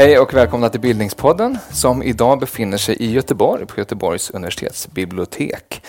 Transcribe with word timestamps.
Hej 0.00 0.18
och 0.18 0.34
välkomna 0.34 0.68
till 0.68 0.80
Bildningspodden 0.80 1.58
som 1.72 2.02
idag 2.02 2.40
befinner 2.40 2.78
sig 2.78 2.96
i 2.96 3.10
Göteborg 3.10 3.66
på 3.66 3.80
Göteborgs 3.80 4.30
universitetsbibliotek. 4.30 5.82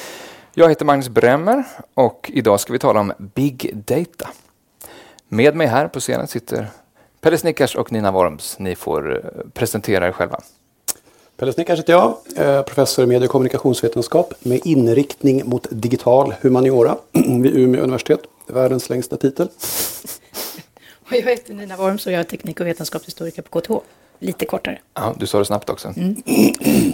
Jag 0.54 0.70
heter 0.70 0.86
Magnus 0.86 1.09
Bremmer 1.09 1.64
och 1.94 2.32
idag 2.34 2.59
ska 2.59 2.73
vi 2.73 2.80
tala 2.80 3.00
om 3.00 3.13
Big 3.18 3.71
Data. 3.73 4.30
Med 5.27 5.55
mig 5.55 5.68
här 5.68 5.88
på 5.88 6.00
scenen 6.00 6.27
sitter 6.27 6.68
Pelle 7.21 7.38
Snickars 7.38 7.76
och 7.76 7.91
Nina 7.91 8.12
Worms. 8.12 8.59
Ni 8.59 8.76
får 8.76 9.16
eh, 9.16 9.50
presentera 9.54 10.08
er 10.08 10.12
själva. 10.12 10.41
Pelle 11.38 11.54
Snickars 11.54 11.80
heter 11.80 11.93
jag, 11.93 12.18
eh, 12.35 12.62
professor 12.62 13.05
i 13.05 13.07
medie 13.07 13.26
och 13.26 13.32
kommunikationsvetenskap 13.32 14.34
med 14.40 14.62
inriktning 14.66 15.49
mot 15.49 15.68
digital 15.70 16.34
humaniora 16.41 16.98
vid 17.12 17.55
Umeå 17.55 17.82
universitet. 17.82 18.21
Världens 18.48 18.90
längsta 18.90 19.18
titel. 19.18 19.48
Och 21.05 21.13
jag 21.16 21.21
heter 21.21 21.54
Nina 21.54 21.77
Worms 21.77 22.05
och 22.05 22.12
jag 22.12 22.20
är 22.20 22.23
teknik 22.23 22.59
och 22.59 22.68
vetenskapshistoriker 22.68 23.41
på 23.41 23.62
KTH. 23.62 24.01
Lite 24.23 24.45
kortare. 24.45 24.80
Ja, 24.93 25.13
du 25.17 25.27
sa 25.27 25.39
det 25.39 25.45
snabbt 25.45 25.70
också. 25.70 25.93
Mm. 25.98 26.16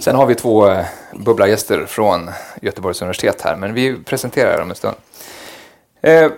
Sen 0.00 0.16
har 0.16 0.26
vi 0.26 0.34
två 0.34 0.68
eh, 0.68 0.84
bubblargäster 1.12 1.86
från 1.86 2.30
Göteborgs 2.62 3.02
universitet 3.02 3.40
här, 3.40 3.56
men 3.56 3.74
vi 3.74 3.96
presenterar 4.04 4.58
dem 4.58 4.70
en 4.70 4.76
stund. 4.76 4.96
Eh, 6.00 6.30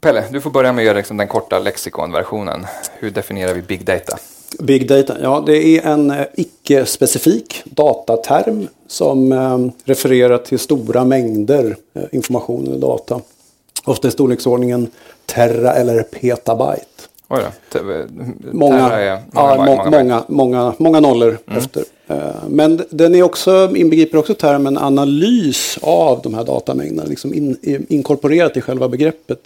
Pelle, 0.00 0.24
du 0.30 0.40
får 0.40 0.50
börja 0.50 0.72
med 0.72 0.96
liksom 0.96 1.16
den 1.16 1.28
korta 1.28 1.58
lexikonversionen. 1.58 2.66
Hur 2.98 3.10
definierar 3.10 3.54
vi 3.54 3.62
big 3.62 3.84
data? 3.84 4.18
Big 4.58 4.88
data, 4.88 5.16
ja 5.22 5.42
det 5.46 5.56
är 5.56 5.86
en 5.86 6.10
eh, 6.10 6.26
icke-specifik 6.34 7.62
dataterm 7.64 8.68
som 8.86 9.32
eh, 9.32 9.58
refererar 9.84 10.38
till 10.38 10.58
stora 10.58 11.04
mängder 11.04 11.76
eh, 11.94 12.02
information 12.12 12.66
eller 12.66 12.78
data. 12.78 13.20
Ofta 13.84 14.08
i 14.08 14.10
storleksordningen 14.10 14.90
terra 15.26 15.72
eller 15.72 16.02
petabyte. 16.02 16.86
Oj 17.32 17.42
då. 17.72 17.80
Många, 18.52 18.92
är 18.92 19.22
många, 19.32 19.58
ja, 19.58 19.64
många, 19.66 19.90
många, 19.90 20.24
många, 20.28 20.74
många 20.78 21.00
nollor 21.00 21.38
mm. 21.46 21.58
efter. 21.58 21.84
Men 22.48 22.82
den 22.90 23.14
är 23.14 23.22
också, 23.22 23.76
inbegriper 23.76 24.18
också 24.18 24.34
termen 24.34 24.78
analys 24.78 25.78
av 25.82 26.20
de 26.22 26.34
här 26.34 26.44
datamängderna, 26.44 27.04
liksom 27.04 27.34
in, 27.34 27.56
inkorporerat 27.88 28.56
i 28.56 28.60
själva 28.60 28.88
begreppet. 28.88 29.40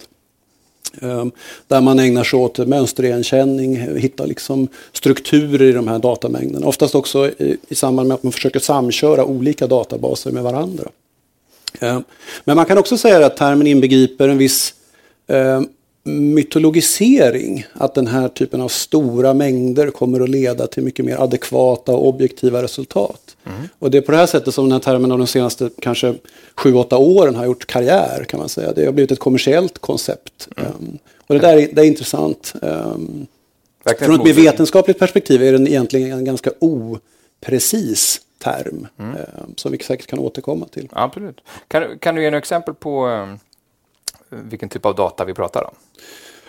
Ehm, 1.01 1.31
där 1.67 1.81
man 1.81 1.99
ägnar 1.99 2.23
sig 2.23 2.39
åt 2.39 2.57
mönsterigenkänning, 2.57 3.97
hittar 3.97 4.27
liksom 4.27 4.67
strukturer 4.93 5.65
i 5.65 5.71
de 5.71 5.87
här 5.87 5.99
datamängderna. 5.99 6.67
Oftast 6.67 6.95
också 6.95 7.27
i, 7.27 7.57
i 7.67 7.75
samband 7.75 8.07
med 8.07 8.15
att 8.15 8.23
man 8.23 8.31
försöker 8.31 8.59
samköra 8.59 9.25
olika 9.25 9.67
databaser 9.67 10.31
med 10.31 10.43
varandra. 10.43 10.89
Ehm, 11.79 12.03
men 12.45 12.55
man 12.55 12.65
kan 12.65 12.77
också 12.77 12.97
säga 12.97 13.25
att 13.25 13.37
termen 13.37 13.67
inbegriper 13.67 14.29
en 14.29 14.37
viss 14.37 14.73
ehm, 15.27 15.67
mytologisering. 16.05 17.65
Att 17.73 17.93
den 17.93 18.07
här 18.07 18.27
typen 18.27 18.61
av 18.61 18.67
stora 18.67 19.33
mängder 19.33 19.91
kommer 19.91 20.19
att 20.19 20.29
leda 20.29 20.67
till 20.67 20.83
mycket 20.83 21.05
mer 21.05 21.17
adekvata 21.17 21.91
och 21.91 22.07
objektiva 22.07 22.63
resultat. 22.63 23.35
Mm. 23.45 23.61
Och 23.79 23.91
det 23.91 23.97
är 23.97 24.01
på 24.01 24.11
det 24.11 24.17
här 24.17 24.25
sättet 24.25 24.53
som 24.53 24.65
den 24.65 24.71
här 24.71 24.79
termen 24.79 25.11
av 25.11 25.17
de 25.17 25.27
senaste 25.27 25.69
kanske 25.81 26.15
7-8 26.55 26.95
åren 26.95 27.35
har 27.35 27.45
gjort 27.45 27.65
karriär 27.67 28.25
kan 28.29 28.39
man 28.39 28.49
säga. 28.49 28.73
Det 28.73 28.85
har 28.85 28.91
blivit 28.91 29.11
ett 29.11 29.19
kommersiellt 29.19 29.79
koncept. 29.79 30.47
Mm. 30.57 30.71
Um, 30.71 30.97
och 31.27 31.35
det 31.35 31.41
där 31.41 31.57
är, 31.57 31.69
det 31.73 31.81
är 31.81 31.85
intressant. 31.85 32.53
Um, 32.61 33.27
från 33.99 34.15
ett 34.15 34.25
mer 34.25 34.33
vetenskapligt 34.33 34.99
perspektiv 34.99 35.43
är 35.43 35.51
den 35.51 35.67
egentligen 35.67 36.11
en 36.11 36.25
ganska 36.25 36.51
oprecis 36.59 38.21
term. 38.39 38.87
Mm. 38.99 39.11
Um, 39.11 39.53
som 39.55 39.71
vi 39.71 39.77
säkert 39.83 40.07
kan 40.07 40.19
återkomma 40.19 40.67
till. 40.67 40.89
Absolut. 40.91 41.41
Kan, 41.67 41.99
kan 41.99 42.15
du 42.15 42.21
ge 42.21 42.29
några 42.29 42.37
exempel 42.37 42.73
på 42.73 43.27
vilken 44.29 44.69
typ 44.69 44.85
av 44.85 44.95
data 44.95 45.25
vi 45.25 45.33
pratar 45.33 45.63
om? 45.63 45.75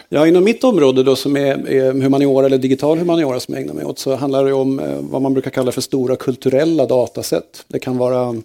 Ja, 0.09 0.27
inom 0.27 0.45
mitt 0.45 0.65
område 0.65 1.03
då 1.03 1.17
som 1.17 1.37
är, 1.37 1.69
är 1.69 1.93
humaniora 1.93 2.47
eller 2.47 2.59
digital 2.59 2.99
humaniora 2.99 3.41
som 3.41 3.55
jag 3.55 3.63
ägnar 3.63 3.75
mig 3.75 3.85
åt 3.85 3.99
så 3.99 4.15
handlar 4.15 4.45
det 4.45 4.53
om 4.53 4.81
eh, 4.81 4.99
vad 5.01 5.23
man 5.23 5.33
brukar 5.33 5.51
kalla 5.51 5.73
för 5.73 5.81
stora 5.81 6.17
kulturella 6.17 6.87
datasätt. 6.87 7.65
Det 7.69 7.79
kan 7.79 7.99
vara 7.99 8.37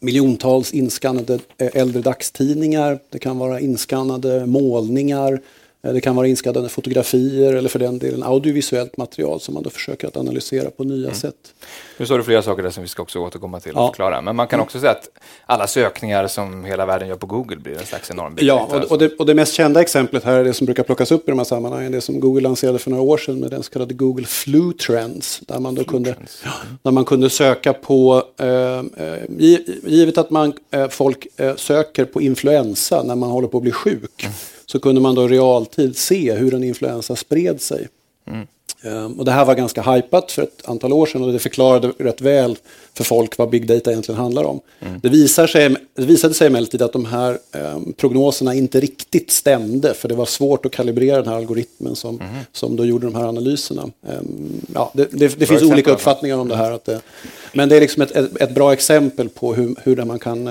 miljontals 0.00 0.72
inskannade 0.72 1.38
eh, 1.58 1.68
äldre 1.74 2.02
dagstidningar, 2.02 2.98
det 3.10 3.18
kan 3.18 3.38
vara 3.38 3.60
inskannade 3.60 4.46
målningar, 4.46 5.32
Eh, 5.32 5.40
det 5.92 6.00
kan 6.00 6.16
vara 6.16 6.26
inskannade 6.26 6.68
fotografier 6.68 7.54
eller 7.54 7.68
för 7.68 7.78
den 7.78 7.98
delen 7.98 8.22
audiovisuellt 8.22 8.96
material 8.96 9.40
som 9.40 9.54
man 9.54 9.62
då 9.62 9.70
försöker 9.70 10.08
att 10.08 10.16
analysera 10.16 10.70
på 10.70 10.84
nya 10.84 11.06
mm. 11.06 11.14
sätt. 11.14 11.54
Nu 11.96 12.06
sa 12.06 12.16
du 12.16 12.22
flera 12.22 12.42
saker 12.42 12.62
där 12.62 12.70
som 12.70 12.82
vi 12.82 12.88
ska 12.88 13.02
också 13.02 13.18
återkomma 13.18 13.60
till 13.60 13.72
och 13.72 13.82
ja. 13.82 13.88
förklara. 13.88 14.20
Men 14.20 14.36
man 14.36 14.46
kan 14.46 14.56
mm. 14.56 14.64
också 14.64 14.80
säga 14.80 14.92
att 14.92 15.08
alla 15.46 15.66
sökningar 15.66 16.26
som 16.26 16.64
hela 16.64 16.86
världen 16.86 17.08
gör 17.08 17.16
på 17.16 17.26
Google 17.26 17.56
blir 17.56 17.78
en 17.78 17.86
slags 17.86 18.10
enorm 18.10 18.34
big 18.34 18.44
Ja, 18.44 18.68
och, 18.72 18.92
och, 18.92 18.98
det, 18.98 19.16
och 19.16 19.26
det 19.26 19.34
mest 19.34 19.54
kända 19.54 19.80
exemplet 19.80 20.24
här 20.24 20.38
är 20.38 20.44
det 20.44 20.54
som 20.54 20.64
brukar 20.64 20.82
plockas 20.82 21.12
upp 21.12 21.28
i 21.28 21.30
de 21.30 21.38
här 21.38 21.44
sammanhangen. 21.44 21.92
Det 21.92 22.00
som 22.00 22.20
Google 22.20 22.40
lanserade 22.40 22.78
för 22.78 22.90
några 22.90 23.02
år 23.02 23.18
sedan 23.18 23.40
med 23.40 23.50
den 23.50 23.62
så 23.62 23.70
kallade 23.70 23.94
Google 23.94 24.26
Flu 24.26 24.72
Trends. 24.72 25.40
Där 25.46 25.58
man, 25.58 25.74
då 25.74 25.84
kunde, 25.84 26.16
ja, 26.44 26.50
där 26.82 26.90
man 26.90 27.04
kunde 27.04 27.30
söka 27.30 27.72
på, 27.72 28.22
eh, 28.36 28.46
eh 28.48 29.18
givet 29.86 30.18
att 30.18 30.30
man, 30.30 30.52
eh, 30.70 30.88
folk 30.88 31.26
eh, 31.36 31.56
söker 31.56 32.04
på 32.04 32.22
influensa 32.22 33.02
när 33.02 33.16
man 33.16 33.30
håller 33.30 33.48
på 33.48 33.56
att 33.56 33.62
bli 33.62 33.72
sjuk. 33.72 34.24
Mm 34.24 34.34
så 34.70 34.80
kunde 34.80 35.00
man 35.00 35.14
då 35.14 35.24
i 35.24 35.28
realtid 35.28 35.96
se 35.96 36.34
hur 36.34 36.54
en 36.54 36.64
influensa 36.64 37.16
spred 37.16 37.60
sig. 37.60 37.88
Mm. 38.26 38.46
Um, 38.82 39.18
och 39.18 39.24
det 39.24 39.32
här 39.32 39.44
var 39.44 39.54
ganska 39.54 39.82
hypat 39.82 40.32
för 40.32 40.42
ett 40.42 40.62
antal 40.64 40.92
år 40.92 41.06
sedan 41.06 41.22
och 41.22 41.32
det 41.32 41.38
förklarade 41.38 41.92
rätt 41.98 42.20
väl 42.20 42.56
för 42.94 43.04
folk 43.04 43.38
vad 43.38 43.50
big 43.50 43.66
data 43.66 43.90
egentligen 43.90 44.20
handlar 44.20 44.44
om. 44.44 44.60
Mm. 44.80 45.00
Det, 45.02 45.08
visar 45.08 45.46
sig, 45.46 45.76
det 45.94 46.06
visade 46.06 46.34
sig 46.34 46.46
emellertid 46.46 46.82
att 46.82 46.92
de 46.92 47.04
här 47.04 47.38
um, 47.74 47.92
prognoserna 47.92 48.54
inte 48.54 48.80
riktigt 48.80 49.30
stämde 49.30 49.94
för 49.94 50.08
det 50.08 50.14
var 50.14 50.26
svårt 50.26 50.66
att 50.66 50.72
kalibrera 50.72 51.16
den 51.16 51.28
här 51.28 51.36
algoritmen 51.36 51.96
som, 51.96 52.20
mm. 52.20 52.34
som 52.52 52.76
då 52.76 52.84
gjorde 52.84 53.06
de 53.06 53.14
här 53.14 53.26
analyserna. 53.26 53.82
Um, 53.82 54.66
ja, 54.74 54.92
det, 54.94 55.08
det, 55.12 55.38
det 55.38 55.46
finns 55.46 55.62
olika 55.62 55.90
uppfattningar 55.90 56.36
om 56.36 56.48
det 56.48 56.56
här. 56.56 56.72
Att 56.72 56.84
det, 56.84 57.00
men 57.52 57.68
det 57.68 57.76
är 57.76 57.80
liksom 57.80 58.02
ett, 58.02 58.16
ett, 58.40 58.54
bra 58.54 58.72
exempel 58.72 59.28
på 59.28 59.54
hur, 59.54 59.74
hur 59.82 60.04
man 60.04 60.18
kan 60.18 60.48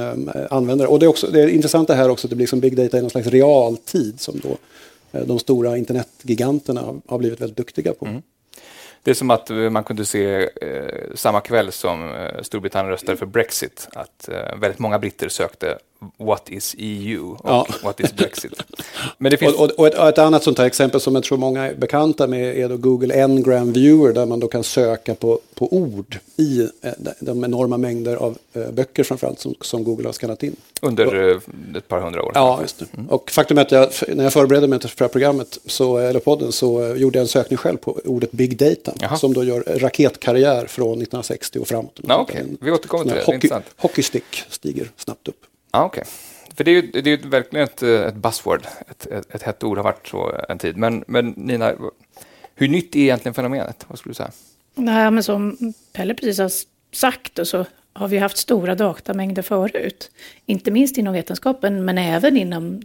använda 0.49 0.83
det. 0.83 0.88
Och 0.88 0.99
det 0.99 1.05
är, 1.05 1.07
också, 1.07 1.27
det 1.27 1.41
är 1.41 1.47
intressant 1.47 1.88
det 1.88 1.95
här 1.95 2.09
också 2.09 2.27
att 2.27 2.29
det 2.29 2.35
blir 2.35 2.47
som 2.47 2.59
big 2.59 2.77
data 2.77 2.97
i 2.97 3.01
någon 3.01 3.09
slags 3.09 3.27
realtid 3.27 4.19
som 4.19 4.41
då 4.44 4.49
Eh, 4.49 4.96
Eh, 5.17 5.25
de 5.25 5.39
stora 5.39 5.78
internetgiganterna 5.78 7.01
har 7.07 7.17
blivit 7.17 7.41
väldigt 7.41 7.57
duktiga 7.57 7.94
på. 7.94 8.05
Mm. 8.05 8.22
Det 9.03 9.11
är 9.11 9.16
som 9.16 9.31
att 9.31 9.50
eh, 9.50 9.69
man 9.69 9.83
kunde 9.83 10.05
se 10.05 10.50
eh, 10.61 11.16
samma 11.16 11.41
kväll 11.41 11.72
som 11.72 12.16
eh, 12.16 12.41
Storbritannien 12.41 12.91
röstade 12.91 13.17
för 13.17 13.25
Brexit 13.25 13.88
att 13.94 14.29
eh, 14.29 14.57
väldigt 14.57 14.79
många 14.79 15.00
britter 15.00 15.29
sökte 15.29 15.77
What 16.17 16.49
is 16.49 16.75
EU 16.77 17.31
och 17.31 17.39
ja. 17.43 17.67
What 17.83 17.99
is 17.99 18.15
Brexit. 18.15 18.63
Men 19.17 19.31
det 19.31 19.37
finns... 19.37 19.53
och, 19.53 19.71
och, 19.71 19.87
ett, 19.87 19.97
och, 19.97 20.07
ett, 20.07 20.17
annat 20.17 20.43
sånt 20.43 20.57
här 20.57 20.65
exempel 20.65 21.01
som 21.01 21.15
jag 21.15 21.23
tror 21.23 21.37
många 21.37 21.63
är 21.63 21.73
bekanta 21.73 22.27
med 22.27 22.57
är 22.57 22.69
då 22.69 22.77
Google 22.77 23.27
Ngram 23.27 23.73
Viewer 23.73 24.13
där 24.13 24.25
man 24.25 24.39
då 24.39 24.47
kan 24.47 24.63
söka 24.63 25.15
på, 25.15 25.39
på 25.53 25.73
ord 25.73 26.17
i 26.35 26.61
eh, 26.61 26.91
de 27.19 27.43
enorma 27.43 27.77
mängder 27.77 28.15
av 28.15 28.37
eh, 28.53 28.71
böcker 28.71 29.03
framförallt 29.03 29.39
som, 29.39 29.55
som 29.61 29.83
Google 29.83 30.07
har 30.07 30.13
skannat 30.13 30.43
in. 30.43 30.55
Under 30.81 31.07
och, 31.07 31.15
eh, 31.15 31.37
ett 31.77 31.87
par 31.87 32.01
hundra 32.01 32.23
år. 32.23 32.31
Ja, 32.35 32.59
just 32.61 32.79
det. 32.79 32.85
Mm. 32.97 33.09
Och 33.09 33.31
faktum 33.31 33.57
är 33.57 33.61
att 33.61 33.71
jag, 33.71 33.89
när 34.15 34.23
jag 34.23 34.33
förberedde 34.33 34.67
mig 34.67 34.79
till 34.79 34.89
det 34.97 35.03
här 35.03 35.09
programmet, 35.09 35.59
så, 35.65 35.97
eller 35.97 36.19
podden, 36.19 36.51
så 36.51 36.95
gjorde 36.95 37.19
jag 37.19 37.21
en 37.21 37.27
sökning 37.27 37.57
själv 37.57 37.77
på 37.77 37.99
ordet 38.05 38.31
Big 38.31 38.57
Data 38.57 38.93
Jaha. 38.99 39.17
som 39.17 39.33
då 39.33 39.43
gör 39.43 39.63
raketkarriär 39.67 40.65
från 40.65 40.87
1960 40.87 41.59
och 41.59 41.67
framåt. 41.67 41.99
Ja, 42.07 42.21
okay. 42.21 42.43
Vi 42.61 42.71
återkommer 42.71 43.03
till 43.03 43.13
det. 43.13 43.23
Hockey, 43.25 43.49
hockeystick 43.77 44.43
stiger 44.49 44.91
snabbt 44.97 45.27
upp. 45.27 45.43
Ah, 45.72 45.85
okay. 45.85 46.03
För 46.55 46.63
det 46.63 46.72
är 46.72 46.75
ju, 46.75 46.81
det 46.81 47.00
är 47.00 47.07
ju 47.07 47.29
verkligen 47.29 47.63
ett, 47.63 47.83
eh, 47.83 47.89
ett 47.89 48.16
buzzword, 48.16 48.66
ett, 48.89 49.05
ett, 49.05 49.35
ett 49.35 49.41
hett 49.41 49.63
ord 49.63 49.78
har 49.78 49.83
varit 49.83 50.07
så 50.07 50.41
en 50.50 50.57
tid. 50.57 50.78
Men, 50.78 51.03
men 51.07 51.29
Nina, 51.29 51.73
hur 52.55 52.67
nytt 52.67 52.95
är 52.95 53.00
egentligen 53.00 53.33
fenomenet? 53.33 53.85
Vad 53.88 54.00
skulle 54.00 54.11
du 54.11 54.16
säga? 54.16 54.31
Nej, 54.75 55.11
men 55.11 55.23
som 55.23 55.73
Pelle 55.94 56.13
precis 56.13 56.39
har 56.39 56.51
sagt 56.91 57.39
och 57.39 57.47
så 57.47 57.65
har 57.94 58.07
vi 58.07 58.18
haft 58.18 58.38
stora 58.38 58.75
datamängder 58.75 59.41
förut. 59.41 60.12
Inte 60.45 60.71
minst 60.71 60.97
inom 60.97 61.13
vetenskapen, 61.13 61.86
men 61.86 61.97
även 61.97 62.38
inom 62.38 62.81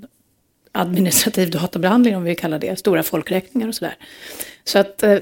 administrativ 0.72 1.50
databehandling, 1.50 2.16
om 2.16 2.24
vi 2.24 2.34
kallar 2.34 2.58
det, 2.58 2.78
stora 2.78 3.02
folkräkningar 3.02 3.68
och 3.68 3.74
sådär. 3.74 3.96
Så 4.64 4.78
att 4.78 5.02
eh, 5.02 5.18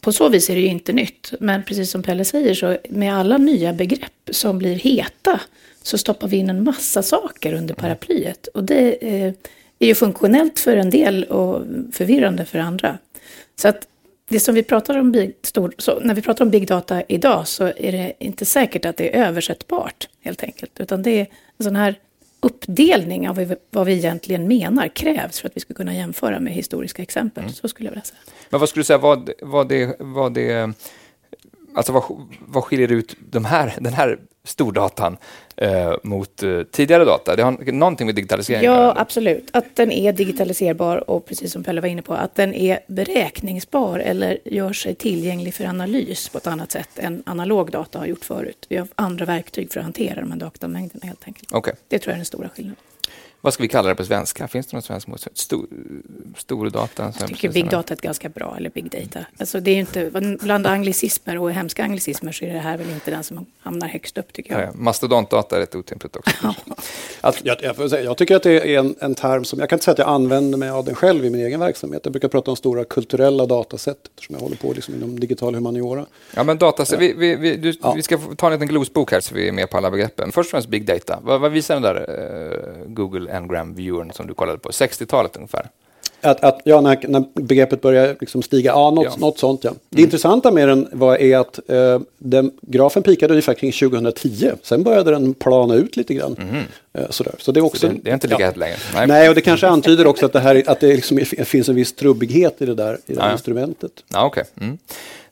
på 0.00 0.12
så 0.12 0.28
vis 0.28 0.50
är 0.50 0.54
det 0.54 0.60
ju 0.60 0.66
inte 0.66 0.92
nytt. 0.92 1.32
Men 1.40 1.62
precis 1.64 1.90
som 1.90 2.02
Pelle 2.02 2.24
säger, 2.24 2.54
så 2.54 2.78
med 2.88 3.14
alla 3.14 3.38
nya 3.38 3.72
begrepp 3.72 4.30
som 4.30 4.58
blir 4.58 4.74
heta 4.74 5.40
så 5.82 5.98
stoppar 5.98 6.28
vi 6.28 6.36
in 6.36 6.50
en 6.50 6.64
massa 6.64 7.02
saker 7.02 7.52
under 7.52 7.74
paraplyet. 7.74 8.46
Och 8.46 8.64
det 8.64 9.08
eh, 9.08 9.32
är 9.78 9.86
ju 9.86 9.94
funktionellt 9.94 10.58
för 10.58 10.76
en 10.76 10.90
del 10.90 11.24
och 11.24 11.64
förvirrande 11.92 12.44
för 12.44 12.58
andra. 12.58 12.98
Så 13.56 13.68
att 13.68 13.86
det 14.28 14.40
som 14.40 14.54
vi 14.54 14.62
pratar 14.62 14.98
om, 14.98 15.12
big, 15.12 15.34
stor, 15.42 15.74
när 16.00 16.14
vi 16.14 16.22
pratar 16.22 16.44
om 16.44 16.50
big 16.50 16.68
data 16.68 17.02
idag 17.08 17.48
så 17.48 17.64
är 17.64 17.92
det 17.92 18.12
inte 18.18 18.44
säkert 18.44 18.84
att 18.84 18.96
det 18.96 19.16
är 19.16 19.26
översättbart 19.26 20.08
helt 20.20 20.42
enkelt. 20.42 20.80
Utan 20.80 21.02
det 21.02 21.10
är 21.10 21.26
en 21.58 21.64
sån 21.64 21.76
här 21.76 21.94
uppdelning 22.40 23.28
av 23.28 23.54
vad 23.70 23.86
vi 23.86 23.92
egentligen 23.92 24.48
menar 24.48 24.88
krävs 24.88 25.40
för 25.40 25.48
att 25.48 25.56
vi 25.56 25.60
ska 25.60 25.74
kunna 25.74 25.94
jämföra 25.94 26.40
med 26.40 26.52
historiska 26.52 27.02
exempel. 27.02 27.42
Mm. 27.42 27.54
Så 27.54 27.68
skulle 27.68 27.86
jag 27.86 27.92
vilja 27.92 28.04
säga. 28.04 28.20
Men 28.50 28.60
vad 28.60 28.68
skulle 28.68 28.80
du 28.80 28.84
säga, 28.84 28.98
vad, 28.98 29.30
vad, 29.40 29.68
det, 29.68 29.96
vad 29.98 30.34
det 30.34 30.74
Alltså 31.74 31.92
vad, 31.92 32.04
vad 32.40 32.64
skiljer 32.64 32.92
ut 32.92 33.16
de 33.30 33.44
här, 33.44 33.74
den 33.80 33.92
här 33.92 34.18
stordatan 34.44 35.16
eh, 35.60 35.94
mot 36.02 36.42
eh, 36.42 36.62
tidigare 36.62 37.04
data. 37.04 37.36
Det 37.36 37.42
har 37.42 37.72
någonting 37.72 38.06
med 38.06 38.14
digitalisering 38.14 38.64
Ja, 38.64 38.94
absolut. 38.96 39.48
Att 39.52 39.76
den 39.76 39.92
är 39.92 40.12
digitaliserbar 40.12 41.10
och 41.10 41.26
precis 41.26 41.52
som 41.52 41.64
Pelle 41.64 41.80
var 41.80 41.88
inne 41.88 42.02
på, 42.02 42.14
att 42.14 42.34
den 42.34 42.54
är 42.54 42.80
beräkningsbar 42.86 43.98
eller 43.98 44.38
gör 44.44 44.72
sig 44.72 44.94
tillgänglig 44.94 45.54
för 45.54 45.64
analys 45.64 46.28
på 46.28 46.38
ett 46.38 46.46
annat 46.46 46.72
sätt 46.72 46.98
än 46.98 47.22
analog 47.26 47.70
data 47.70 47.98
har 47.98 48.06
gjort 48.06 48.24
förut. 48.24 48.66
Vi 48.68 48.76
har 48.76 48.88
andra 48.94 49.24
verktyg 49.24 49.72
för 49.72 49.80
att 49.80 49.84
hantera 49.84 50.20
de 50.20 50.32
här 50.32 50.38
datamängderna 50.38 51.06
helt 51.06 51.26
enkelt. 51.26 51.54
Okay. 51.54 51.74
Det 51.88 51.98
tror 51.98 52.10
jag 52.10 52.14
är 52.14 52.18
den 52.18 52.26
stora 52.26 52.48
skillnaden. 52.48 52.76
Vad 53.40 53.54
ska 53.54 53.62
vi 53.62 53.68
kalla 53.68 53.88
det 53.88 53.94
på 53.94 54.04
svenska? 54.04 54.48
Finns 54.48 54.66
det 54.66 54.76
någon 54.76 54.82
svensk 54.82 55.06
motsvarighet? 55.06 55.38
Stor, 55.38 55.66
stordata? 56.36 57.12
Jag 57.20 57.28
tycker 57.28 57.48
big 57.48 57.70
data 57.70 57.94
är 57.94 57.98
ganska 57.98 58.28
bra, 58.28 58.54
eller 58.56 58.70
big 58.70 58.90
data. 58.90 59.26
Alltså 59.38 59.60
det 59.60 59.70
är 59.70 59.76
inte, 59.76 60.10
bland 60.40 60.66
anglicismer 60.66 61.38
och 61.38 61.52
hemska 61.52 61.84
anglicismer 61.84 62.32
så 62.32 62.44
är 62.44 62.52
det 62.52 62.58
här 62.58 62.78
väl 62.78 62.90
inte 62.90 63.10
den 63.10 63.24
som 63.24 63.46
hamnar 63.60 63.88
högst 63.88 64.18
upp 64.18 64.32
tycker 64.32 64.52
jag. 64.52 64.62
Ja, 64.62 64.70
mastodontdata 64.74 65.56
är 65.56 65.60
rätt 65.60 65.74
otympligt 65.74 66.16
också. 66.16 66.54
att, 67.20 67.44
jag, 67.44 67.56
jag, 67.62 67.90
säga, 67.90 68.02
jag, 68.02 68.16
tycker 68.16 68.36
att 68.36 68.42
det 68.42 68.74
är 68.74 68.78
en, 68.78 68.94
en 69.00 69.14
term 69.14 69.44
som, 69.44 69.58
jag 69.58 69.68
kan 69.68 69.76
inte 69.76 69.84
säga 69.84 69.92
att 69.92 69.98
jag 69.98 70.08
använder 70.08 70.58
mig 70.58 70.70
av 70.70 70.84
den 70.84 70.94
själv 70.94 71.24
i 71.24 71.30
min 71.30 71.40
egen 71.40 71.60
verksamhet. 71.60 72.00
Jag 72.04 72.12
brukar 72.12 72.28
prata 72.28 72.50
om 72.50 72.56
stora 72.56 72.84
kulturella 72.84 73.46
dataset 73.46 73.98
eftersom 74.14 74.34
jag 74.34 74.42
håller 74.42 74.56
på 74.56 74.72
liksom 74.72 74.94
inom 74.94 75.20
digital 75.20 75.54
humaniora. 75.54 76.06
Ja 76.34 76.44
men 76.44 76.58
dataset, 76.58 77.00
vi, 77.00 77.12
vi, 77.12 77.36
vi, 77.36 77.56
du, 77.56 77.74
ja. 77.82 77.92
vi 77.92 78.02
ska 78.02 78.18
ta 78.36 78.46
en 78.46 78.52
liten 78.52 78.68
glosbok 78.68 79.12
här 79.12 79.20
så 79.20 79.34
vi 79.34 79.48
är 79.48 79.52
med 79.52 79.70
på 79.70 79.76
alla 79.76 79.90
begreppen. 79.90 80.32
Först 80.32 80.46
och 80.46 80.50
främst 80.50 80.68
big 80.68 80.86
data. 80.86 81.18
Vad, 81.22 81.40
vad 81.40 81.52
visar 81.52 81.74
den 81.74 81.82
där 81.82 82.10
uh, 82.10 82.94
Google 82.94 83.29
Ngram 83.38 83.74
viewern 83.74 84.12
som 84.12 84.26
du 84.26 84.34
kollade 84.34 84.58
på, 84.58 84.68
60-talet 84.68 85.36
ungefär. 85.36 85.66
Att, 86.22 86.44
att, 86.44 86.60
ja, 86.64 86.80
när, 86.80 87.08
när 87.08 87.24
begreppet 87.34 87.80
börjar 87.80 88.16
liksom 88.20 88.42
stiga, 88.42 88.70
ja, 88.70 88.90
något, 88.90 89.04
ja. 89.04 89.16
något 89.18 89.38
sånt 89.38 89.64
ja. 89.64 89.70
Det 89.88 89.96
mm. 89.96 90.04
intressanta 90.04 90.50
med 90.50 90.68
den 90.68 90.88
var, 90.92 91.16
är 91.16 91.38
att 91.38 91.70
eh, 91.70 92.00
den, 92.18 92.50
grafen 92.62 93.02
pikade 93.02 93.32
ungefär 93.32 93.54
kring 93.54 93.72
2010. 93.72 94.52
Sen 94.62 94.82
började 94.82 95.10
den 95.10 95.34
plana 95.34 95.74
ut 95.74 95.96
lite 95.96 96.14
grann. 96.14 96.36
Mm. 96.38 96.64
Eh, 96.92 97.10
sådär. 97.10 97.34
Så 97.38 97.52
det 97.52 97.60
är, 97.60 97.64
också, 97.64 97.80
Så 97.80 97.86
det, 97.86 98.00
det 98.02 98.10
är 98.10 98.14
inte 98.14 98.28
lika 98.28 98.42
ja. 98.42 98.52
längre? 98.56 98.76
Nej. 98.94 99.06
Nej, 99.06 99.28
och 99.28 99.34
det 99.34 99.40
kanske 99.40 99.68
antyder 99.68 100.06
också 100.06 100.26
att 100.26 100.32
det, 100.32 100.40
här, 100.40 100.62
att 100.66 100.80
det 100.80 100.86
liksom 100.86 101.18
finns 101.44 101.68
en 101.68 101.74
viss 101.74 101.92
trubbighet 101.92 102.62
i 102.62 102.66
det 102.66 102.74
där 102.74 102.94
i 103.06 103.14
det 103.14 103.20
ja. 103.20 103.32
instrumentet. 103.32 103.92
Ja, 104.08 104.26
okay. 104.26 104.44
Mm. 104.60 104.78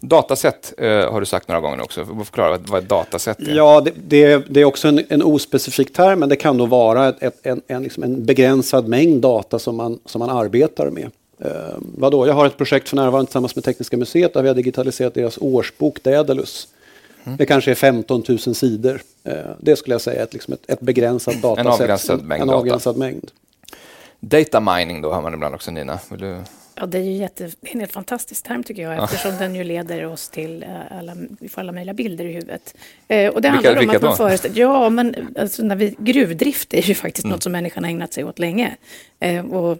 Dataset 0.00 0.74
eh, 0.78 1.12
har 1.12 1.20
du 1.20 1.26
sagt 1.26 1.48
några 1.48 1.60
gånger 1.60 1.82
också. 1.82 2.04
Förklara 2.04 2.50
vad, 2.50 2.68
vad 2.68 2.82
ett 2.82 2.88
dataset 2.88 3.40
är. 3.40 3.54
Ja, 3.54 3.80
det, 3.80 3.92
det, 4.08 4.44
det 4.48 4.60
är 4.60 4.64
också 4.64 4.88
en, 4.88 5.04
en, 5.08 5.22
ospecifik 5.22 5.92
term, 5.92 6.18
men 6.18 6.28
det 6.28 6.36
kan 6.36 6.58
då 6.58 6.66
vara 6.66 7.08
ett, 7.08 7.22
ett, 7.22 7.38
en, 7.42 7.60
en, 7.66 7.82
liksom 7.82 8.02
en 8.02 8.24
begränsad 8.24 8.88
mängd 8.88 9.22
data 9.22 9.58
som 9.58 9.76
man, 9.76 9.98
som 10.04 10.18
man 10.18 10.30
arbetar 10.30 10.90
med. 10.90 11.10
Eh, 11.40 11.50
vadå? 11.78 12.26
Jag 12.26 12.34
har 12.34 12.46
ett 12.46 12.56
projekt 12.56 12.88
för 12.88 12.96
närvarande 12.96 13.26
tillsammans 13.26 13.56
med 13.56 13.64
Tekniska 13.64 13.96
museet 13.96 14.34
där 14.34 14.42
vi 14.42 14.48
har 14.48 14.54
digitaliserat 14.54 15.14
deras 15.14 15.38
årsbok 15.38 16.02
Daedalus. 16.02 16.68
Mm. 17.24 17.36
Det 17.36 17.46
kanske 17.46 17.70
är 17.70 17.74
15 17.74 18.24
000 18.28 18.38
sidor. 18.38 19.00
Eh, 19.24 19.34
det 19.60 19.76
skulle 19.76 19.94
jag 19.94 20.00
säga 20.00 20.20
är 20.20 20.24
ett, 20.24 20.32
liksom 20.32 20.56
ett, 20.66 20.80
begränsat 20.80 21.42
dataset. 21.42 21.66
En 21.66 21.72
avgränsad 21.72 22.24
mängd. 22.24 22.42
En 22.42 22.50
avgränsad 22.50 22.94
data. 22.94 22.98
mängd. 22.98 23.30
Data 24.20 24.60
mining 24.60 25.02
då 25.02 25.12
har 25.12 25.22
man 25.22 25.34
ibland 25.34 25.54
också 25.54 25.70
Nina. 25.70 25.98
Vill 26.10 26.20
du 26.20 26.36
Ja, 26.80 26.86
det 26.86 26.98
är 26.98 27.02
ju 27.02 27.12
jätte, 27.12 27.44
det 27.44 27.68
är 27.68 27.74
en 27.74 27.80
helt 27.80 27.92
fantastisk 27.92 28.44
term 28.44 28.64
tycker 28.64 28.82
jag, 28.82 29.04
eftersom 29.04 29.36
den 29.38 29.54
ju 29.54 29.64
leder 29.64 30.06
oss 30.06 30.28
till 30.28 30.62
eh, 30.62 30.98
alla, 30.98 31.16
vi 31.40 31.48
får 31.48 31.60
alla 31.60 31.72
möjliga 31.72 31.94
bilder 31.94 32.24
i 32.24 32.32
huvudet. 32.32 32.74
Eh, 33.08 33.28
och 33.28 33.42
det 33.42 33.50
vilka, 33.50 33.68
handlar 33.68 33.82
om 33.82 33.96
att 33.96 34.02
man 34.02 34.16
föreställer, 34.16 34.60
ja, 34.60 34.90
men 34.90 35.34
alltså 35.38 35.62
när 35.62 35.76
vi, 35.76 35.96
gruvdrift 35.98 36.74
är 36.74 36.82
ju 36.82 36.94
faktiskt 36.94 37.24
mm. 37.24 37.32
något 37.32 37.42
som 37.42 37.52
människan 37.52 37.84
har 37.84 37.90
ägnat 37.90 38.12
sig 38.12 38.24
åt 38.24 38.38
länge. 38.38 38.76
Eh, 39.20 39.46
och 39.46 39.78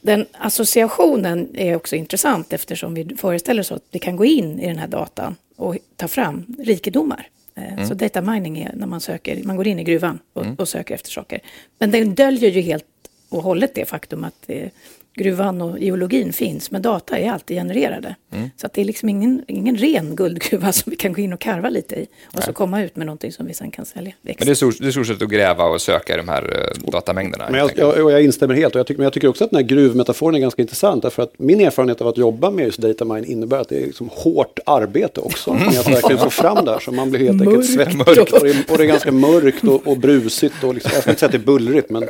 den 0.00 0.26
associationen 0.32 1.48
är 1.54 1.76
också 1.76 1.96
intressant 1.96 2.52
eftersom 2.52 2.94
vi 2.94 3.16
föreställer 3.16 3.60
oss 3.60 3.72
att 3.72 3.84
vi 3.90 3.98
kan 3.98 4.16
gå 4.16 4.24
in 4.24 4.60
i 4.60 4.66
den 4.66 4.78
här 4.78 4.88
datan 4.88 5.36
och 5.56 5.76
ta 5.96 6.08
fram 6.08 6.56
rikedomar. 6.58 7.28
Eh, 7.54 7.72
mm. 7.72 7.88
Så 7.88 7.94
data 7.94 8.22
mining 8.22 8.58
är 8.58 8.72
när 8.74 8.86
man 8.86 9.00
söker, 9.00 9.44
man 9.44 9.56
går 9.56 9.66
in 9.66 9.78
i 9.78 9.84
gruvan 9.84 10.18
och, 10.32 10.44
mm. 10.44 10.54
och 10.54 10.68
söker 10.68 10.94
efter 10.94 11.10
saker. 11.10 11.40
Men 11.78 11.90
den 11.90 12.14
döljer 12.14 12.50
ju 12.50 12.60
helt 12.60 12.84
och 13.28 13.42
hållet 13.42 13.74
det 13.74 13.88
faktum 13.88 14.24
att 14.24 14.34
det 14.46 14.70
gruvan 15.14 15.62
och 15.62 15.78
geologin 15.78 16.32
finns, 16.32 16.70
men 16.70 16.82
data 16.82 17.18
är 17.18 17.30
alltid 17.30 17.56
genererade. 17.56 18.14
Mm. 18.32 18.50
Så 18.56 18.66
att 18.66 18.72
det 18.72 18.80
är 18.80 18.84
liksom 18.84 19.08
ingen, 19.08 19.44
ingen 19.48 19.76
ren 19.76 20.16
guldgruva 20.16 20.72
som 20.72 20.90
vi 20.90 20.96
kan 20.96 21.12
gå 21.12 21.20
in 21.20 21.32
och 21.32 21.40
karva 21.40 21.68
lite 21.68 21.94
i 21.94 22.02
och 22.02 22.34
Nej. 22.34 22.42
så 22.42 22.52
komma 22.52 22.82
ut 22.82 22.96
med 22.96 23.06
någonting 23.06 23.32
som 23.32 23.46
vi 23.46 23.54
sen 23.54 23.70
kan 23.70 23.84
sälja. 23.84 24.12
Men 24.22 24.34
det 24.38 24.50
är, 24.50 24.54
stort, 24.54 24.78
det 24.80 24.86
är 24.86 24.90
stort 24.90 25.06
sett 25.06 25.22
att 25.22 25.28
gräva 25.28 25.64
och 25.64 25.80
söka 25.80 26.14
i 26.14 26.16
de 26.16 26.28
här 26.28 26.44
uh, 26.44 26.90
datamängderna. 26.90 27.44
Men 27.50 27.60
jag, 27.60 27.70
jag, 27.76 28.10
jag, 28.10 28.22
instämmer 28.22 28.54
helt 28.54 28.74
och 28.74 28.78
jag 28.78 28.86
tycker, 28.86 28.98
men 28.98 29.04
jag 29.04 29.12
tycker 29.12 29.28
också 29.28 29.44
att 29.44 29.50
den 29.50 29.56
här 29.56 29.66
gruvmetaforen 29.66 30.34
är 30.34 30.38
ganska 30.38 30.62
intressant 30.62 31.02
därför 31.02 31.22
att 31.22 31.38
min 31.38 31.60
erfarenhet 31.60 32.00
av 32.00 32.08
att 32.08 32.18
jobba 32.18 32.50
med 32.50 32.64
just 32.64 32.78
datamine 32.78 33.26
innebär 33.26 33.58
att 33.58 33.68
det 33.68 33.82
är 33.82 33.86
liksom 33.86 34.10
hårt 34.12 34.58
arbete 34.66 35.20
också. 35.20 35.50
Mm. 35.50 35.68
Att 35.68 35.88
verkligen 35.90 36.18
få 36.18 36.30
fram 36.30 36.64
där 36.64 36.78
så 36.78 36.92
man 36.92 37.10
blir 37.10 37.20
helt 37.20 37.42
enkelt 37.42 37.66
svettig 37.66 38.00
och, 38.00 38.40
det, 38.44 38.70
och 38.70 38.78
det 38.78 38.84
är 38.84 38.86
ganska 38.86 39.12
mörkt 39.12 39.64
och, 39.64 39.86
och 39.86 39.98
brusigt 39.98 40.64
och 40.64 40.74
liksom, 40.74 40.90
jag 40.94 41.02
ska 41.02 41.10
inte 41.10 41.20
säga 41.20 41.26
att 41.26 41.32
det 41.32 41.38
är 41.38 41.46
bullrigt 41.46 41.90
men, 41.90 42.04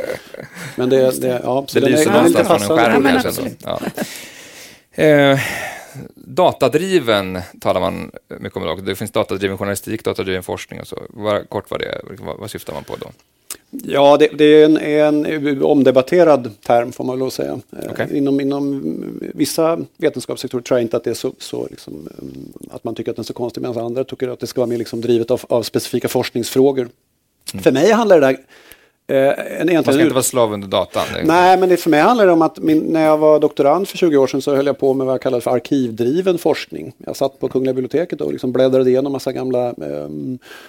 men 0.77 0.89
det, 0.89 1.21
det, 1.21 1.41
ja, 1.45 1.65
så 1.69 1.81
det 1.81 1.87
lyser 1.87 2.11
är, 2.11 2.15
någonstans 2.15 2.49
från 2.49 2.79
en 2.79 2.85
skärm 2.85 2.90
kanske. 2.93 3.51
Ja. 3.65 3.81
Eh, 5.03 5.39
datadriven 6.15 7.39
talar 7.61 7.81
man 7.81 8.11
mycket 8.41 8.57
om 8.57 8.63
idag. 8.63 8.85
Det 8.85 8.97
finns 8.97 9.11
datadriven 9.11 9.59
journalistik, 9.59 10.05
datadriven 10.05 10.43
forskning 10.43 10.81
och 10.81 10.87
så. 10.87 11.03
Var, 11.09 11.45
kort 11.45 11.71
vad 11.71 11.81
det 11.81 12.01
vad, 12.21 12.39
vad 12.39 12.51
syftar 12.51 12.73
man 12.73 12.85
på 12.85 12.97
då? 12.97 13.07
Ja, 13.71 14.17
det, 14.17 14.29
det 14.35 14.45
är 14.45 14.65
en, 14.65 15.27
en, 15.27 15.63
omdebatterad 15.63 16.51
term 16.67 16.93
får 16.93 17.05
man 17.05 17.19
lov 17.19 17.31
säga. 17.31 17.61
Eh, 17.83 17.91
okay. 17.91 18.17
Inom, 18.17 18.41
inom 18.41 18.83
vissa 19.35 19.79
vetenskapssektorer 19.97 20.63
tror 20.63 20.79
jag 20.79 20.85
inte 20.85 20.97
att 20.97 21.05
det 21.05 21.11
är 21.11 21.15
så, 21.15 21.33
så 21.39 21.69
liksom, 21.71 22.09
eh, 22.19 22.75
att 22.75 22.85
man 22.85 22.95
tycker 22.95 23.11
att 23.11 23.17
den 23.17 23.23
är 23.23 23.27
så 23.27 23.33
konstig, 23.33 23.61
medan 23.61 23.85
andra 23.85 24.05
tycker 24.05 24.29
att 24.29 24.41
det 24.41 24.47
ska 24.47 24.61
vara 24.61 24.69
mer 24.69 24.79
liksom 24.79 25.01
drivet 25.01 25.31
av, 25.31 25.41
av 25.49 25.63
specifika 25.63 26.09
forskningsfrågor. 26.09 26.89
Mm. 27.53 27.63
För 27.63 27.73
mig 27.73 27.93
handlar 27.93 28.21
det 28.21 28.27
där 28.27 28.39
Eh, 29.11 29.61
en 29.61 29.75
Man 29.75 29.85
ska 29.85 30.01
inte 30.03 30.15
vara 30.15 30.23
slav 30.23 30.53
under 30.53 30.69
datan. 30.69 31.03
Nej, 31.25 31.59
men 31.59 31.69
det, 31.69 31.77
för 31.77 31.91
mig 31.91 32.01
handlar 32.01 32.27
det 32.27 32.33
om 32.33 32.43
att 32.43 32.59
min, 32.59 32.79
när 32.79 33.07
jag 33.07 33.19
var 33.19 33.39
doktorand 33.39 33.89
för 33.89 33.99
20 33.99 34.17
år 34.17 34.27
sedan 34.27 34.43
så 34.43 34.57
höll 34.57 34.67
jag 34.67 34.79
på 34.79 34.95
med 34.95 35.07
vad 35.07 35.15
jag 35.15 35.23
kallade 35.23 35.41
för 35.41 35.51
arkivdriven 35.51 36.39
forskning. 36.39 36.93
Jag 36.99 37.17
satt 37.17 37.41
på 37.41 37.49
Kungliga 37.49 37.75
biblioteket 37.75 38.21
och 38.21 38.33
liksom 38.33 38.53
bläddrade 38.53 38.91
igenom 38.91 39.13
massa 39.13 39.33
gamla 39.33 39.67
eh, 39.69 40.09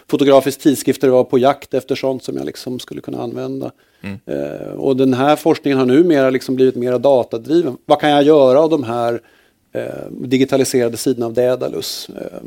fotografiska 0.07 0.61
tidskrifter 0.61 1.07
och 1.07 1.13
var 1.13 1.23
på 1.23 1.38
jakt 1.38 1.73
efter 1.73 1.95
sånt 1.95 2.23
som 2.23 2.38
jag 2.38 2.45
liksom 2.45 2.79
skulle 2.79 3.01
kunna 3.01 3.21
använda. 3.21 3.71
Mm. 4.01 4.19
Eh, 4.25 4.73
och 4.73 4.97
den 4.97 5.13
här 5.13 5.35
forskningen 5.35 5.79
har 5.79 5.85
numera 5.85 6.29
liksom 6.29 6.55
blivit 6.55 6.75
mer 6.75 6.99
datadriven. 6.99 7.77
Vad 7.85 7.99
kan 7.99 8.09
jag 8.09 8.23
göra 8.23 8.59
av 8.61 8.69
de 8.69 8.83
här 8.83 9.21
digitaliserade 10.09 10.97
sidorna 10.97 11.25
av 11.25 11.33
Daedalus. 11.33 12.09
Eh, 12.09 12.39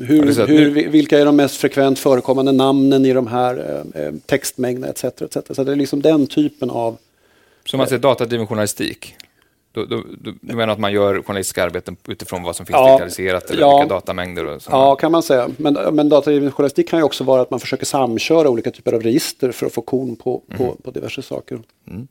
hur, 0.00 0.46
hur, 0.46 0.88
vilka 0.88 1.18
är 1.18 1.24
de 1.24 1.36
mest 1.36 1.56
frekvent 1.56 1.98
förekommande 1.98 2.52
namnen 2.52 3.04
i 3.04 3.12
de 3.12 3.26
här 3.26 3.84
eh, 3.94 4.02
eh 4.02 4.12
textmängderna 4.26 4.86
etc, 4.86 5.04
etc. 5.04 5.36
Så 5.50 5.64
det 5.64 5.72
är 5.72 5.76
liksom 5.76 6.02
den 6.02 6.26
typen 6.26 6.70
av... 6.70 6.96
Så 7.64 7.76
man 7.76 7.86
säger 7.86 8.02
datadriven 8.02 8.46
journalistik? 8.46 9.14
Du, 9.72 9.86
du, 9.86 10.02
du, 10.20 10.34
du, 10.40 10.56
menar 10.56 10.72
att 10.72 10.78
man 10.78 10.92
gör 10.92 11.22
journalistiska 11.22 11.64
arbeten 11.64 11.96
utifrån 12.08 12.42
vad 12.42 12.56
som 12.56 12.66
finns 12.66 12.74
ja, 12.74 12.86
digitaliserat 12.86 13.50
eller 13.50 13.60
ja, 13.60 13.78
vilka 13.78 13.94
datamängder? 13.94 14.46
Och 14.46 14.62
ja, 14.70 14.96
kan 14.96 15.12
man 15.12 15.22
säga. 15.22 15.50
Men, 15.56 15.74
men 15.74 16.08
datadriven 16.08 16.52
journalistik 16.52 16.88
kan 16.88 16.98
ju 16.98 17.02
också 17.02 17.24
vara 17.24 17.42
att 17.42 17.50
man 17.50 17.60
försöker 17.60 17.86
samköra 17.86 18.50
olika 18.50 18.70
typer 18.70 18.92
av 18.92 19.02
register 19.02 19.52
för 19.52 19.66
att 19.66 19.72
få 19.72 19.82
kon 19.82 20.16
på, 20.16 20.42
mm. 20.48 20.58
på, 20.58 20.76
på 20.82 20.90
diverse 20.90 21.22
saker. 21.22 21.58
Mm. 21.90 22.08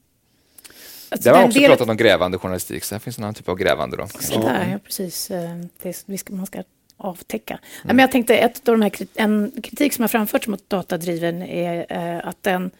Alltså 1.12 1.30
det 1.30 1.38
har 1.38 1.46
också 1.46 1.60
del... 1.60 1.70
pratat 1.70 1.90
om 1.90 1.98
grävande 1.98 2.38
journalistik, 2.38 2.84
så 2.84 2.96
här 2.96 3.00
finns 3.00 3.18
en 3.18 3.24
annan 3.24 3.34
typ 3.34 3.50
av 3.50 3.58
grävande. 3.58 3.98
Då. 3.98 4.08
Sådär, 4.08 4.70
ja, 4.72 4.80
precis. 4.86 5.32
Eh, 5.32 5.50
det 5.82 6.18
ska, 6.18 6.34
man 6.34 6.46
ska 6.46 6.64
avtäcka. 6.98 7.54
Mm. 7.84 7.96
Men 7.96 8.00
jag 8.00 8.12
tänkte, 8.12 8.38
ett 8.38 8.70
av 8.70 8.78
de 8.78 8.82
här, 8.82 9.08
en 9.16 9.52
kritik 9.64 9.94
som 9.94 10.04
har 10.04 10.08
framförts 10.08 10.48
mot 10.48 10.70
datadriven 10.70 11.42
är 11.42 11.86
eh, 11.90 12.28
att 12.28 12.44
den 12.44 12.72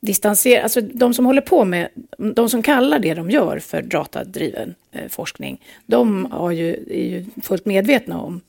distanserar, 0.00 0.62
alltså 0.62 0.80
de 0.80 1.14
som 1.14 1.26
håller 1.26 1.40
på 1.40 1.64
med, 1.64 1.88
de 2.18 2.48
som 2.48 2.62
kallar 2.62 2.98
det 2.98 3.14
de 3.14 3.30
gör 3.30 3.58
för 3.58 3.82
datadriven 3.82 4.74
eh, 4.92 5.08
forskning, 5.08 5.64
de 5.86 6.32
har 6.32 6.50
ju, 6.50 6.70
är 6.90 7.08
ju 7.08 7.26
fullt 7.42 7.66
medvetna 7.66 8.20
om 8.20 8.40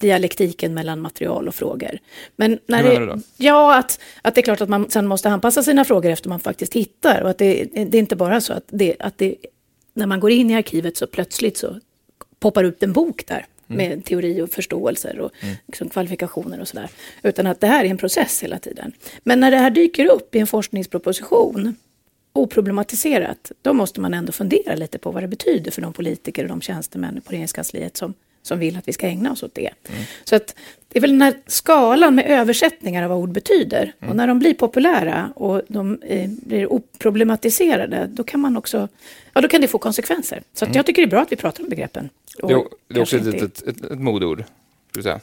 dialektiken 0.00 0.74
mellan 0.74 1.00
material 1.00 1.48
och 1.48 1.54
frågor. 1.54 1.98
Men 2.36 2.58
när 2.66 2.82
Hur 2.82 3.06
det, 3.06 3.20
Ja, 3.36 3.78
att, 3.78 4.00
att 4.22 4.34
det 4.34 4.40
är 4.40 4.42
klart 4.42 4.60
att 4.60 4.68
man 4.68 4.90
sen 4.90 5.06
måste 5.06 5.28
anpassa 5.28 5.62
sina 5.62 5.84
frågor 5.84 6.10
efter 6.10 6.28
man 6.28 6.40
faktiskt 6.40 6.74
hittar. 6.74 7.22
Och 7.22 7.30
att 7.30 7.38
det, 7.38 7.64
det 7.64 7.98
är 7.98 8.00
inte 8.00 8.16
bara 8.16 8.40
så 8.40 8.52
att, 8.52 8.64
det, 8.66 8.96
att 8.98 9.18
det, 9.18 9.34
när 9.94 10.06
man 10.06 10.20
går 10.20 10.30
in 10.30 10.50
i 10.50 10.54
arkivet 10.54 10.96
så 10.96 11.06
plötsligt 11.06 11.56
så 11.56 11.80
poppar 12.40 12.64
upp 12.64 12.82
en 12.82 12.92
bok 12.92 13.26
där 13.26 13.46
mm. 13.68 13.88
med 13.88 14.04
teori 14.04 14.42
och 14.42 14.50
förståelser 14.50 15.18
och 15.18 15.30
mm. 15.40 15.56
liksom 15.66 15.88
kvalifikationer 15.88 16.60
och 16.60 16.68
sådär. 16.68 16.88
Utan 17.22 17.46
att 17.46 17.60
det 17.60 17.66
här 17.66 17.84
är 17.84 17.88
en 17.88 17.98
process 17.98 18.42
hela 18.42 18.58
tiden. 18.58 18.92
Men 19.22 19.40
när 19.40 19.50
det 19.50 19.56
här 19.56 19.70
dyker 19.70 20.06
upp 20.06 20.34
i 20.34 20.38
en 20.38 20.46
forskningsproposition 20.46 21.76
oproblematiserat, 22.32 23.52
då 23.62 23.72
måste 23.72 24.00
man 24.00 24.14
ändå 24.14 24.32
fundera 24.32 24.74
lite 24.74 24.98
på 24.98 25.10
vad 25.10 25.22
det 25.22 25.28
betyder 25.28 25.70
för 25.70 25.82
de 25.82 25.92
politiker 25.92 26.42
och 26.42 26.48
de 26.48 26.60
tjänstemän 26.60 27.20
på 27.24 27.30
regeringskansliet 27.30 27.96
som 27.96 28.14
som 28.42 28.58
vill 28.58 28.76
att 28.76 28.88
vi 28.88 28.92
ska 28.92 29.06
ägna 29.06 29.32
oss 29.32 29.42
åt 29.42 29.54
det. 29.54 29.70
Mm. 29.88 30.02
Så 30.24 30.36
att 30.36 30.54
det 30.88 30.98
är 30.98 31.00
väl 31.00 31.10
den 31.10 31.22
här 31.22 31.34
skalan 31.46 32.14
med 32.14 32.26
översättningar 32.26 33.02
av 33.02 33.08
vad 33.08 33.18
ord 33.18 33.32
betyder. 33.32 33.92
Mm. 33.98 34.10
Och 34.10 34.16
när 34.16 34.26
de 34.26 34.38
blir 34.38 34.54
populära 34.54 35.32
och 35.34 35.62
de 35.68 36.02
eh, 36.02 36.30
blir 36.30 36.72
oproblematiserade, 36.72 38.10
då 38.12 38.24
kan 38.24 38.40
man 38.40 38.56
också, 38.56 38.88
ja 39.32 39.40
då 39.40 39.48
kan 39.48 39.60
det 39.60 39.68
få 39.68 39.78
konsekvenser. 39.78 40.42
Så 40.54 40.64
mm. 40.64 40.76
jag 40.76 40.86
tycker 40.86 41.02
det 41.02 41.06
är 41.06 41.10
bra 41.10 41.20
att 41.20 41.32
vi 41.32 41.36
pratar 41.36 41.62
om 41.62 41.68
begreppen. 41.68 42.08
Det 42.42 42.52
är, 42.52 42.64
det 42.88 42.98
är 42.98 43.02
också 43.02 43.16
ett, 43.16 43.26
ett, 43.26 43.42
ett, 43.42 43.84
ett 43.84 43.98
modord, 43.98 44.44
skulle 44.90 45.02
säga. 45.02 45.20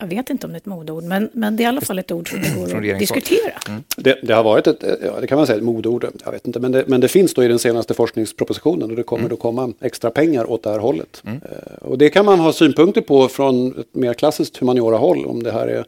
Jag 0.00 0.06
vet 0.06 0.30
inte 0.30 0.46
om 0.46 0.52
det 0.52 0.56
är 0.56 0.60
ett 0.60 0.66
modord, 0.66 1.04
men, 1.04 1.30
men 1.32 1.56
det 1.56 1.62
är 1.62 1.64
i 1.64 1.68
alla 1.68 1.80
fall 1.80 1.98
ett 1.98 2.12
ord 2.12 2.30
som 2.30 2.42
det 2.42 2.54
går 2.54 2.92
att 2.92 2.98
diskutera. 2.98 3.52
Mm. 3.68 3.82
Det, 3.96 4.18
det, 4.22 4.34
har 4.34 4.42
varit 4.42 4.66
ett, 4.66 4.84
ja, 5.02 5.20
det 5.20 5.26
kan 5.26 5.38
man 5.38 5.46
säga, 5.46 5.56
ett 5.56 5.64
modord, 5.64 6.06
jag 6.24 6.32
vet 6.32 6.46
inte, 6.46 6.60
men 6.60 6.72
det, 6.72 6.84
men 6.86 7.00
det 7.00 7.08
finns 7.08 7.34
då 7.34 7.44
i 7.44 7.48
den 7.48 7.58
senaste 7.58 7.94
forskningspropositionen 7.94 8.90
och 8.90 8.96
det 8.96 9.02
kommer 9.02 9.20
mm. 9.20 9.30
då 9.30 9.36
komma 9.36 9.72
extra 9.80 10.10
pengar 10.10 10.50
åt 10.50 10.62
det 10.62 10.70
här 10.70 10.78
hållet. 10.78 11.22
Mm. 11.26 11.36
Uh, 11.36 11.88
och 11.88 11.98
det 11.98 12.10
kan 12.10 12.24
man 12.24 12.40
ha 12.40 12.52
synpunkter 12.52 13.00
på 13.00 13.28
från 13.28 13.80
ett 13.80 13.94
mer 13.94 14.14
klassiskt 14.14 14.56
humaniora-håll, 14.56 15.26
om 15.26 15.42
det 15.42 15.52
här 15.52 15.66
är 15.66 15.84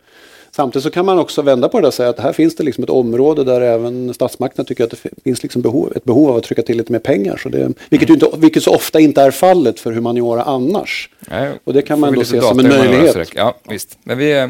Samtidigt 0.56 0.84
så 0.84 0.90
kan 0.90 1.06
man 1.06 1.18
också 1.18 1.42
vända 1.42 1.68
på 1.68 1.80
det 1.80 1.86
och 1.86 1.94
säga 1.94 2.08
att 2.08 2.18
här 2.18 2.32
finns 2.32 2.56
det 2.56 2.64
liksom 2.64 2.84
ett 2.84 2.90
område 2.90 3.44
där 3.44 3.60
även 3.60 4.14
statsmakterna 4.14 4.64
tycker 4.64 4.84
att 4.84 4.90
det 4.90 4.96
finns 5.24 5.42
liksom 5.42 5.62
behov, 5.62 5.92
ett 5.96 6.04
behov 6.04 6.30
av 6.30 6.36
att 6.36 6.44
trycka 6.44 6.62
till 6.62 6.76
lite 6.76 6.92
mer 6.92 6.98
pengar. 6.98 7.36
Så 7.36 7.48
det, 7.48 7.72
vilket, 7.90 8.10
inte, 8.10 8.26
vilket 8.36 8.62
så 8.62 8.74
ofta 8.74 9.00
inte 9.00 9.22
är 9.22 9.30
fallet 9.30 9.80
för 9.80 9.92
humaniora 9.92 10.42
annars. 10.42 11.10
Nej, 11.20 11.52
och 11.64 11.72
det 11.72 11.82
kan 11.82 12.00
man 12.00 12.14
då 12.14 12.24
se 12.24 12.40
som 12.40 12.58
en 12.58 12.68
möjlighet. 12.68 13.28
Ja, 13.34 13.56
visst. 13.68 13.98
Men 14.02 14.18
vi, 14.18 14.48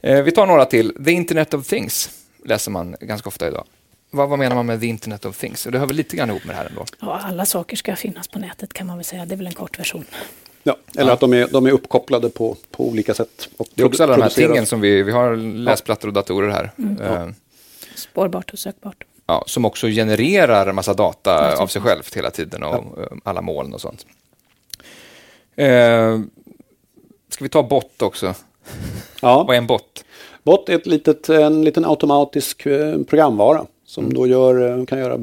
eh, 0.00 0.22
vi 0.22 0.30
tar 0.30 0.46
några 0.46 0.64
till. 0.64 1.04
The 1.04 1.10
Internet 1.10 1.54
of 1.54 1.66
Things 1.66 2.10
läser 2.44 2.70
man 2.70 2.96
ganska 3.00 3.28
ofta 3.28 3.48
idag. 3.48 3.64
Vad, 4.10 4.28
vad, 4.28 4.38
menar 4.38 4.56
man 4.56 4.66
med 4.66 4.80
the 4.80 4.86
internet 4.86 5.24
of 5.24 5.38
things? 5.38 5.64
Det 5.72 5.78
hör 5.78 5.86
väl 5.86 5.96
lite 5.96 6.16
grann 6.16 6.30
ihop 6.30 6.44
med 6.44 6.54
det 6.54 6.58
här 6.58 6.66
ändå? 6.66 6.84
Ja, 7.00 7.20
alla 7.24 7.46
saker 7.46 7.76
ska 7.76 7.96
finnas 7.96 8.28
på 8.28 8.38
nätet 8.38 8.72
kan 8.72 8.86
man 8.86 8.96
väl 8.96 9.04
säga. 9.04 9.26
Det 9.26 9.34
är 9.34 9.36
väl 9.36 9.46
en 9.46 9.52
kort 9.52 9.78
version. 9.78 10.04
Ja, 10.62 10.76
eller 10.96 11.10
ja. 11.10 11.14
att 11.14 11.20
de 11.20 11.32
är, 11.32 11.48
de 11.52 11.66
är 11.66 11.70
uppkopplade 11.70 12.30
på, 12.30 12.56
på 12.70 12.88
olika 12.88 13.14
sätt. 13.14 13.48
det 13.74 13.82
är 13.82 13.86
också 13.86 14.02
alla 14.02 14.16
de 14.16 14.22
här 14.22 14.30
tingen 14.30 14.66
som 14.66 14.80
vi, 14.80 15.02
vi 15.02 15.12
har 15.12 15.36
läsplattor 15.36 16.08
och 16.08 16.14
datorer 16.14 16.48
här. 16.48 16.70
Mm. 16.78 17.00
Uh, 17.00 17.34
Spårbart 17.94 18.52
och 18.52 18.58
sökbart. 18.58 19.04
Ja, 19.26 19.44
som 19.46 19.64
också 19.64 19.86
genererar 19.86 20.66
en 20.66 20.74
massa 20.74 20.94
data 20.94 21.56
av 21.56 21.66
sig 21.66 21.82
självt 21.82 22.16
hela 22.16 22.30
tiden 22.30 22.62
och 22.62 22.74
ja. 22.74 23.02
Eh, 23.02 23.08
alla 23.24 23.42
moln 23.42 23.74
och 23.74 23.80
sånt. 23.80 24.06
Uh, 25.60 26.20
ska 27.28 27.44
vi 27.44 27.48
ta 27.48 27.62
bot 27.62 28.02
också? 28.02 28.34
Ja. 29.22 29.44
Vad 29.46 29.54
är 29.54 29.58
en 29.58 29.66
bot? 29.66 30.04
Bot 30.42 30.68
är 30.68 30.74
ett 30.74 30.86
litet, 30.86 31.28
en 31.28 31.64
liten 31.64 31.84
automatisk 31.84 32.62
programvara 33.06 33.66
som 33.84 34.04
mm. 34.04 34.14
då 34.14 34.26
gör, 34.26 34.86
kan 34.86 34.98
göra 34.98 35.18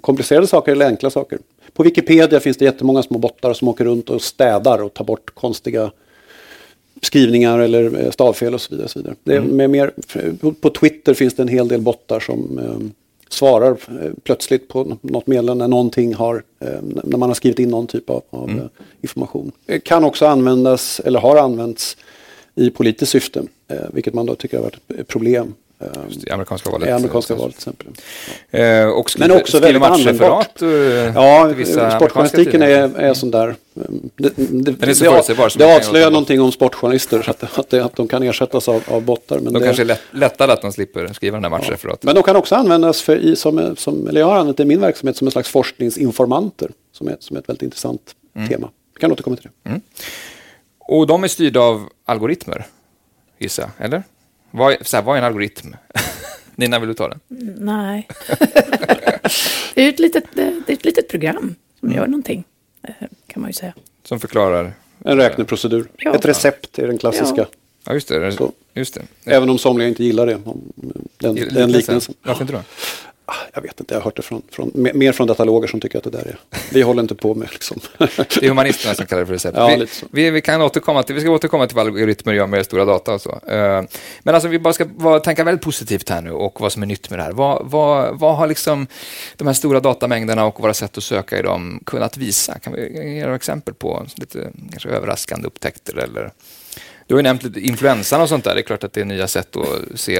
komplicerade 0.00 0.46
saker 0.46 0.72
eller 0.72 0.86
enkla 0.86 1.10
saker. 1.10 1.38
På 1.76 1.82
Wikipedia 1.82 2.40
finns 2.40 2.56
det 2.56 2.64
jättemånga 2.64 3.02
små 3.02 3.18
bottar 3.18 3.52
som 3.52 3.68
åker 3.68 3.84
runt 3.84 4.10
och 4.10 4.22
städar 4.22 4.82
och 4.82 4.94
tar 4.94 5.04
bort 5.04 5.34
konstiga 5.34 5.90
skrivningar 7.02 7.58
eller 7.58 8.04
eh, 8.04 8.10
stavfel 8.10 8.54
och 8.54 8.60
så 8.60 8.74
vidare. 8.74 8.88
Så 8.88 8.98
vidare. 8.98 9.14
Det 9.24 9.36
mm. 9.36 9.56
med 9.56 9.70
mer, 9.70 9.92
på 10.52 10.70
Twitter 10.70 11.14
finns 11.14 11.34
det 11.34 11.42
en 11.42 11.48
hel 11.48 11.68
del 11.68 11.80
bottar 11.80 12.20
som 12.20 12.58
eh, 12.58 12.96
svarar 13.28 13.70
eh, 13.70 14.12
plötsligt 14.22 14.68
på 14.68 14.98
något 15.00 15.26
meddelande 15.26 15.64
när 15.64 15.68
någonting 15.68 16.14
har, 16.14 16.42
eh, 16.60 16.68
när 17.04 17.18
man 17.18 17.30
har 17.30 17.34
skrivit 17.34 17.58
in 17.58 17.68
någon 17.68 17.86
typ 17.86 18.10
av, 18.10 18.22
av 18.30 18.48
mm. 18.48 18.60
Eh, 18.60 18.66
information. 19.00 19.52
Det 19.66 19.80
kan 19.80 20.04
också 20.04 20.26
användas, 20.26 21.00
eller 21.04 21.18
har 21.18 21.36
använts, 21.36 21.96
i 22.54 22.70
politiskt 22.70 23.12
syfte, 23.12 23.42
eh, 23.68 23.76
vilket 23.92 24.14
man 24.14 24.26
då 24.26 24.34
tycker 24.34 24.56
har 24.56 24.64
varit 24.64 25.00
ett 25.00 25.08
problem 25.08 25.54
i 26.26 26.30
amerikanska 26.30 26.70
valet. 26.70 26.88
I 26.88 26.92
amerikanska 26.92 27.34
valet 27.34 27.56
till 27.56 27.58
exempel. 27.58 27.86
Ja. 28.50 28.58
Eh, 28.58 28.88
och 28.88 29.10
skriva, 29.10 29.28
Men 29.28 29.36
också 29.36 29.60
väldigt 29.60 29.82
användbart. 29.82 30.62
Eh, 30.62 30.68
ja, 30.68 31.54
sportjournalistiken 31.96 32.62
är, 32.62 32.98
är 32.98 33.14
sån 33.14 33.30
där. 33.30 33.56
Det, 33.74 33.88
det, 34.14 34.32
det, 34.36 34.72
det, 34.72 35.56
det 35.58 35.76
avslöjar 35.76 36.10
någonting 36.10 36.40
om 36.40 36.52
sportjournalister, 36.52 37.22
så 37.22 37.30
att, 37.30 37.58
att, 37.58 37.74
att 37.74 37.96
de 37.96 38.08
kan 38.08 38.22
ersättas 38.22 38.68
av, 38.68 38.82
av 38.88 39.02
bottar. 39.02 39.38
Men 39.38 39.52
de 39.52 39.62
kanske 39.62 39.82
är 39.82 39.86
lätt, 39.86 40.02
lättare 40.10 40.52
att 40.52 40.62
de 40.62 40.72
slipper 40.72 41.12
skriva 41.12 41.34
den 41.34 41.42
där 41.42 41.50
matchreferaten. 41.50 41.98
Ja. 42.02 42.06
Men 42.06 42.14
de 42.14 42.22
kan 42.22 42.36
också 42.36 42.54
användas 42.54 43.02
för, 43.02 43.16
i, 43.16 43.36
som, 43.36 43.74
som, 43.76 44.08
eller 44.08 44.20
jag 44.20 44.26
har 44.26 44.36
använt 44.36 44.56
det 44.56 44.62
i 44.62 44.66
min 44.66 44.80
verksamhet 44.80 45.16
som 45.16 45.26
en 45.26 45.32
slags 45.32 45.48
forskningsinformanter, 45.48 46.70
som 46.92 47.08
är, 47.08 47.16
som 47.20 47.36
är 47.36 47.40
ett 47.40 47.48
väldigt 47.48 47.62
intressant 47.62 48.14
mm. 48.36 48.48
tema. 48.48 48.70
Vi 48.94 49.00
kan 49.00 49.12
återkomma 49.12 49.36
till 49.36 49.48
det. 49.62 49.68
Mm. 49.68 49.80
Och 50.78 51.06
de 51.06 51.24
är 51.24 51.28
styrda 51.28 51.60
av 51.60 51.88
algoritmer, 52.04 52.66
gissar 53.38 53.62
jag, 53.62 53.86
eller? 53.86 54.02
Vad, 54.50 54.86
så 54.86 54.96
här, 54.96 55.04
vad 55.04 55.14
är 55.14 55.18
en 55.18 55.26
algoritm? 55.26 55.74
Nina, 56.54 56.78
vill 56.78 56.88
du 56.88 56.94
ta 56.94 57.08
den? 57.08 57.20
Nej. 57.58 58.08
det, 59.74 59.82
är 59.82 59.88
ett 59.88 59.98
litet, 59.98 60.24
det 60.34 60.42
är 60.42 60.72
ett 60.72 60.84
litet 60.84 61.08
program 61.08 61.54
som 61.80 61.92
gör 61.92 62.06
någonting, 62.06 62.44
eh, 62.82 62.94
kan 63.26 63.40
man 63.42 63.48
ju 63.48 63.52
säga. 63.54 63.74
Som 64.04 64.20
förklarar? 64.20 64.72
En 65.04 65.16
räkneprocedur. 65.16 65.88
Ja. 65.96 66.14
Ett 66.14 66.24
recept 66.24 66.78
är 66.78 66.86
den 66.86 66.98
klassiska. 66.98 67.40
Ja. 67.40 67.46
Ja, 67.86 67.94
just 67.94 68.08
det. 68.08 68.38
Just 68.74 68.94
det. 68.94 69.02
Även 69.24 69.50
om 69.50 69.58
somliga 69.58 69.88
inte 69.88 70.04
gillar 70.04 70.26
det. 70.26 70.38
Den, 71.18 71.34
den 71.34 71.72
liknelsen. 71.72 72.14
Varför 72.22 72.42
inte 72.42 72.52
då? 72.52 72.62
Ah, 73.28 73.34
jag 73.54 73.62
vet 73.62 73.80
inte, 73.80 73.94
jag 73.94 74.00
har 74.00 74.04
hört 74.04 74.16
det 74.16 74.22
från, 74.22 74.42
från, 74.50 74.70
mer 74.74 75.12
från 75.12 75.26
dataloger 75.26 75.68
som 75.68 75.80
tycker 75.80 75.98
att 75.98 76.04
det 76.04 76.10
där 76.10 76.26
är... 76.26 76.38
Vi 76.72 76.82
håller 76.82 77.02
inte 77.02 77.14
på 77.14 77.34
med 77.34 77.48
liksom. 77.52 77.80
det 77.98 78.36
är 78.36 78.48
humanisterna 78.48 78.94
som 78.94 79.06
kallar 79.06 79.20
det 79.20 79.26
för 79.26 79.34
recept. 79.34 79.56
Ja, 79.56 79.66
vi, 79.66 79.86
vi, 80.10 80.30
vi, 80.30 80.40
kan 80.40 80.62
återkomma 80.62 81.02
till, 81.02 81.14
vi 81.14 81.20
ska 81.20 81.30
återkomma 81.30 81.66
till 81.66 81.76
vad 81.76 81.86
algoritmer 81.86 82.32
gör 82.32 82.46
med 82.46 82.66
stora 82.66 82.84
data 82.84 83.14
och 83.14 83.20
så. 83.20 83.30
Uh, 83.30 83.82
men 84.22 84.34
alltså 84.34 84.48
vi 84.48 84.58
bara 84.58 84.72
ska 84.72 84.86
vara, 84.96 85.20
tänka 85.20 85.44
väldigt 85.44 85.64
positivt 85.64 86.08
här 86.08 86.22
nu 86.22 86.32
och 86.32 86.60
vad 86.60 86.72
som 86.72 86.82
är 86.82 86.86
nytt 86.86 87.10
med 87.10 87.18
det 87.18 87.22
här. 87.22 87.32
Vad, 87.32 87.70
vad, 87.70 88.18
vad 88.18 88.36
har 88.36 88.46
liksom 88.46 88.86
de 89.36 89.46
här 89.46 89.54
stora 89.54 89.80
datamängderna 89.80 90.44
och 90.44 90.60
våra 90.60 90.74
sätt 90.74 90.98
att 90.98 91.04
söka 91.04 91.38
i 91.38 91.42
dem 91.42 91.80
kunnat 91.86 92.16
visa? 92.16 92.58
Kan 92.58 92.72
vi 92.72 93.14
ge 93.14 93.22
några 93.22 93.36
exempel 93.36 93.74
på 93.74 94.06
lite 94.16 94.52
kanske 94.70 94.88
överraskande 94.88 95.46
upptäckter 95.46 95.96
eller 95.96 96.30
du 97.06 97.14
har 97.14 97.18
ju 97.18 97.22
nämnt 97.22 97.42
lite 97.42 97.60
influensan 97.60 98.20
och 98.20 98.28
sånt 98.28 98.44
där. 98.44 98.54
Det 98.54 98.60
är 98.60 98.62
klart 98.62 98.84
att 98.84 98.92
det 98.92 99.00
är 99.00 99.04
nya 99.04 99.28
sätt 99.28 99.56
att 99.56 100.00
se 100.00 100.12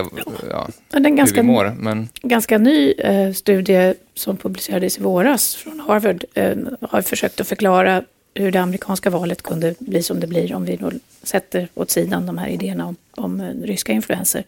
ja, 0.50 0.68
hur 0.92 1.00
ganska, 1.00 1.40
vi 1.40 1.46
mår. 1.46 1.74
Men... 1.78 2.08
ganska 2.22 2.58
ny 2.58 2.92
eh, 2.92 3.32
studie 3.32 3.94
som 4.14 4.36
publicerades 4.36 4.98
i 4.98 5.00
våras 5.00 5.54
från 5.54 5.80
Harvard 5.80 6.24
eh, 6.34 6.56
har 6.80 7.02
försökt 7.02 7.40
att 7.40 7.48
förklara 7.48 8.02
hur 8.34 8.50
det 8.50 8.60
amerikanska 8.60 9.10
valet 9.10 9.42
kunde 9.42 9.74
bli 9.78 10.02
som 10.02 10.20
det 10.20 10.26
blir 10.26 10.54
om 10.54 10.64
vi 10.64 10.76
då 10.76 10.90
sätter 11.22 11.68
åt 11.74 11.90
sidan 11.90 12.26
de 12.26 12.38
här 12.38 12.48
idéerna 12.48 12.86
om, 12.86 12.96
om 13.10 13.40
eh, 13.40 13.50
ryska 13.62 13.92
influenser. 13.92 14.44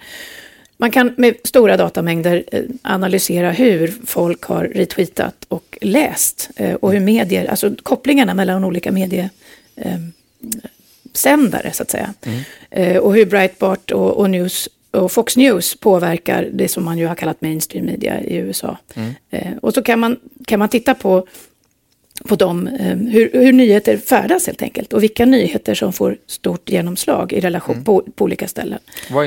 Man 0.76 0.90
kan 0.90 1.14
med 1.16 1.34
stora 1.44 1.76
datamängder 1.76 2.44
eh, 2.52 2.62
analysera 2.82 3.50
hur 3.50 3.94
folk 4.06 4.42
har 4.42 4.64
retweetat 4.64 5.44
och 5.48 5.78
läst 5.80 6.50
eh, 6.56 6.74
och 6.74 6.92
hur 6.92 7.00
medier, 7.00 7.46
alltså 7.46 7.74
kopplingarna 7.82 8.34
mellan 8.34 8.64
olika 8.64 8.92
medier 8.92 9.30
sändare 11.12 11.72
så 11.72 11.82
att 11.82 11.90
säga. 11.90 12.14
Mm. 12.22 12.40
Eh, 12.70 12.96
och 12.96 13.14
hur 13.14 13.26
Breitbart 13.26 13.90
och, 13.90 14.16
och, 14.16 14.30
News 14.30 14.68
och 14.90 15.12
Fox 15.12 15.36
News 15.36 15.80
påverkar 15.80 16.48
det 16.52 16.68
som 16.68 16.84
man 16.84 16.98
ju 16.98 17.06
har 17.06 17.14
kallat 17.14 17.40
mainstream 17.40 17.86
media 17.86 18.20
i 18.20 18.36
USA. 18.36 18.78
Mm. 18.94 19.14
Eh, 19.30 19.56
och 19.62 19.74
så 19.74 19.82
kan 19.82 20.00
man, 20.00 20.16
kan 20.46 20.58
man 20.58 20.68
titta 20.68 20.94
på, 20.94 21.26
på 22.24 22.36
dem, 22.36 22.66
eh, 22.66 22.96
hur, 22.96 23.30
hur 23.32 23.52
nyheter 23.52 23.96
färdas 23.96 24.46
helt 24.46 24.62
enkelt 24.62 24.92
och 24.92 25.02
vilka 25.02 25.24
nyheter 25.24 25.74
som 25.74 25.92
får 25.92 26.16
stort 26.26 26.70
genomslag 26.70 27.32
i 27.32 27.40
relation 27.40 27.74
mm. 27.74 27.84
på, 27.84 28.04
på 28.14 28.24
olika 28.24 28.48
ställen. 28.48 28.78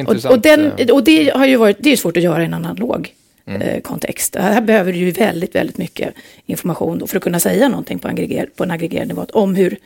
Och, 0.08 0.26
och, 0.26 0.40
den, 0.40 0.72
och 0.92 1.04
det 1.04 1.30
har 1.36 1.46
ju 1.46 1.56
varit, 1.56 1.78
det 1.80 1.92
är 1.92 1.98
svårt 1.98 2.18
att 2.18 2.24
göra 2.24 2.42
i 2.42 2.46
en 2.46 2.54
analog 2.54 3.14
Mm. 3.46 3.62
Eh, 3.62 3.82
kontext. 3.82 4.36
Här 4.36 4.62
behöver 4.62 4.94
du 4.94 5.00
ju 5.00 5.12
väldigt, 5.12 5.56
väldigt 5.56 5.78
mycket 5.78 6.14
information 6.46 7.08
för 7.08 7.18
att 7.18 7.24
kunna 7.24 7.40
säga 7.40 7.70
någonting 7.70 8.00
på, 8.00 8.08
aggreger, 8.08 8.50
på 8.56 8.64
en 8.64 8.72
aggregerad 8.72 9.08
nivå 9.08 9.26
om 9.34 9.56
hur 9.56 9.78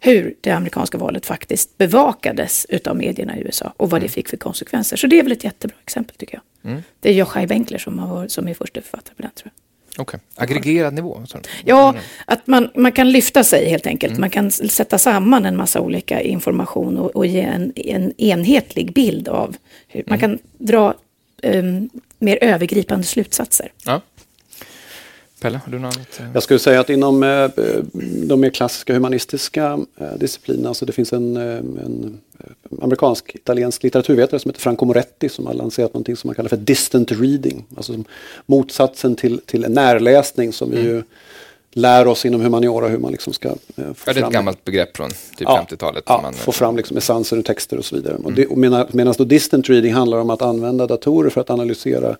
hur 0.00 0.34
det 0.40 0.50
amerikanska 0.50 0.98
valet 0.98 1.26
faktiskt 1.26 1.78
bevakades 1.78 2.66
utav 2.68 2.96
medierna 2.96 3.38
i 3.38 3.40
USA 3.40 3.72
och 3.76 3.90
vad 3.90 4.00
det 4.00 4.04
mm. 4.04 4.12
fick 4.12 4.28
för 4.28 4.36
konsekvenser. 4.36 4.96
Så 4.96 5.06
det 5.06 5.18
är 5.18 5.22
väl 5.22 5.32
ett 5.32 5.44
jättebra 5.44 5.76
exempel 5.82 6.16
tycker 6.16 6.34
jag. 6.34 6.70
Mm. 6.70 6.82
Det 7.00 7.08
är 7.08 7.12
Joshai 7.12 7.46
Benkler 7.46 7.78
som, 7.78 7.98
har, 7.98 8.28
som 8.28 8.48
är 8.48 8.54
första 8.54 8.80
författare 8.80 9.14
på 9.14 9.22
den 9.22 9.30
tror 9.30 9.52
jag. 9.54 9.62
Okej, 9.98 10.20
okay. 10.34 10.44
aggregerad 10.44 10.94
nivå? 10.94 11.22
Ja, 11.64 11.94
att 12.24 12.46
man, 12.46 12.70
man 12.74 12.92
kan 12.92 13.12
lyfta 13.12 13.44
sig 13.44 13.68
helt 13.68 13.86
enkelt. 13.86 14.10
Mm. 14.10 14.20
Man 14.20 14.30
kan 14.30 14.50
sätta 14.50 14.98
samman 14.98 15.46
en 15.46 15.56
massa 15.56 15.80
olika 15.80 16.20
information 16.20 16.98
och, 16.98 17.10
och 17.10 17.26
ge 17.26 17.40
en, 17.40 17.72
en 17.76 18.20
enhetlig 18.20 18.92
bild 18.92 19.28
av 19.28 19.56
hur 19.88 20.04
man 20.06 20.18
mm. 20.18 20.20
kan 20.20 20.38
dra 20.58 20.94
um, 21.42 21.90
mer 22.18 22.38
övergripande 22.40 23.04
slutsatser. 23.04 23.72
Ja. 23.84 24.00
Pelle, 25.46 25.60
har 25.64 25.72
du 25.72 25.78
något? 25.78 26.20
Jag 26.34 26.42
skulle 26.42 26.58
säga 26.58 26.80
att 26.80 26.90
inom 26.90 27.22
eh, 27.22 27.50
de 28.26 28.40
mer 28.40 28.50
klassiska 28.50 28.94
humanistiska 28.94 29.78
eh, 29.96 30.12
disciplinerna, 30.16 30.74
så 30.74 30.84
det 30.84 30.92
finns 30.92 31.12
en, 31.12 31.36
eh, 31.36 31.56
en 31.56 32.20
amerikansk-italiensk 32.82 33.82
litteraturvetare 33.82 34.40
som 34.40 34.48
heter 34.48 34.60
Franco 34.60 34.84
Moretti 34.84 35.28
som 35.28 35.46
har 35.46 35.54
lanserat 35.54 35.94
någonting 35.94 36.16
som 36.16 36.28
man 36.28 36.34
kallar 36.34 36.48
för 36.48 36.56
distant 36.56 37.12
reading. 37.12 37.64
Alltså 37.76 38.04
motsatsen 38.46 39.16
till, 39.16 39.40
till 39.46 39.60
närläsning 39.60 40.52
som 40.52 40.72
mm. 40.72 40.82
vi 40.82 40.88
ju 40.88 41.02
lär 41.72 42.06
oss 42.06 42.26
inom 42.26 42.40
humaniora 42.40 42.88
hur 42.88 42.98
man 42.98 43.12
liksom 43.12 43.32
ska 43.32 43.48
få 43.48 43.54
ja, 43.76 44.12
det 44.12 44.20
är 44.20 44.26
ett 44.26 44.32
gammalt 44.32 44.64
begrepp 44.64 44.96
från 44.96 45.10
typ 45.10 45.18
ja, 45.38 45.66
50-talet. 45.70 46.04
Ja, 46.06 46.20
man, 46.22 46.34
få 46.34 46.52
fram 46.52 46.76
liksom 46.76 46.96
essenser 46.96 47.36
ur 47.36 47.42
texter 47.42 47.78
och 47.78 47.84
så 47.84 47.96
vidare. 47.96 48.14
Mm. 48.14 48.26
Och 48.26 48.32
det, 48.32 48.56
medan 48.94 49.14
då 49.18 49.24
distant 49.24 49.68
reading 49.68 49.94
handlar 49.94 50.18
om 50.18 50.30
att 50.30 50.42
använda 50.42 50.86
datorer 50.86 51.30
för 51.30 51.40
att 51.40 51.50
analysera 51.50 52.16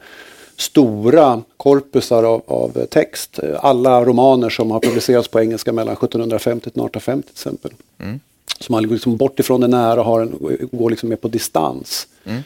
stora 0.56 1.42
korpusar 1.56 2.22
av, 2.22 2.42
av, 2.46 2.86
text. 2.86 3.40
Alla 3.60 4.04
romaner 4.04 4.48
som 4.48 4.70
har 4.70 4.80
publicerats 4.80 5.28
på 5.28 5.40
engelska 5.40 5.72
mellan 5.72 5.92
1750 5.92 6.62
till 6.62 6.68
1850 6.70 7.26
till 7.26 7.32
exempel. 7.32 7.70
Mm. 7.98 8.20
Så 8.60 8.72
man 8.72 8.88
går 8.88 8.92
liksom 8.92 9.16
bort 9.16 9.40
ifrån 9.40 9.60
det 9.60 9.68
nära 9.68 10.00
och 10.00 10.06
har 10.06 10.20
en, 10.20 10.58
går 10.72 10.90
liksom 10.90 11.08
mer 11.08 11.16
på 11.16 11.28
distans. 11.28 12.06
Mm. 12.24 12.42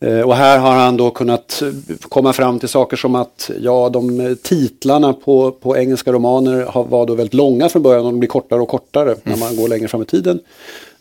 Eh, 0.00 0.20
och 0.20 0.36
här 0.36 0.58
har 0.58 0.74
han 0.74 0.96
då 0.96 1.10
kunnat 1.10 1.62
komma 2.02 2.32
fram 2.32 2.58
till 2.58 2.68
saker 2.68 2.96
som 2.96 3.14
att 3.14 3.50
ja, 3.60 3.88
de 3.88 4.36
titlarna 4.42 5.12
på, 5.12 5.50
på 5.50 5.76
engelska 5.76 6.12
romaner 6.12 6.64
har, 6.64 6.84
var 6.84 7.06
då 7.06 7.14
väldigt 7.14 7.34
långa 7.34 7.68
från 7.68 7.82
början 7.82 8.06
och 8.06 8.12
de 8.12 8.18
blir 8.18 8.28
kortare 8.28 8.60
och 8.60 8.68
kortare 8.68 9.10
mm. 9.10 9.20
när 9.22 9.36
man 9.36 9.56
går 9.56 9.68
längre 9.68 9.88
fram 9.88 10.02
i 10.02 10.04
tiden. 10.04 10.40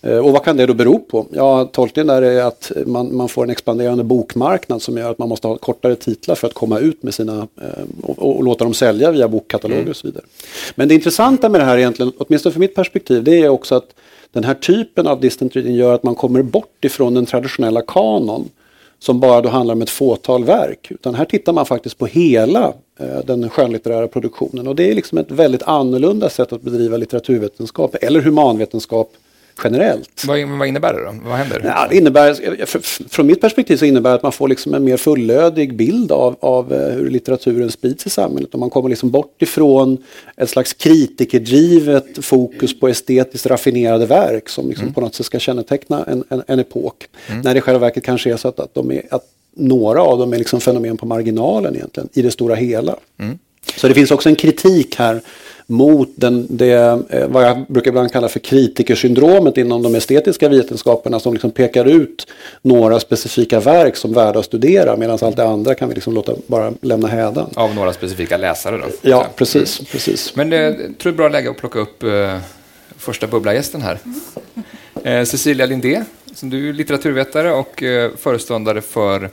Eh, 0.02 0.18
och 0.18 0.32
vad 0.32 0.44
kan 0.44 0.58
det 0.58 0.66
då 0.66 0.74
bero 0.74 1.00
på? 1.00 1.26
Ja, 1.32 1.70
tolkningen 1.72 2.08
där 2.08 2.22
är 2.22 2.44
att 2.44 2.72
man, 2.86 3.16
man 3.16 3.30
får 3.30 3.44
en 3.44 3.50
expanderande 3.50 4.04
bokmarknad 4.04 4.82
som 4.82 4.98
gör 4.98 5.12
att 5.12 5.18
man 5.18 5.30
måste 5.30 5.48
ha 5.48 5.58
kortare 5.58 5.96
titlar 5.96 6.36
för 6.36 6.48
att 6.48 6.54
komma 6.54 6.80
ut 6.80 7.04
med 7.04 7.14
sina 7.14 7.48
eh, 7.62 7.84
och, 8.04 8.38
och, 8.38 8.44
låta 8.44 8.64
dem 8.64 8.74
sälja 8.74 9.12
via 9.12 9.28
bokkataloger 9.28 9.80
mm. 9.80 9.90
och 9.90 9.96
så 9.96 10.08
vidare. 10.08 10.24
Men 10.76 10.88
det 10.88 10.94
intressanta 10.94 11.50
med 11.50 11.62
det 11.62 11.66
här 11.66 11.78
egentligen, 11.78 12.12
åtminstone 12.18 12.54
för 12.54 12.60
mitt 12.60 12.76
perspektiv, 12.76 13.24
det 13.24 13.42
är 13.42 13.50
också 13.50 13.76
att 13.76 13.96
den 14.32 14.44
här 14.44 14.54
typen 14.54 15.08
av 15.08 15.22
distant 15.22 15.56
reading 15.56 15.76
gör 15.76 15.94
att 15.94 16.04
man 16.04 16.16
kommer 16.16 16.42
bort 16.42 16.86
ifrån 16.86 17.14
den 17.14 17.26
traditionella 17.26 17.82
kanon 17.82 18.50
som 19.00 19.20
bara 19.20 19.42
då 19.42 19.50
handlar 19.50 19.76
om 19.76 19.82
ett 19.82 19.90
fåtal 19.90 20.44
verk. 20.44 20.88
Utan 20.92 21.16
här 21.16 21.26
tittar 21.26 21.54
man 21.54 21.66
faktiskt 21.66 21.98
på 21.98 22.06
hela 22.06 22.74
eh, 23.00 23.26
den 23.26 23.50
skönlitterära 23.50 24.08
produktionen 24.08 24.68
och 24.68 24.76
det 24.76 24.92
är 24.92 24.96
liksom 24.96 25.18
ett 25.18 25.32
väldigt 25.32 25.64
annorlunda 25.64 26.30
sätt 26.30 26.54
att 26.54 26.62
bedriva 26.62 26.98
litteraturvetenskap 26.98 27.96
eller 28.02 28.22
humanvetenskap 28.22 29.12
generellt. 29.64 30.24
Vad, 30.28 30.48
vad 30.48 30.68
innebär 30.68 30.94
det 30.94 31.00
då? 31.00 31.16
Vad 31.30 31.38
händer? 31.38 31.62
Ja, 31.66 31.88
det 31.90 31.98
innebär, 31.98 33.10
från 33.10 33.28
mitt 33.28 33.42
perspektiv 33.42 33.78
så 33.78 33.86
innebär 33.86 34.10
det 34.10 34.16
att 34.16 34.24
man 34.24 34.32
får 34.32 34.48
liksom 34.48 34.74
en 34.74 34.84
mer 34.84 34.98
fullödig 34.98 35.76
bild 35.76 36.12
av, 36.12 36.36
av 36.40 36.74
eh, 36.74 36.94
hur 36.94 37.10
litteraturen 37.10 37.72
sprids 37.72 38.06
i 38.06 38.10
samhället. 38.10 38.54
Och 38.54 38.60
man 38.60 38.70
kommer 38.70 38.90
liksom 38.90 39.12
bort 39.12 39.42
ifrån 39.42 39.98
ett 40.38 40.50
slags 40.50 40.74
kritikerdrivet 40.74 42.26
fokus 42.26 42.80
på 42.80 42.88
estetiskt 42.88 43.46
raffinerade 43.46 44.06
verk 44.06 44.50
som 44.50 44.68
liksom 44.68 44.84
mm. 44.84 44.94
på 44.94 45.02
något 45.02 45.16
sätt 45.16 45.26
ska 45.26 45.40
känneteckna 45.40 46.04
en, 46.04 46.24
en, 46.30 46.44
en 46.48 46.60
epok. 46.60 47.08
Mm. 47.28 47.42
När 47.42 47.54
det 47.54 47.58
i 47.58 47.62
själva 47.62 47.80
verket 47.80 48.04
kanske 48.04 48.34
är 48.34 48.38
så 48.38 48.48
att, 48.48 48.60
att, 48.60 48.74
de 48.74 48.92
är, 48.92 49.02
att 49.10 49.24
några 49.56 50.02
av 50.02 50.20
dem 50.20 50.34
är 50.34 50.38
liksom 50.38 50.62
fenomen 50.62 50.98
på 50.98 51.06
marginalen 51.06 51.76
egentligen, 51.76 52.10
i 52.14 52.22
det 52.22 52.32
stora 52.32 52.56
hela. 52.56 52.96
Mm. 53.20 53.40
Så 53.76 53.88
det 53.88 53.94
finns 53.94 54.12
också 54.12 54.30
en 54.30 54.36
kritik 54.36 54.96
här 54.96 55.22
mot 55.70 56.10
den, 56.16 56.48
det, 56.50 56.72
eh, 57.10 57.28
vad 57.28 57.44
jag 57.44 57.66
brukar 57.68 57.92
ibland 57.92 58.12
kalla 58.12 58.28
för 58.28 58.40
kritikersyndromet 58.40 59.58
inom 59.58 59.84
de 59.84 59.96
estetiska 59.96 60.50
vetenskaperna 60.50 61.20
som 61.20 61.34
liksom 61.34 61.52
pekar 61.52 61.86
ut 61.86 62.28
några 62.62 63.00
specifika 63.00 63.60
verk 63.60 63.96
som 63.96 64.14
värda 64.14 64.40
att 64.40 64.46
studera 64.46 64.96
medan 64.96 65.20
allt 65.22 65.36
det 65.36 65.48
andra 65.48 65.76
kan 65.76 65.90
vi 65.90 65.96
liksom 65.96 66.14
låta 66.14 66.34
bara 66.48 66.74
lämna 66.82 67.08
hädan. 67.08 67.50
Av 67.56 67.76
några 67.76 67.94
specifika 67.94 68.38
läsare 68.38 68.78
då? 68.78 68.86
Ja, 69.02 69.28
precis. 69.36 69.80
precis. 69.92 70.36
Men 70.36 70.50
det, 70.50 70.58
jag 70.58 70.76
tror 70.76 70.96
det 71.04 71.10
är 71.10 71.12
bra 71.12 71.30
läge 71.30 71.50
att 71.50 71.58
plocka 71.58 71.80
upp 71.80 72.04
eh, 72.04 72.38
första 72.98 73.28
bubbla-gästen 73.28 73.82
här. 73.82 74.00
Eh, 75.04 75.24
Cecilia 75.24 75.66
Lindé, 75.66 76.04
som 76.34 76.50
du 76.50 76.70
är 76.70 76.74
litteraturvetare 76.74 77.54
och 77.54 77.84
eh, 77.84 78.12
föreståndare 78.18 78.82
för 78.82 79.30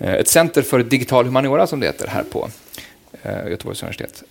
eh, 0.00 0.14
ett 0.14 0.28
center 0.28 0.62
för 0.62 0.82
digital 0.82 1.24
humaniora 1.24 1.66
som 1.66 1.80
det 1.80 1.86
heter 1.86 2.06
här 2.06 2.24
på 2.32 2.48
eh, 3.22 3.50
Göteborgs 3.50 3.82
universitet. 3.82 4.22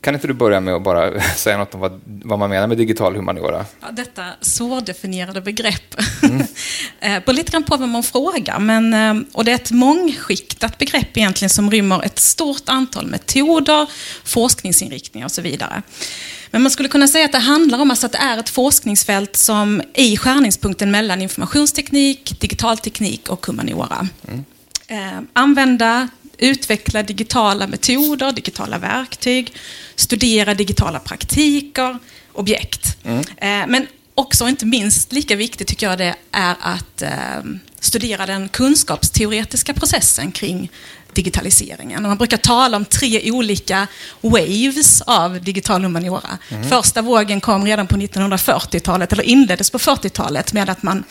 Kan 0.00 0.14
inte 0.14 0.26
du 0.26 0.32
börja 0.32 0.60
med 0.60 0.74
att 0.74 0.82
bara 0.82 1.20
säga 1.36 1.58
något 1.58 1.74
om 1.74 1.80
vad, 1.80 2.00
vad 2.04 2.38
man 2.38 2.50
menar 2.50 2.66
med 2.66 2.78
digital 2.78 3.16
humaniora? 3.16 3.64
Ja, 3.80 3.86
detta 3.92 4.24
svårdefinierade 4.40 5.40
begrepp. 5.40 5.94
Mm. 6.22 6.46
Eh, 7.00 7.20
på 7.20 7.32
lite 7.32 7.52
grann 7.52 7.62
på 7.62 7.76
vem 7.76 7.90
man 7.90 8.02
frågar. 8.02 8.58
Men, 8.58 8.94
eh, 8.94 9.26
och 9.32 9.44
det 9.44 9.50
är 9.50 9.54
ett 9.54 9.70
mångskiktat 9.70 10.78
begrepp 10.78 11.16
egentligen 11.16 11.50
som 11.50 11.70
rymmer 11.70 12.04
ett 12.04 12.18
stort 12.18 12.68
antal 12.68 13.06
metoder, 13.06 13.90
forskningsinriktningar 14.24 15.26
och 15.26 15.32
så 15.32 15.42
vidare. 15.42 15.82
Men 16.50 16.62
man 16.62 16.70
skulle 16.70 16.88
kunna 16.88 17.08
säga 17.08 17.24
att 17.24 17.32
det 17.32 17.38
handlar 17.38 17.78
om 17.78 17.90
alltså 17.90 18.06
att 18.06 18.12
det 18.12 18.18
är 18.18 18.38
ett 18.38 18.48
forskningsfält 18.48 19.36
som 19.36 19.82
är 19.94 20.04
i 20.04 20.16
skärningspunkten 20.16 20.90
mellan 20.90 21.22
informationsteknik, 21.22 22.40
digital 22.40 22.78
teknik 22.78 23.28
och 23.28 23.46
humaniora. 23.46 24.08
Mm. 24.28 24.44
Eh, 24.86 25.20
använda 25.32 26.08
utveckla 26.38 27.02
digitala 27.02 27.66
metoder, 27.66 28.32
digitala 28.32 28.78
verktyg, 28.78 29.52
studera 29.94 30.54
digitala 30.54 30.98
praktiker, 30.98 31.98
objekt. 32.32 32.96
Mm. 33.04 33.20
Eh, 33.20 33.66
men 33.68 33.86
också, 34.14 34.48
inte 34.48 34.66
minst 34.66 35.12
lika 35.12 35.36
viktigt 35.36 35.68
tycker 35.68 35.88
jag 35.88 35.98
det 35.98 36.14
är 36.32 36.56
att 36.60 37.02
eh, 37.02 37.10
studera 37.80 38.26
den 38.26 38.48
kunskapsteoretiska 38.48 39.74
processen 39.74 40.32
kring 40.32 40.70
digitaliseringen. 41.12 42.02
man 42.02 42.18
brukar 42.18 42.36
tala 42.36 42.76
om 42.76 42.84
tre 42.84 43.30
olika 43.32 43.86
waves 44.20 45.00
av 45.00 45.40
digital 45.42 45.82
humaniora. 45.82 46.38
Mm. 46.48 46.68
Första 46.68 47.02
vågen 47.02 47.40
kom 47.40 47.66
redan 47.66 47.86
på 47.86 47.96
1940-talet, 47.96 49.12
eller 49.12 49.22
inleddes 49.22 49.70
på 49.70 49.78
40-talet 49.78 50.52
med 50.52 50.70
att 50.70 50.82
man 50.82 51.04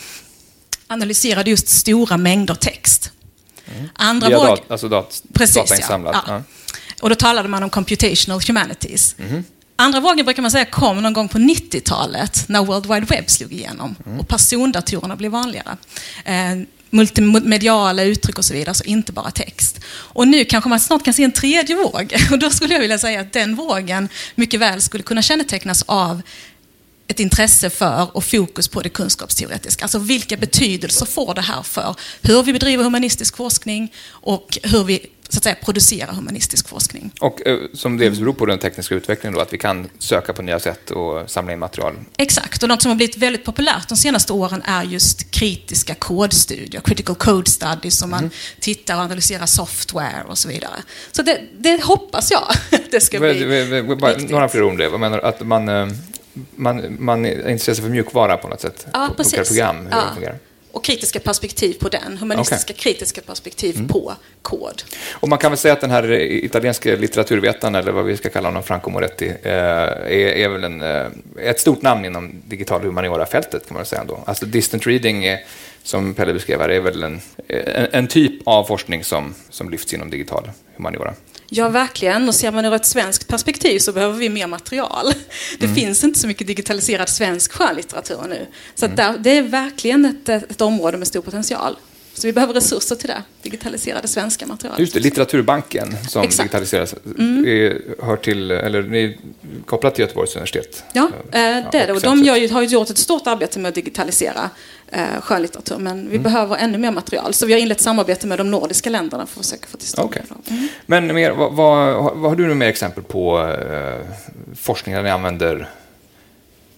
analyserade 0.88 1.50
just 1.50 1.68
stora 1.68 2.18
mängder 2.18 2.56
text. 2.56 3.12
Mm. 3.76 3.90
Andra 3.94 4.30
Via 4.30 4.38
våg... 4.38 4.60
alltså 4.68 4.90
dat, 4.90 5.24
Precis, 5.34 5.56
datainsamlat? 5.56 6.16
Ja. 6.28 6.34
ja. 6.34 6.44
Och 7.02 7.10
då 7.10 7.16
talade 7.16 7.50
man 7.50 7.64
om 7.64 7.70
computational 7.70 8.42
humanities. 8.48 9.16
Mm. 9.20 9.44
Andra 9.76 10.00
vågen 10.00 10.26
brukar 10.26 10.42
man 10.42 10.52
säga 10.52 10.66
kom 10.66 11.04
någon 11.04 11.14
gång 11.14 11.28
på 11.28 11.38
90-talet 11.38 12.44
när 12.48 12.66
World 12.66 12.86
Wide 12.86 13.06
Web 13.06 13.30
slog 13.30 13.54
igenom 13.54 13.96
mm. 14.06 14.20
och 14.20 14.28
persondatorerna 14.28 15.16
blev 15.16 15.32
vanligare. 15.32 15.78
Eh, 16.26 16.56
multimediala 16.90 18.04
uttryck 18.04 18.38
och 18.38 18.46
så 18.46 18.54
vidare, 18.54 18.76
så 18.76 18.84
inte 18.84 19.12
bara 19.12 19.32
text. 19.32 19.80
Och 19.88 20.28
nu 20.28 20.46
kanske 20.46 20.70
man 20.70 20.80
snart 20.80 21.04
kan 21.04 21.14
se 21.14 21.24
en 21.24 21.32
tredje 21.32 21.76
våg. 21.76 22.16
Och 22.32 22.40
då 22.40 22.50
skulle 22.50 22.74
jag 22.74 22.82
vilja 22.82 22.98
säga 22.98 23.22
att 23.22 23.34
den 23.34 23.56
vågen 23.56 24.10
mycket 24.36 24.60
väl 24.60 24.82
skulle 24.82 25.04
kunna 25.04 25.22
kännetecknas 25.22 25.84
av 25.88 26.22
ett 27.08 27.20
intresse 27.20 27.70
för 27.70 28.16
och 28.18 28.24
fokus 28.24 28.68
på 28.68 28.82
det 28.82 28.90
kunskapsteoretiska. 28.90 29.86
Alltså 29.86 30.00
vilka 30.00 30.38
betydelser 30.38 31.06
får 31.06 31.34
det 31.34 31.42
här 31.42 31.64
för 31.64 31.96
hur 32.22 32.44
vi 32.44 32.54
bedriver 32.54 32.84
humanistisk 32.84 33.38
forskning 33.38 33.94
och 34.10 34.58
hur 34.64 34.84
vi 34.84 35.08
så 35.30 35.40
att 35.40 35.44
säga, 35.44 35.56
producerar 35.66 36.14
humanistisk 36.14 36.68
forskning. 36.68 37.12
Och 37.20 37.48
eh, 37.48 37.60
som 37.74 37.98
delvis 37.98 38.20
beror 38.20 38.34
på 38.34 38.46
den 38.46 38.60
tekniska 38.60 38.96
utvecklingen 38.96 39.34
då, 39.34 39.42
att 39.42 39.54
vi 39.54 39.58
kan 39.58 39.90
söka 40.00 40.34
på 40.34 40.42
nya 40.42 40.60
sätt 40.60 40.92
och 40.92 41.30
samla 41.30 41.54
in 41.54 41.60
material? 41.60 41.96
Exakt, 42.18 42.64
och 42.64 42.70
något 42.70 42.82
som 42.82 42.90
har 42.90 42.96
blivit 42.96 43.18
väldigt 43.18 43.44
populärt 43.44 43.90
de 43.90 43.96
senaste 43.96 44.34
åren 44.34 44.62
är 44.66 44.84
just 44.84 45.32
kritiska 45.32 45.96
kodstudier, 45.96 46.82
critical 46.82 47.16
code 47.16 47.52
studies, 47.52 47.98
som 47.98 48.10
man 48.10 48.20
mm. 48.20 48.32
tittar 48.60 48.96
och 48.96 49.02
analyserar 49.02 49.46
software 49.46 50.24
och 50.28 50.38
så 50.38 50.48
vidare. 50.48 50.84
Så 51.12 51.22
det, 51.22 51.42
det 51.58 51.84
hoppas 51.84 52.32
jag 52.32 52.54
det 52.92 53.02
ska 53.02 53.20
bli. 53.20 53.96
Bara, 54.02 54.18
några 54.18 54.50
fler 54.50 54.64
ord 54.64 54.72
om 54.72 54.78
det. 54.78 54.90
Vad 54.90 55.00
menar 55.00 55.20
att 55.20 55.48
man 55.48 55.70
eh, 55.70 55.88
man, 56.56 56.98
man 57.00 57.26
är 57.26 57.50
intresserad 57.50 57.78
för 57.78 57.90
mjukvara 57.90 58.38
på 58.38 58.48
något 58.48 58.62
sätt? 58.62 58.88
Ja, 58.94 59.10
precis. 59.18 59.48
program, 59.48 59.78
hur 59.78 59.90
ja. 59.92 59.98
det 59.98 60.14
fungerar. 60.14 60.38
Och 60.72 60.84
kritiska 60.84 61.20
perspektiv 61.20 61.74
på 61.80 61.90
den, 61.90 62.18
humanistiska 62.18 62.74
okay. 62.74 62.84
kritiska 62.84 63.22
perspektiv 63.22 63.76
mm. 63.76 63.88
på 63.88 64.14
kod. 64.42 64.84
Och 65.12 65.30
man 65.30 65.38
kan 65.38 65.52
väl 65.52 65.58
säga 65.58 65.74
att 65.74 65.82
den 65.82 65.92
här 65.92 66.12
italienska 66.22 66.96
litteraturvetaren, 66.96 67.76
eller 67.76 67.92
vad 67.92 68.06
vi 68.06 68.18
ska 68.18 68.30
kalla 68.30 68.48
honom, 68.48 68.64
Franco 68.64 68.90
Moretti, 68.90 69.28
eh, 69.44 69.52
är, 69.52 70.12
är 70.12 70.50
väl 70.50 70.64
en, 70.64 70.82
eh, 70.82 71.06
ett 71.38 71.60
stort 71.60 71.82
namn 71.82 72.06
inom 72.06 72.42
digital 72.46 72.82
humaniora-fältet 72.82 73.68
kan 73.68 73.78
man 73.78 73.86
säga 73.86 74.02
ändå. 74.02 74.24
Alltså 74.26 74.46
distant 74.46 74.88
reading, 74.88 75.26
är, 75.26 75.40
som 75.86 76.14
Pelle 76.14 76.34
beskrev 76.34 76.60
här, 76.60 76.70
är 76.70 76.80
väl 76.80 77.04
en, 77.04 77.22
en, 77.48 77.88
en, 77.92 78.08
typ 78.08 78.34
av 78.44 78.64
forskning 78.64 79.04
som, 79.04 79.34
som 79.50 79.70
lyfts 79.70 79.94
inom 79.94 80.10
digital 80.10 80.52
humaniora. 80.76 81.14
Ja, 81.50 81.70
verkligen. 81.70 82.28
Och 82.28 82.36
ser 82.36 82.52
man 82.52 82.66
ur 82.66 82.74
ett 82.74 82.86
svenskt 82.86 83.28
perspektiv 83.28 83.80
så 83.80 83.92
behöver 83.92 84.18
vi 84.18 84.30
mer 84.30 84.48
material. 84.48 85.14
Det 85.60 85.66
mm. 85.66 85.76
finns 85.76 86.04
inte 86.04 86.20
så 86.20 86.28
mycket 86.28 86.48
digitaliserad 86.48 87.10
svensk 87.10 87.52
skönlitteratur 87.52 88.20
nu. 88.30 88.48
Så 88.76 88.86
mm. 88.86 88.96
där, 88.96 89.18
det 89.18 89.38
är 89.38 89.42
verkligen 89.42 90.06
ett, 90.06 90.30
ett 90.30 90.62
område 90.62 90.98
med 90.98 91.08
stor 91.08 91.22
potential. 91.22 91.76
Så 92.14 92.28
vi 92.28 92.34
behöver 92.34 92.54
resurser 92.54 92.96
till 92.96 93.08
det, 93.08 93.24
digitaliserade 93.42 94.08
svenska 94.08 94.48
materialet. 94.48 94.80
Just 94.80 94.94
det, 94.94 95.00
Litteraturbanken 95.00 95.96
som 96.10 96.24
Exakt. 96.24 96.38
digitaliseras, 96.38 96.96
mm. 97.18 97.46
är, 97.48 97.82
hör 98.06 98.18
till, 98.18 98.52
eller 98.52 98.96
är 98.96 99.18
kopplat 99.66 99.96
till 99.96 100.02
Göteborgs 100.02 100.36
universitet? 100.36 100.84
Ja, 100.94 101.10
eh, 101.26 101.40
det 101.72 101.78
är 101.78 101.88
det. 101.88 101.94
Och 101.94 102.02
de 102.02 102.24
gör, 102.24 102.50
har 102.50 102.62
gjort 102.62 102.90
ett 102.90 102.98
stort 102.98 103.28
arbete 103.28 103.60
med 103.60 103.70
att 103.70 103.76
digitalisera 103.76 104.50
eh, 104.92 105.22
skönlitteratur, 105.22 105.78
men 105.78 106.10
vi 106.10 106.16
mm. 106.16 106.24
behöver 106.24 106.58
ännu 106.58 106.78
mer 106.78 106.92
material. 106.92 107.34
Så 107.34 107.46
vi 107.46 107.54
har 107.54 107.60
inlett 107.60 107.82
samarbete 107.82 108.28
med 108.28 108.38
de 108.38 108.52
nordiska 108.52 108.90
länderna 108.90 109.26
för 109.26 109.40
att 109.40 109.46
försöka 109.46 109.68
få 109.68 109.78
till 109.78 109.88
stånd 109.88 110.10
okay. 110.10 110.22
mm. 110.50 110.68
Men 110.86 111.16
mer, 111.16 111.32
vad, 111.32 111.54
vad, 111.54 111.96
vad, 111.96 112.32
har 112.32 112.36
du 112.36 112.48
nu 112.48 112.54
mer 112.54 112.68
exempel 112.68 113.04
på 113.04 113.40
eh, 113.40 114.00
forskning 114.56 114.96
där 114.96 115.04
ni 115.04 115.10
använder 115.10 115.70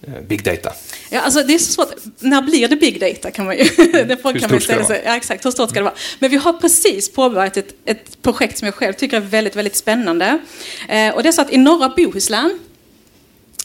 Eh, 0.02 0.22
big 0.28 0.44
data? 0.44 0.72
Ja, 1.10 1.20
alltså 1.20 1.42
det 1.42 1.54
är 1.54 1.58
så 1.58 1.72
svårt. 1.72 1.94
När 2.18 2.42
blir 2.42 2.68
det 2.68 2.76
big 2.76 3.00
data? 3.00 3.30
Kan 3.30 3.44
man 3.44 3.56
ju, 3.56 3.62
mm. 3.62 4.08
hur 4.24 4.38
kan 4.38 4.48
stort 4.48 4.62
ska 4.62 4.76
det 4.76 4.82
vara? 4.82 5.02
Ja, 5.04 5.16
exakt. 5.16 5.44
Hur 5.44 5.50
stort 5.50 5.70
ska 5.70 5.78
det 5.78 5.84
vara? 5.84 5.94
Men 6.18 6.30
vi 6.30 6.36
har 6.36 6.52
precis 6.52 7.12
påbörjat 7.12 7.56
ett, 7.56 7.74
ett 7.84 8.22
projekt 8.22 8.58
som 8.58 8.66
jag 8.66 8.74
själv 8.74 8.92
tycker 8.92 9.16
är 9.16 9.20
väldigt, 9.20 9.56
väldigt 9.56 9.76
spännande. 9.76 10.38
Eh, 10.88 11.14
och 11.14 11.22
det 11.22 11.28
är 11.28 11.32
så 11.32 11.42
att 11.42 11.52
i 11.52 11.56
norra 11.56 11.88
Bohuslän, 11.88 12.58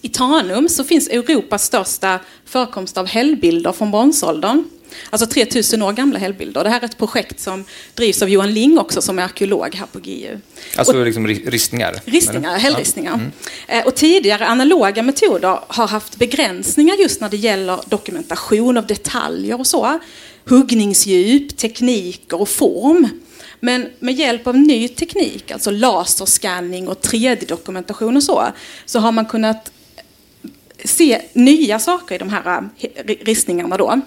i 0.04 0.10
Tanum, 0.10 0.70
så 0.70 0.84
finns 0.84 1.08
Europas 1.08 1.64
största 1.64 2.20
förekomst 2.46 2.98
av 2.98 3.08
hällbilder 3.08 3.72
från 3.72 3.92
bronsåldern. 3.92 4.64
Alltså 5.10 5.28
3000 5.28 5.82
år 5.82 5.94
gamla 5.94 6.20
hällbilder. 6.20 6.64
Det 6.64 6.70
här 6.70 6.82
är 6.82 6.86
ett 6.86 6.98
projekt 6.98 7.40
som 7.40 7.66
drivs 7.94 8.22
av 8.22 8.30
Johan 8.30 8.54
Ling 8.54 8.78
också 8.80 9.02
som 9.02 9.20
är 9.20 9.24
arkeolog 9.24 9.76
här 9.76 9.86
på 9.86 10.00
GU. 10.00 10.38
Alltså 10.76 10.98
och, 11.00 11.06
liksom 11.06 11.28
ristningar? 11.28 12.02
Ristningar, 12.06 12.58
hällristningar. 12.58 13.14
Mm. 13.14 13.32
Eh, 13.68 13.86
och 13.86 13.96
tidigare 13.96 14.46
analoga 14.46 15.04
metoder 15.04 15.60
har 15.68 15.88
haft 15.88 16.18
begränsningar 16.18 16.96
just 16.96 17.22
när 17.22 17.30
det 17.30 17.38
gäller 17.38 17.80
dokumentation 17.90 18.78
av 18.78 18.88
detaljer 18.88 19.60
och 19.60 19.68
så. 19.68 20.00
Huggningsdjup, 20.46 21.58
tekniker 21.58 22.42
och 22.42 22.50
form. 22.50 23.10
Men 23.60 23.90
med 24.00 24.14
hjälp 24.14 24.48
av 24.48 24.58
ny 24.58 24.88
teknik, 24.88 25.52
alltså 25.52 25.72
laserskanning 25.72 26.88
och 26.88 27.02
3D-dokumentation 27.02 28.16
och 28.16 28.24
så, 28.24 28.48
så 28.86 29.00
har 29.00 29.12
man 29.12 29.26
kunnat 29.26 29.73
se 30.86 31.22
nya 31.34 31.80
saker 31.80 32.16
i 32.16 32.18
de 32.18 32.30
här 32.30 32.70
ristningarna 33.24 33.78
då. 33.78 34.02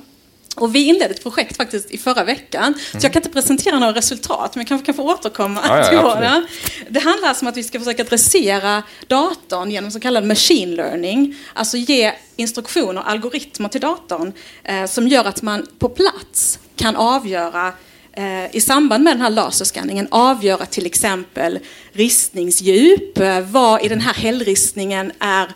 Och 0.57 0.75
vi 0.75 0.85
inledde 0.85 1.15
ett 1.15 1.23
projekt 1.23 1.57
faktiskt 1.57 1.91
i 1.91 1.99
förra 1.99 2.25
veckan. 2.25 2.65
Mm. 2.65 2.79
Så 2.79 2.99
jag 3.07 3.13
kan 3.13 3.21
inte 3.21 3.33
presentera 3.33 3.79
några 3.79 3.93
resultat, 3.93 4.55
men 4.55 4.61
jag 4.61 4.69
kanske 4.69 4.87
kan 4.87 4.95
få 4.95 5.13
återkomma 5.13 5.61
ja, 5.65 5.79
ja, 5.79 5.89
till 5.89 6.23
det. 6.23 6.47
Det 6.89 7.01
handlar 7.01 7.29
alltså 7.29 7.45
om 7.45 7.49
att 7.49 7.57
vi 7.57 7.63
ska 7.63 7.79
försöka 7.79 8.05
dressera 8.05 8.83
datorn 9.07 9.71
genom 9.71 9.91
så 9.91 10.01
kallad 10.01 10.25
machine 10.25 10.75
learning. 10.75 11.37
Alltså 11.55 11.77
ge 11.77 12.13
instruktioner, 12.37 13.03
algoritmer 13.03 13.69
till 13.69 13.81
datorn 13.81 14.33
eh, 14.65 14.87
som 14.87 15.09
gör 15.09 15.25
att 15.25 15.43
man 15.43 15.67
på 15.79 15.89
plats 15.89 16.59
kan 16.77 16.97
avgöra 16.97 17.73
eh, 18.13 18.57
i 18.57 18.61
samband 18.61 19.05
med 19.05 19.13
den 19.13 19.21
här 19.21 19.31
laserskanningen 19.31 20.09
avgöra 20.11 20.67
till 20.67 20.87
exempel 20.87 21.59
ristningsdjup, 21.93 23.19
eh, 23.19 23.41
vad 23.41 23.85
i 23.85 23.89
den 23.89 24.01
här 24.01 24.15
hällristningen 24.15 25.13
är 25.19 25.49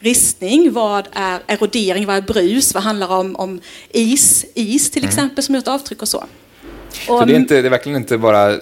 ristning, 0.00 0.72
vad 0.72 1.08
är 1.12 1.40
erodering, 1.46 2.06
vad 2.06 2.16
är 2.16 2.22
brus, 2.22 2.74
vad 2.74 2.82
handlar 2.82 3.08
om, 3.08 3.36
om 3.36 3.60
is, 3.90 4.44
is 4.54 4.90
till 4.90 5.02
mm. 5.02 5.08
exempel 5.08 5.44
som 5.44 5.54
gjort 5.54 5.68
avtryck 5.68 6.02
och 6.02 6.08
så. 6.08 6.24
Så 7.06 7.24
det 7.24 7.32
är, 7.32 7.36
inte, 7.36 7.62
det 7.62 7.68
är 7.68 7.70
verkligen 7.70 7.96
inte 7.96 8.18
bara 8.18 8.52
eh, 8.52 8.58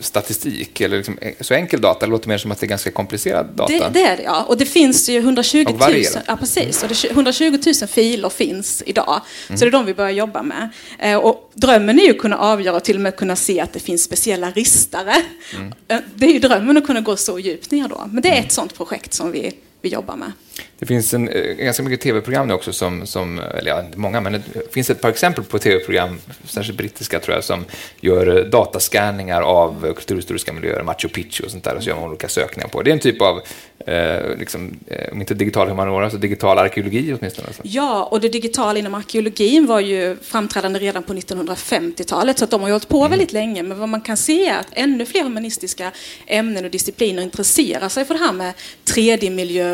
statistik 0.00 0.80
eller 0.80 0.96
liksom, 0.96 1.18
så 1.40 1.54
enkel 1.54 1.80
data, 1.80 2.06
det 2.06 2.12
låter 2.12 2.28
mer 2.28 2.38
som 2.38 2.52
att 2.52 2.60
det 2.60 2.66
är 2.66 2.68
ganska 2.68 2.90
komplicerad 2.90 3.46
data. 3.54 3.72
Det, 3.72 3.88
det 3.92 4.02
är 4.02 4.16
det, 4.16 4.22
ja. 4.22 4.42
Och 4.42 4.56
det 4.56 4.66
finns 4.66 5.08
ju 5.08 5.18
120 5.18 5.64
000, 5.68 6.04
ja, 6.26 6.36
precis. 6.36 6.82
Och 6.82 6.88
det, 6.88 7.10
120 7.10 7.58
000 7.66 7.88
filer 7.88 8.28
finns 8.28 8.82
idag. 8.86 9.20
Mm. 9.48 9.58
Så 9.58 9.64
det 9.64 9.68
är 9.68 9.72
de 9.72 9.86
vi 9.86 9.94
börjar 9.94 10.10
jobba 10.10 10.42
med. 10.42 10.68
Eh, 10.98 11.16
och 11.16 11.50
drömmen 11.54 11.98
är 11.98 12.04
ju 12.04 12.10
att 12.10 12.18
kunna 12.18 12.38
avgöra 12.38 12.76
och 12.76 12.84
till 12.84 12.96
och 12.96 13.02
med 13.02 13.16
kunna 13.16 13.36
se 13.36 13.60
att 13.60 13.72
det 13.72 13.80
finns 13.80 14.02
speciella 14.02 14.50
ristare. 14.50 15.14
Mm. 15.54 15.72
Eh, 15.88 15.98
det 16.14 16.26
är 16.26 16.32
ju 16.32 16.38
drömmen 16.38 16.76
att 16.76 16.86
kunna 16.86 17.00
gå 17.00 17.16
så 17.16 17.38
djupt 17.38 17.70
ner 17.70 17.88
då. 17.88 18.08
Men 18.10 18.22
det 18.22 18.28
är 18.28 18.32
mm. 18.32 18.44
ett 18.44 18.52
sådant 18.52 18.74
projekt 18.76 19.14
som 19.14 19.32
vi 19.32 19.54
vi 19.84 19.90
jobbar 19.90 20.16
med. 20.16 20.32
Det 20.78 20.86
finns 20.86 21.14
en, 21.14 21.28
eh, 21.28 21.42
ganska 21.42 21.82
mycket 21.82 22.00
tv-program 22.00 22.48
nu 22.48 22.54
också, 22.54 22.72
som, 22.72 23.06
som, 23.06 23.38
eller 23.38 23.70
ja, 23.70 23.84
många, 23.94 24.20
men 24.20 24.32
det 24.32 24.42
finns 24.72 24.90
ett 24.90 25.00
par 25.00 25.08
exempel 25.08 25.44
på 25.44 25.58
tv-program, 25.58 26.18
särskilt 26.44 26.78
brittiska 26.78 27.20
tror 27.20 27.34
jag, 27.34 27.44
som 27.44 27.64
gör 28.00 28.38
eh, 28.38 28.44
datascanningar 28.44 29.42
av 29.42 29.92
kulturhistoriska 29.94 30.52
miljöer, 30.52 30.82
Machu 30.82 31.08
Picchu 31.08 31.44
och 31.44 31.50
sånt 31.50 31.64
där, 31.64 31.76
och 31.76 31.82
så 31.82 31.88
gör 31.88 31.96
man 31.96 32.08
olika 32.08 32.28
sökningar 32.28 32.68
på. 32.68 32.82
Det 32.82 32.90
är 32.90 32.92
en 32.92 32.98
typ 32.98 33.22
av, 33.22 33.40
eh, 33.86 34.36
liksom, 34.38 34.76
eh, 34.86 35.12
om 35.12 35.20
inte 35.20 35.34
digital 35.34 35.68
humaniora, 35.68 36.10
så 36.10 36.16
digital 36.16 36.58
arkeologi 36.58 37.14
åtminstone. 37.20 37.46
Alltså. 37.46 37.62
Ja, 37.64 38.04
och 38.04 38.20
det 38.20 38.28
digitala 38.28 38.78
inom 38.78 38.94
arkeologin 38.94 39.66
var 39.66 39.80
ju 39.80 40.16
framträdande 40.22 40.78
redan 40.78 41.02
på 41.02 41.14
1950-talet, 41.14 42.38
så 42.38 42.44
att 42.44 42.50
de 42.50 42.62
har 42.62 42.70
hållit 42.70 42.88
på 42.88 42.98
mm. 42.98 43.10
väldigt 43.10 43.32
länge, 43.32 43.62
men 43.62 43.78
vad 43.78 43.88
man 43.88 44.00
kan 44.00 44.16
se 44.16 44.46
är 44.46 44.58
att 44.58 44.68
ännu 44.72 45.06
fler 45.06 45.22
humanistiska 45.22 45.90
ämnen 46.26 46.64
och 46.64 46.70
discipliner 46.70 47.22
intresserar 47.22 47.88
sig 47.88 48.04
för 48.04 48.14
det 48.14 48.20
här 48.20 48.32
med 48.32 48.52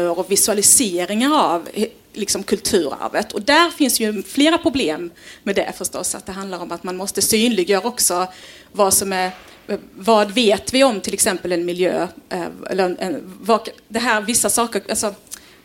3D-miljöer 0.01 0.19
och 0.19 0.31
visualiseringar 0.31 1.55
av 1.55 1.69
liksom 2.13 2.43
kulturarvet. 2.43 3.33
Och 3.33 3.43
där 3.43 3.71
finns 3.71 4.01
ju 4.01 4.23
flera 4.23 4.59
problem 4.59 5.11
med 5.43 5.57
det 5.57 5.73
förstås. 5.77 6.15
Att 6.15 6.27
det 6.27 6.33
handlar 6.33 6.59
om 6.59 6.73
att 6.73 6.83
man 6.83 6.97
måste 6.97 7.23
synliggöra 7.23 7.89
också 7.89 8.27
vad 8.73 8.95
som 8.95 9.13
är 9.13 9.31
vad 9.97 10.31
vet 10.31 10.75
vi 10.75 10.85
om 10.85 11.01
till 11.01 11.15
exempel 11.15 11.53
en 11.53 11.65
miljö? 11.65 12.09
Eh, 12.29 12.47
eller 12.71 12.97
en, 12.99 13.39
vad, 13.41 13.69
det 13.89 13.99
här, 13.99 14.21
vissa 14.21 14.51
saker, 14.51 14.83
alltså, 14.89 15.15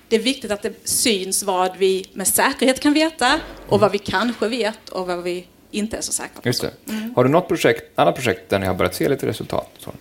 det 0.10 0.16
är 0.16 0.20
viktigt 0.20 0.52
att 0.52 0.62
det 0.62 0.74
syns 0.84 1.44
vad 1.44 1.78
vi 1.78 2.06
med 2.14 2.28
säkerhet 2.28 2.80
kan 2.80 2.94
veta 2.94 3.40
och 3.68 3.80
vad 3.80 3.92
vi 3.92 3.98
kanske 3.98 4.48
vet 4.48 4.90
och 4.90 5.08
vad 5.08 5.24
vi 5.24 5.48
inte 5.72 5.98
är 5.98 6.02
så 6.02 6.12
säkra 6.12 6.42
på. 6.42 6.50
Just 6.50 6.62
det. 6.62 6.72
Mm. 6.90 7.14
Har 7.16 7.24
du 7.24 7.30
något 7.30 7.48
projekt, 7.48 8.00
annat 8.00 8.16
projekt 8.16 8.50
där 8.50 8.60
ni 8.60 8.66
har 8.66 8.74
börjat 8.74 8.96
se 8.96 9.10
lite 9.10 9.28
resultat? 9.28 9.70
Så? 9.80 9.92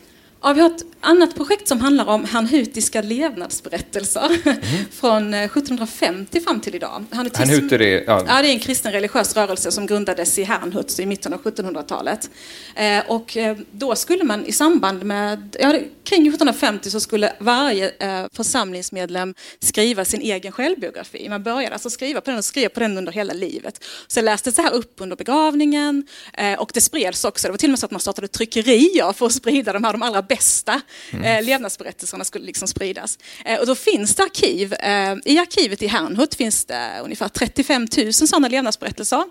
Ja, 0.45 0.53
vi 0.53 0.61
har 0.61 0.71
ett 0.71 0.85
annat 1.01 1.35
projekt 1.35 1.69
som 1.69 1.81
handlar 1.81 2.09
om 2.09 2.25
hanhutiska 2.25 3.03
levnadsberättelser 3.03 4.31
mm. 4.45 4.57
från 4.91 5.35
1750 5.35 6.39
eh, 6.39 6.45
fram 6.45 6.61
till 6.61 6.75
idag. 6.75 7.05
Hanutism, 7.11 7.43
Hanhut 7.43 7.73
är 7.73 7.81
ja. 7.81 8.03
ja. 8.07 8.43
det 8.43 8.49
är 8.49 8.53
en 8.53 8.59
kristen 8.59 8.93
religiös 8.93 9.37
rörelse 9.37 9.73
som 9.73 9.87
grundades 9.87 10.39
i 10.39 10.43
Herrnhut 10.45 10.99
i 10.99 11.07
mitten 11.07 11.33
av 11.33 11.43
1700-talet. 11.43 12.31
Eh, 12.75 13.03
och 13.09 13.37
eh, 13.37 13.57
då 13.71 13.95
skulle 13.95 14.25
man 14.25 14.47
i 14.47 14.53
samband 14.53 15.05
med, 15.05 15.57
ja, 15.61 15.71
kring 16.05 16.27
1750 16.27 16.91
så 16.91 17.01
skulle 17.01 17.33
varje 17.39 17.93
eh, 17.99 18.27
församlingsmedlem 18.33 19.35
skriva 19.61 20.05
sin 20.05 20.21
egen 20.21 20.53
självbiografi. 20.53 21.29
Man 21.29 21.43
började 21.43 21.73
alltså 21.73 21.91
skriva 21.91 22.21
på 22.21 22.31
den 22.31 22.39
och 22.39 22.45
skrev 22.45 22.69
på 22.69 22.81
den 22.81 22.99
under 22.99 23.13
hela 23.13 23.33
livet. 23.33 23.85
Så 24.07 24.21
lästes 24.21 24.55
det 24.55 24.63
här 24.63 24.75
upp 24.75 24.95
under 24.97 25.17
begravningen 25.17 26.07
eh, 26.33 26.55
och 26.55 26.71
det 26.75 26.81
spreds 26.81 27.25
också. 27.25 27.49
Det 27.49 27.53
var 27.53 27.59
till 27.59 27.69
och 27.69 27.71
med 27.71 27.79
så 27.79 27.87
att 27.87 27.93
man 27.93 28.01
startade 28.01 28.29
tryckerier 28.29 29.13
för 29.13 29.27
att 29.27 29.33
sprida 29.33 29.73
de 29.73 29.85
här 29.85 29.93
de 29.93 30.03
allra 30.03 30.23
bästa 30.37 30.81
mm. 31.11 31.25
eh, 31.25 31.45
levnadsberättelserna 31.45 32.25
skulle 32.25 32.45
liksom 32.45 32.69
spridas. 32.69 33.19
Eh, 33.45 33.61
och 33.61 33.67
då 33.67 33.75
finns 33.75 34.15
det 34.15 34.23
arkiv. 34.23 34.73
Eh, 34.73 35.15
I 35.25 35.39
arkivet 35.39 35.83
i 35.83 35.87
Herrnhut 35.87 36.35
finns 36.35 36.65
det 36.65 37.01
ungefär 37.05 37.29
35 37.29 37.87
000 37.97 38.13
sådana 38.13 38.49
levnadsberättelser 38.49 39.25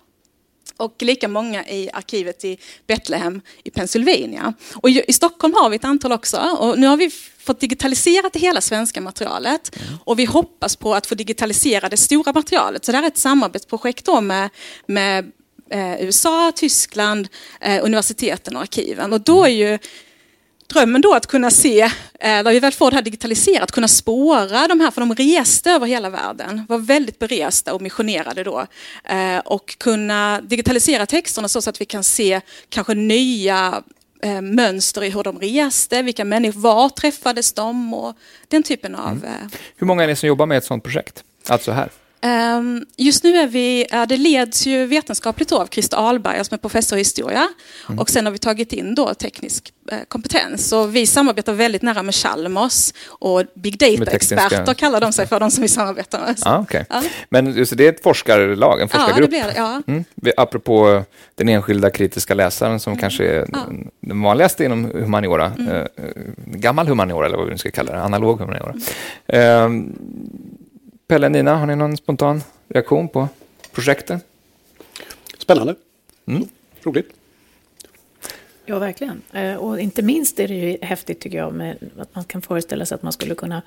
och 0.78 0.96
lika 1.02 1.28
många 1.28 1.68
i 1.68 1.90
arkivet 1.94 2.46
i 2.46 2.58
Betlehem 2.88 3.42
i 3.64 3.72
Pennsylvania. 3.72 4.54
Och 4.76 4.90
i 4.90 5.14
Stockholm 5.14 5.54
har 5.54 5.70
vi 5.70 5.76
ett 5.76 5.86
antal 5.86 6.12
också 6.12 6.38
och 6.38 6.80
nu 6.80 6.88
har 6.88 6.98
vi 6.98 7.10
fått 7.40 7.60
digitalisera 7.60 8.30
det 8.34 8.40
hela 8.40 8.62
svenska 8.62 9.02
materialet 9.02 9.76
mm. 9.76 10.00
och 10.06 10.20
vi 10.20 10.26
hoppas 10.26 10.76
på 10.76 10.96
att 10.96 11.08
få 11.08 11.16
digitalisera 11.16 11.90
det 11.90 11.98
stora 11.98 12.34
materialet. 12.34 12.86
Så 12.86 12.92
det 12.92 12.98
här 12.98 13.04
är 13.04 13.08
ett 13.08 13.18
samarbetsprojekt 13.18 14.06
då 14.06 14.22
med, 14.22 14.50
med 14.88 15.32
eh, 15.70 16.02
USA, 16.02 16.52
Tyskland, 16.56 17.28
eh, 17.62 17.84
universiteten 17.84 18.56
och 18.56 18.62
arkiven. 18.62 19.14
Och 19.14 19.22
då 19.22 19.44
är 19.44 19.50
ju 19.50 19.80
drömmen 20.74 21.02
då 21.02 21.14
att 21.14 21.28
kunna 21.28 21.52
se, 21.52 21.82
eh, 21.82 21.90
när 22.20 22.52
vi 22.52 22.60
väl 22.60 22.72
får 22.72 22.92
det 22.92 22.96
här 22.96 23.04
digitaliserat, 23.04 23.72
kunna 23.72 23.88
spåra 23.88 24.68
de 24.68 24.80
här, 24.80 24.92
för 24.92 25.02
de 25.02 25.16
reste 25.16 25.72
över 25.72 25.88
hela 25.88 26.10
världen, 26.10 26.66
var 26.70 26.78
väldigt 26.78 27.20
beresta 27.20 27.74
och 27.74 27.82
missionerade 27.82 28.44
då. 28.44 28.66
Eh, 29.04 29.38
och 29.38 29.78
kunna 29.78 30.42
digitalisera 30.42 31.06
texterna 31.06 31.48
så 31.48 31.70
att 31.70 31.82
vi 31.82 31.86
kan 31.86 32.04
se 32.04 32.42
kanske 32.70 32.94
nya 32.94 33.84
eh, 34.24 34.42
mönster 34.42 35.04
i 35.04 35.10
hur 35.10 35.24
de 35.24 35.40
reste, 35.40 36.02
vilka 36.02 36.26
människor, 36.26 36.60
var 36.60 36.90
träffades 36.90 37.54
de 37.54 37.94
och 37.94 38.18
den 38.48 38.64
typen 38.64 38.96
av... 38.96 39.12
Mm. 39.12 39.50
Hur 39.76 39.88
många 39.88 40.04
är 40.04 40.08
ni 40.08 40.16
som 40.16 40.28
jobbar 40.28 40.46
med 40.46 40.58
ett 40.58 40.66
sådant 40.66 40.84
projekt? 40.84 41.24
Alltså 41.48 41.72
här? 41.72 41.90
Ehm, 42.24 42.86
just 42.98 43.24
nu 43.24 43.38
är 43.38 43.48
vi, 43.48 43.88
det 44.08 44.18
leds 44.18 44.66
ju 44.68 44.86
vetenskapligt 44.86 45.52
av 45.52 45.68
Christer 45.68 45.98
Ahlberg 45.98 46.46
som 46.46 46.56
är 46.56 46.60
professor 46.60 46.98
i 46.98 47.02
historia. 47.02 47.48
Mm. 47.88 48.00
Och 48.00 48.10
sen 48.10 48.26
har 48.26 48.32
vi 48.32 48.38
tagit 48.38 48.74
in 48.74 48.96
då 48.96 49.14
teknisk 49.14 49.74
eh, 49.92 49.98
kompetens. 50.08 50.74
Och 50.74 50.96
vi 50.96 51.06
samarbetar 51.08 51.54
väldigt 51.54 51.82
nära 51.82 52.04
med 52.04 52.16
Chalmers 52.16 52.94
och 53.08 53.44
big 53.54 53.80
data-experter 53.80 54.74
kallar 54.74 55.02
de 55.02 55.14
sig 55.14 55.28
för, 55.28 55.40
de 55.40 55.52
som 55.52 55.62
vi 55.62 55.68
samarbetar 55.68 56.20
med. 56.20 56.38
Ah, 56.46 56.60
okay. 56.60 56.84
ja. 56.90 57.04
Men 57.30 57.54
just 57.58 57.78
det 57.78 57.86
är 57.86 57.90
ett 57.90 58.04
forskarlag, 58.04 58.82
en 58.82 58.90
forskargrupp? 58.90 59.18
Ja, 59.18 59.22
det 59.22 59.28
blir 59.28 59.44
det. 59.44 59.54
Ja. 59.56 59.82
Mm. 59.88 60.04
Apropå 60.38 61.04
den 61.36 61.50
enskilda 61.50 61.90
kritiska 61.90 62.34
läsaren 62.34 62.80
som 62.80 62.94
mm. 62.94 63.02
kanske 63.02 63.26
är 63.26 63.48
ja. 63.54 63.60
den 64.00 64.22
vanligaste 64.22 64.66
inom 64.66 64.86
humaniora, 64.86 65.52
mm. 65.60 65.72
eh, 65.72 65.86
gammal 66.46 66.88
humaniora 66.88 67.26
eller 67.26 67.38
vad 67.38 67.46
vi 67.46 67.52
nu 67.52 67.58
ska 67.58 67.72
kalla 67.72 67.92
det, 67.92 68.04
analog 68.04 68.40
humaniora. 68.40 68.74
Pelle, 71.14 71.30
Nina, 71.30 71.56
har 71.56 71.66
ni 71.66 71.76
någon 71.76 71.98
spontan 71.98 72.44
reaktion 72.68 73.08
på 73.10 73.28
projektet? 73.72 74.26
Spännande. 75.38 75.76
Mm. 76.26 76.48
Roligt. 76.84 77.10
Ja, 78.66 78.80
verkligen. 78.80 79.22
Eh, 79.34 79.56
och 79.56 79.80
inte 79.80 80.02
minst 80.02 80.40
är 80.40 80.48
det 80.48 80.54
ju 80.54 80.78
häftigt 80.82 81.20
tycker 81.20 81.38
jag 81.38 81.54
med 81.54 81.78
att 81.98 82.16
man 82.16 82.24
kan 82.24 82.42
föreställa 82.42 82.86
sig 82.86 82.96
att 82.96 83.04
man 83.04 83.14
skulle 83.14 83.36
kunna 83.36 83.62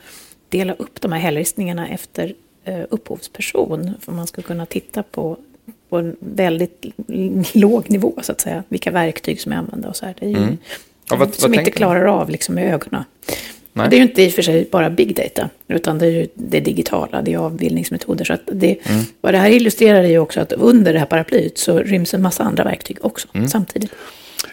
dela 0.48 0.72
upp 0.72 1.00
de 1.00 1.12
här 1.12 1.20
hällristningarna 1.20 1.88
efter 1.88 2.34
eh, 2.64 2.84
upphovsperson. 2.90 3.92
För 4.00 4.12
man 4.12 4.26
skulle 4.26 4.46
kunna 4.46 4.66
titta 4.66 5.02
på, 5.02 5.38
på 5.88 5.98
en 5.98 6.16
väldigt 6.20 6.84
låg 7.52 7.90
nivå 7.90 8.18
så 8.22 8.32
att 8.32 8.40
säga, 8.40 8.64
vilka 8.68 8.90
verktyg 8.90 9.40
som 9.40 9.52
är 9.52 9.56
använda 9.56 9.88
och 9.88 9.96
så 9.96 10.06
här. 10.06 10.14
Det 10.18 10.26
är 10.26 10.30
ju 10.30 10.36
mm. 10.36 10.58
ja, 11.10 11.16
vad, 11.16 11.34
som 11.34 11.50
vad 11.50 11.58
inte 11.58 11.70
klarar 11.70 12.04
av 12.04 12.30
liksom 12.30 12.54
med 12.54 12.74
ögonen. 12.74 13.04
Nej. 13.76 13.88
Det 13.90 13.96
är 13.96 13.98
ju 13.98 14.02
inte 14.02 14.22
i 14.22 14.28
och 14.28 14.32
för 14.32 14.42
sig 14.42 14.68
bara 14.70 14.90
big 14.90 15.16
data, 15.16 15.48
utan 15.68 15.98
det 15.98 16.06
är 16.06 16.10
ju 16.10 16.28
det 16.34 16.60
digitala, 16.60 17.22
det 17.22 17.32
är 17.32 17.38
avbildningsmetoder. 17.38 18.24
Så 18.24 18.36
det, 18.52 18.76
mm. 18.88 19.04
Vad 19.20 19.34
det 19.34 19.38
här 19.38 19.50
illustrerar 19.50 20.04
är 20.04 20.08
ju 20.08 20.18
också 20.18 20.40
att 20.40 20.52
under 20.52 20.92
det 20.92 20.98
här 20.98 21.06
paraplyet 21.06 21.58
så 21.58 21.78
ryms 21.78 22.14
en 22.14 22.22
massa 22.22 22.42
andra 22.44 22.64
verktyg 22.64 22.98
också 23.00 23.28
mm. 23.34 23.48
samtidigt. 23.48 23.92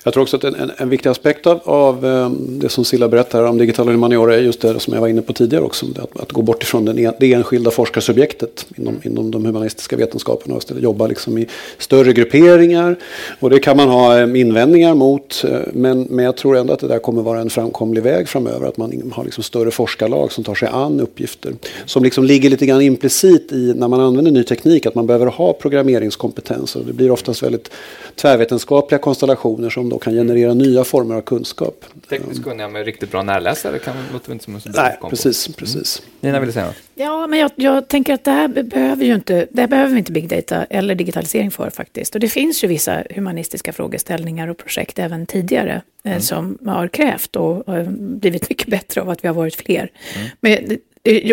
Jag 0.04 0.14
tror 0.14 0.24
också 0.24 0.38
att 0.38 0.44
en, 0.44 0.56
en, 0.56 0.72
en 0.78 0.90
viktig 0.90 1.10
aspekt 1.10 1.48
av, 1.48 1.60
av, 1.64 2.06
ehm, 2.06 2.60
det 2.60 2.70
som 2.70 2.86
Silla 2.86 3.08
berättar 3.08 3.44
om 3.44 3.58
digital 3.58 3.88
humaniora 3.88 4.36
är 4.36 4.40
just 4.40 4.62
det 4.62 4.80
som 4.80 4.94
jag 4.94 5.02
var 5.02 5.08
inne 5.08 5.22
på 5.22 5.34
tidigare 5.34 5.64
också. 5.64 5.86
Att, 5.96 6.20
att 6.22 6.32
gå 6.32 6.42
bort 6.42 6.64
ifrån 6.64 6.86
den, 6.86 7.00
en, 7.00 7.14
det 7.20 7.34
enskilda 7.34 7.72
forskarsubjektet 7.72 8.66
inom, 8.78 9.00
inom 9.04 9.32
de 9.32 9.46
humanistiska 9.46 9.96
vetenskaperna 9.96 10.56
och 10.56 10.62
istället 10.62 10.84
jobba 10.84 11.08
liksom 11.08 11.38
i 11.38 11.48
större 11.78 12.14
grupperingar. 12.14 12.96
Och 13.40 13.50
det 13.50 13.60
kan 13.60 13.78
man 13.78 13.90
ha 13.90 14.18
ehm, 14.18 14.36
invändningar 14.36 14.96
mot. 14.96 15.44
Eh, 15.50 15.60
men, 15.74 16.02
men 16.10 16.26
jag 16.26 16.38
tror 16.38 16.58
ändå 16.58 16.74
att 16.74 16.80
det 16.80 16.88
där 16.88 17.00
kommer 17.00 17.22
vara 17.22 17.40
en 17.40 17.50
framkomlig 17.50 18.04
väg 18.04 18.30
framöver. 18.30 18.68
Att 18.68 18.78
man 18.78 19.12
har 19.16 19.24
liksom 19.24 19.44
större 19.44 19.72
forskarlag 19.72 20.32
som 20.32 20.44
tar 20.44 20.56
sig 20.56 20.70
an 20.72 21.00
uppgifter. 21.00 21.54
Som 21.86 22.04
liksom 22.04 22.24
ligger 22.24 22.50
lite 22.50 22.66
grann 22.66 22.82
implicit 22.82 23.52
i 23.52 23.74
när 23.76 23.88
man 23.88 24.00
använder 24.00 24.32
ny 24.32 24.44
teknik 24.44 24.86
att 24.86 24.96
man 24.96 25.08
behöver 25.08 25.26
ha 25.26 25.54
programmeringskompetenser. 25.54 26.82
Det 26.88 26.94
blir 26.94 27.12
oftast 27.12 27.44
väldigt 27.44 27.72
tvärvetenskapliga 28.16 29.00
konstellationer 29.00 29.70
som 29.74 29.90
då 29.90 30.00
kan 30.00 30.14
generera 30.14 30.54
nya 30.54 30.84
former 30.84 31.16
av 31.16 31.22
kunskap. 31.22 31.86
Tekniskt 32.10 32.44
kunniga 32.44 32.68
med 32.68 32.86
riktigt 32.86 33.12
bra 33.12 33.24
närläsare 33.24 33.80
kan 33.80 33.96
låter 34.14 34.32
inte 34.32 34.44
som 34.44 34.56
en 34.56 34.62
så 34.62 34.70
Nej, 34.70 34.98
precis. 35.10 35.56
precis. 35.56 36.00
Mm. 36.00 36.12
Nina 36.20 36.40
ville 36.40 36.52
säga 36.52 36.66
något? 36.66 36.76
Ja, 36.96 37.28
men 37.28 37.40
jag, 37.40 37.52
jag, 37.56 37.88
tänker 37.88 38.14
att 38.14 38.24
det 38.24 38.32
här 38.32 38.48
behöver 38.48 39.06
ju 39.06 39.16
inte, 39.16 39.48
det 39.52 39.62
här 39.62 39.68
behöver 39.68 39.92
vi 39.92 40.00
inte 40.00 40.12
big 40.12 40.30
data 40.30 40.64
eller 40.64 40.96
digitalisering 40.96 41.52
för 41.52 41.70
faktiskt. 41.70 42.16
Och 42.16 42.22
det 42.22 42.30
finns 42.30 42.64
ju 42.64 42.68
vissa 42.68 43.04
humanistiska 43.16 43.74
frågeställningar 43.74 44.48
och 44.48 44.58
projekt 44.58 45.00
även 45.00 45.26
tidigare 45.26 45.82
eh, 46.04 46.12
mm. 46.12 46.22
som 46.22 46.58
har 46.66 46.88
krävt 46.88 47.36
och, 47.36 47.70
och 47.70 47.88
blivit 47.88 48.50
mycket 48.50 48.68
bättre 48.68 49.02
av 49.02 49.10
att 49.10 49.24
vi 49.24 49.28
har 49.28 49.36
varit 49.36 49.56
fler. 49.56 49.92
Mm. 50.16 50.30
Men, 50.42 50.78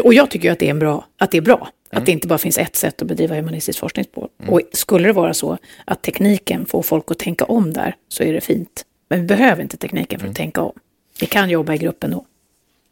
och 0.02 0.14
jag 0.14 0.30
tycker 0.30 0.48
ju 0.48 0.52
att 0.52 0.58
det 0.58 0.66
är, 0.66 0.70
en 0.70 0.78
bra, 0.78 1.06
att 1.18 1.30
det 1.30 1.38
är 1.38 1.42
bra. 1.42 1.68
Mm. 1.90 2.00
Att 2.00 2.06
det 2.06 2.12
inte 2.12 2.28
bara 2.28 2.38
finns 2.38 2.58
ett 2.58 2.76
sätt 2.76 3.02
att 3.02 3.08
bedriva 3.08 3.36
humanistisk 3.36 3.78
forskning 3.78 4.04
på. 4.12 4.28
Mm. 4.40 4.54
Och 4.54 4.60
skulle 4.72 5.08
det 5.08 5.12
vara 5.12 5.34
så 5.34 5.58
att 5.84 6.02
tekniken 6.02 6.66
får 6.66 6.82
folk 6.82 7.04
att 7.10 7.18
tänka 7.18 7.44
om 7.44 7.72
där, 7.72 7.96
så 8.08 8.22
är 8.22 8.32
det 8.32 8.40
fint. 8.40 8.84
Men 9.08 9.20
vi 9.20 9.26
behöver 9.26 9.62
inte 9.62 9.76
tekniken 9.76 10.20
för 10.20 10.26
att 10.26 10.28
mm. 10.28 10.34
tänka 10.34 10.60
om. 10.62 10.72
Vi 11.20 11.26
kan 11.26 11.50
jobba 11.50 11.74
i 11.74 11.78
gruppen 11.78 12.10
då. 12.10 12.26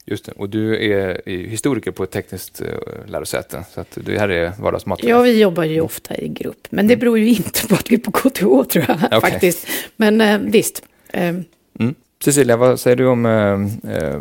Just 0.06 0.24
det. 0.24 0.32
Och 0.32 0.48
du 0.48 0.92
är 0.92 1.22
historiker 1.26 1.90
på 1.90 2.04
ett 2.04 2.10
tekniskt 2.10 2.62
uh, 2.62 2.68
lärosäte, 3.06 3.64
så 3.74 3.80
att 3.80 3.98
det 4.04 4.18
här 4.18 4.28
är 4.28 4.52
vardagsmat. 4.58 5.02
Ja, 5.02 5.20
vi 5.20 5.40
jobbar 5.40 5.64
ju 5.64 5.80
ofta 5.80 6.16
i 6.16 6.28
grupp, 6.28 6.66
men 6.70 6.86
det 6.86 6.94
mm. 6.94 7.00
beror 7.00 7.18
ju 7.18 7.28
inte 7.28 7.66
på 7.66 7.74
att 7.74 7.90
vi 7.90 7.94
är 7.94 8.00
på 8.00 8.12
KTH, 8.12 8.38
tror 8.70 8.84
jag, 8.88 8.96
okay. 8.96 9.20
faktiskt. 9.20 9.66
Men 9.96 10.20
uh, 10.20 10.50
visst. 10.50 10.82
Uh. 11.16 11.22
Mm. 11.22 11.94
Cecilia, 12.24 12.56
vad 12.56 12.80
säger 12.80 12.96
du 12.96 13.06
om, 13.06 13.26
uh, 13.26 14.20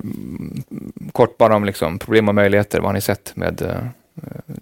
kort 1.12 1.38
bara 1.38 1.56
om 1.56 1.66
liksom, 1.66 2.00
problem 2.00 2.30
och 2.30 2.36
möjligheter, 2.36 2.80
vad 2.80 2.88
har 2.88 2.94
ni 2.94 3.02
sett 3.02 3.36
med 3.36 3.90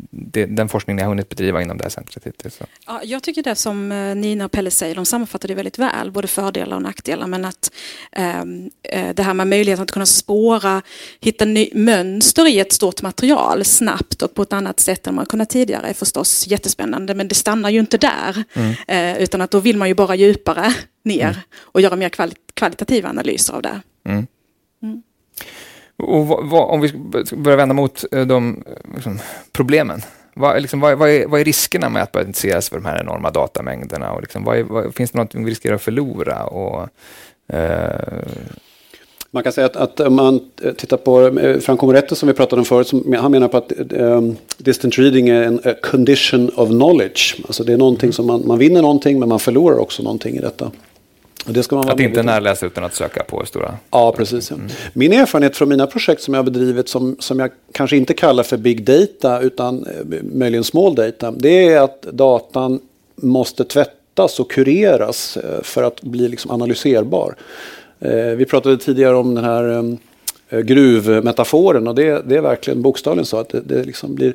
det, 0.10 0.46
den 0.46 0.70
forskning 0.70 0.96
ni 0.96 1.02
har 1.02 1.10
hunnit 1.10 1.30
bedriva 1.30 1.62
inom 1.62 1.78
det 1.78 1.84
här 1.84 1.90
centret 1.90 2.26
hittills? 2.26 2.60
Ja, 2.88 3.02
jag 3.04 3.24
tycker 3.24 3.44
det 3.44 3.56
som 3.56 3.92
eh, 3.92 4.16
Nina 4.16 4.46
och 4.46 4.52
Pelle 4.52 4.72
säger, 4.72 4.96
de 4.96 5.06
sammanfattar 5.06 5.48
det 5.48 5.56
väldigt 5.56 5.80
väl, 5.80 6.12
både 6.12 6.28
fördelar 6.28 6.76
och 6.76 6.82
nackdelar. 6.82 7.28
Men 7.28 7.46
att 7.46 7.72
ehm, 8.12 8.70
eh, 8.84 9.16
det 9.16 9.24
här 9.24 9.34
med 9.34 9.48
möjligheten 9.48 9.84
att 9.84 9.92
kunna 9.92 10.06
spåra, 10.06 10.82
hitta 11.20 11.46
ny, 11.46 11.70
mönster 11.74 12.48
i 12.48 12.60
ett 12.60 12.74
stort 12.74 13.02
material 13.02 13.66
snabbt 13.66 14.22
och 14.22 14.34
på 14.34 14.42
ett 14.42 14.54
annat 14.54 14.80
sätt 14.80 15.08
än 15.08 15.16
man 15.16 15.26
kunnat 15.26 15.50
tidigare 15.50 15.88
är 15.88 15.94
förstås 15.94 16.48
jättespännande. 16.48 17.16
Men 17.16 17.28
det 17.28 17.36
stannar 17.36 17.70
ju 17.70 17.80
inte 17.80 17.98
där, 17.98 18.44
mm. 18.54 18.76
eh, 18.88 19.24
utan 19.24 19.42
att 19.42 19.52
då 19.52 19.60
vill 19.60 19.78
man 19.78 19.88
ju 19.88 19.94
bara 19.94 20.16
djupare 20.16 20.74
ner 21.04 21.24
mm. 21.24 21.36
och 21.60 21.82
göra 21.82 21.96
mer 21.96 22.10
kvali 22.10 22.34
kvalitativa 22.54 23.10
analyser 23.10 23.54
av 23.54 23.62
det. 23.62 23.82
Mm. 24.06 24.28
Mm. 26.00 26.10
Och 26.10 26.28
vad, 26.28 26.46
vad, 26.50 26.70
om 26.70 26.82
vi 26.82 26.92
börjar 27.36 27.58
vända 27.58 27.74
mot 27.74 28.06
eh, 28.12 28.26
de 28.26 28.64
liksom, 28.96 29.20
problemen. 29.52 30.02
Vad, 30.34 30.62
liksom, 30.62 30.80
vad, 30.80 30.98
vad, 30.98 31.10
är, 31.10 31.28
vad 31.28 31.42
är 31.42 31.46
riskerna 31.46 31.90
med 31.90 32.04
att 32.04 32.12
börja 32.12 32.28
intressera 32.28 32.62
sig 32.62 32.70
för 32.70 32.78
de 32.78 32.86
här 32.86 33.00
enorma 33.00 33.32
datamängderna? 33.32 34.12
Och 34.12 34.22
liksom, 34.22 34.44
vad 34.44 34.58
är, 34.58 34.92
finns 34.92 35.12
det 35.12 35.18
något 35.18 35.36
vi 35.36 35.52
riskerar 35.52 35.76
att 35.76 35.82
förlora? 35.82 36.44
Och, 36.44 36.90
eh... 37.48 38.26
Man 39.32 39.44
kan 39.44 39.52
säga 39.52 39.66
att, 39.66 39.76
att 39.76 40.00
om 40.00 40.16
man 40.16 40.40
tittar 40.78 40.98
på 40.98 41.28
eh, 41.40 41.60
Franco 41.60 41.86
Moretti 41.86 42.16
som 42.16 42.28
vi 42.28 42.34
pratade 42.34 42.60
om 42.60 42.66
förut, 42.66 42.88
som, 42.88 43.14
han 43.20 43.32
menar 43.32 43.48
på 43.48 43.58
att 43.58 43.72
um, 43.90 44.38
distant 44.58 44.98
reading 44.98 45.30
är 45.30 45.42
en 45.42 45.62
condition 45.82 46.50
of 46.56 46.70
knowledge. 46.70 47.36
Alltså 47.46 47.64
det 47.64 47.74
är 47.74 47.78
någonting 47.78 48.14
som 48.14 48.28
man, 48.28 48.48
man 48.48 48.58
vinner 48.60 48.82
någonting 48.82 49.20
men 49.20 49.30
man 49.30 49.40
förlorar 49.40 49.78
också 49.78 50.04
någonting 50.04 50.36
i 50.36 50.40
detta. 50.40 50.72
Det 51.46 51.64
ska 51.64 51.76
man 51.76 51.90
att 51.90 52.00
inte 52.00 52.24
närläsa 52.24 52.66
utan 52.66 52.84
att 52.84 52.96
söka 52.96 53.24
på 53.24 53.46
stora... 53.46 53.78
Ja, 53.92 54.12
precis. 54.18 54.52
Ja. 54.52 54.56
Mm. 54.56 54.70
Min 54.94 55.14
erfarenhet 55.14 55.58
från 55.58 55.70
mina 55.70 55.88
projekt 55.88 56.22
som 56.22 56.34
jag 56.34 56.40
har 56.40 56.52
bedrivit 56.52 56.90
som, 56.90 57.16
som 57.20 57.40
jag 57.40 57.52
kanske 57.72 57.98
inte 57.98 58.14
kallar 58.14 58.44
för 58.44 58.58
big 58.58 58.84
data 58.84 59.40
utan 59.40 59.86
eh, 59.86 60.24
möjligen 60.24 60.64
small 60.64 60.96
data. 60.96 61.32
Det 61.32 61.68
är 61.68 61.82
att 61.82 62.02
datan 62.02 62.80
måste 63.16 63.64
tvättas 63.64 64.40
och 64.40 64.52
kureras 64.52 65.38
eh, 65.38 65.62
för 65.64 65.84
att 65.84 66.02
bli 66.02 66.28
liksom 66.28 66.52
analyserbar. 66.52 67.36
Eh, 68.00 68.12
vi 68.16 68.46
pratade 68.46 68.78
tidigare 68.78 69.16
om 69.16 69.36
den 69.36 69.44
här 69.44 69.98
gruvmetaforen 70.50 71.88
och 71.88 71.96
det, 71.96 72.22
det 72.26 72.36
är 72.36 72.42
verkligen 72.42 72.82
bokstavligen 72.82 73.26
så 73.26 73.38
att 73.38 73.50
det, 73.50 73.62
det 73.62 73.84
liksom 73.84 74.16
blir 74.16 74.34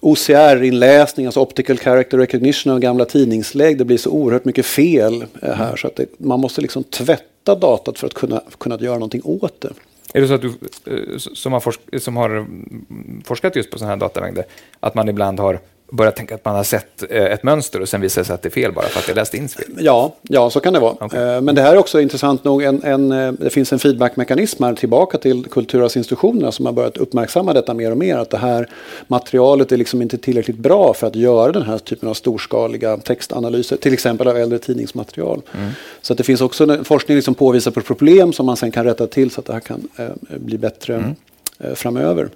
OCR-inläsning, 0.00 1.26
alltså 1.26 1.40
Optical 1.40 1.78
Character 1.78 2.18
Recognition 2.18 2.72
av 2.72 2.80
gamla 2.80 3.04
tidningslägg. 3.04 3.78
Det 3.78 3.84
blir 3.84 3.98
så 3.98 4.10
oerhört 4.10 4.44
mycket 4.44 4.66
fel 4.66 5.24
eh, 5.42 5.52
här 5.52 5.76
så 5.76 5.86
att 5.86 5.96
det, 5.96 6.06
man 6.18 6.40
måste 6.40 6.60
liksom 6.60 6.84
tvätta 6.84 7.54
datat 7.54 7.98
för 7.98 8.06
att 8.06 8.14
kunna, 8.14 8.42
kunna 8.58 8.78
göra 8.80 8.94
någonting 8.94 9.22
åt 9.24 9.60
det. 9.60 9.72
Är 10.14 10.20
det 10.20 10.28
så 10.28 10.34
att 10.34 10.42
du 10.42 10.48
eh, 10.86 11.18
som 11.18 11.52
har, 11.52 11.60
forsk 11.60 11.80
som 11.98 12.16
har 12.16 12.30
mm, 12.30 13.22
forskat 13.24 13.56
just 13.56 13.70
på 13.70 13.78
sådana 13.78 13.92
här 13.94 14.00
datamängder, 14.00 14.44
att 14.80 14.94
man 14.94 15.08
ibland 15.08 15.40
har 15.40 15.60
börja 15.90 16.10
tänka 16.10 16.34
att 16.34 16.44
man 16.44 16.54
har 16.54 16.64
sett 16.64 17.02
eh, 17.10 17.24
ett 17.24 17.42
mönster 17.42 17.80
och 17.80 17.88
sen 17.88 18.00
visar 18.00 18.20
det 18.20 18.26
sig 18.26 18.34
att 18.34 18.42
det 18.42 18.48
är 18.48 18.50
fel 18.50 18.72
bara 18.72 18.86
för 18.86 18.98
att 18.98 19.06
det 19.06 19.14
läst 19.14 19.34
in 19.34 19.48
fel? 19.48 19.64
Ja, 19.78 20.14
ja, 20.22 20.50
så 20.50 20.60
kan 20.60 20.72
det 20.72 20.80
vara. 20.80 21.04
Okay. 21.04 21.22
Eh, 21.22 21.40
men 21.40 21.54
det 21.54 21.62
här 21.62 21.72
är 21.72 21.78
också 21.78 22.00
intressant 22.00 22.44
nog, 22.44 22.62
en, 22.62 22.82
en, 22.82 23.12
eh, 23.12 23.32
det 23.32 23.50
finns 23.50 23.72
en 23.72 23.78
feedbackmekanism 23.78 24.64
här 24.64 24.74
tillbaka 24.74 25.18
till 25.18 25.44
kulturarvsinstitutionerna 25.44 26.52
som 26.52 26.66
har 26.66 26.72
börjat 26.72 26.96
uppmärksamma 26.96 27.52
detta 27.52 27.74
mer 27.74 27.90
och 27.90 27.98
mer. 27.98 28.18
Att 28.18 28.30
det 28.30 28.38
här 28.38 28.68
materialet 29.06 29.72
är 29.72 29.76
liksom 29.76 30.02
inte 30.02 30.18
tillräckligt 30.18 30.58
bra 30.58 30.94
för 30.94 31.06
att 31.06 31.16
göra 31.16 31.52
den 31.52 31.62
här 31.62 31.78
typen 31.78 32.08
av 32.08 32.14
storskaliga 32.14 32.96
textanalyser, 32.96 33.76
till 33.76 33.92
exempel 33.92 34.28
av 34.28 34.36
äldre 34.36 34.58
tidningsmaterial. 34.58 35.42
Mm. 35.54 35.70
Så 36.02 36.12
att 36.12 36.16
det 36.16 36.24
finns 36.24 36.40
också 36.40 36.64
en 36.64 36.84
forskning 36.84 37.22
som 37.22 37.34
påvisar 37.34 37.70
på 37.70 37.80
problem 37.80 38.32
som 38.32 38.46
man 38.46 38.56
sen 38.56 38.70
kan 38.70 38.84
rätta 38.84 39.06
till 39.06 39.30
så 39.30 39.40
att 39.40 39.46
det 39.46 39.52
här 39.52 39.60
kan 39.60 39.88
eh, 39.96 40.06
bli 40.36 40.58
bättre 40.58 40.94
mm. 40.94 41.14
eh, 41.58 41.74
framöver. 41.74 42.28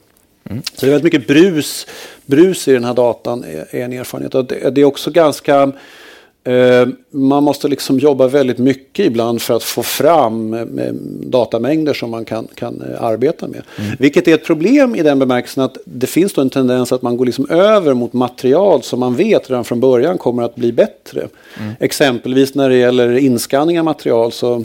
Mm. 0.51 0.63
Så 0.63 0.81
det 0.81 0.87
är 0.87 0.91
väldigt 0.91 1.13
mycket 1.13 1.29
brus, 1.29 1.87
brus 2.27 2.69
i 2.69 2.73
den 2.73 2.85
här 2.85 2.95
datan 2.95 3.45
är, 3.45 3.67
är 3.71 3.85
en 3.85 3.93
erfarenhet. 3.93 4.35
Och 4.35 4.45
det, 4.45 4.71
det 4.71 4.81
är 4.81 4.85
också 4.85 5.11
ganska 5.11 5.73
man 7.11 7.43
måste 7.43 7.69
liksom 7.69 7.99
jobba 7.99 8.27
väldigt 8.27 8.59
mycket 8.59 9.07
ibland 9.07 9.43
för 9.43 9.57
att 9.57 9.63
få 9.63 9.83
fram 9.83 10.57
datamängder 11.23 11.95
som 11.95 12.11
man 12.11 12.25
kan, 12.25 12.49
kan 12.55 12.83
eh, 12.83 13.03
arbeta 13.03 13.49
med. 13.49 13.63
Mm. 13.79 13.97
Vilket 13.99 14.29
är 14.29 14.35
ett 14.35 14.45
problem 14.45 14.95
i 14.95 15.03
den 15.03 15.19
bemärkelsen 15.19 15.65
att 15.65 15.79
det 15.85 16.07
finns 16.07 16.33
då 16.33 16.41
en 16.41 16.51
tendens 16.51 16.93
att 16.93 17.03
man 17.03 17.17
går 17.17 17.27
liksom 17.27 17.51
över 17.51 17.95
mot 17.95 18.13
material 18.13 18.83
som 18.83 19.01
man 19.01 19.15
vet 19.15 19.51
redan 19.51 19.65
från 19.65 19.81
början 19.81 20.19
kommer 20.19 20.43
att 20.43 20.55
bli 20.55 20.73
bättre. 20.73 21.29
Mm. 21.59 21.75
Exempelvis 21.81 22.55
när 22.55 22.69
det 22.69 22.77
gäller 22.77 23.17
inskanning 23.17 23.79
av 23.79 23.85
material. 23.85 24.33
Så 24.33 24.65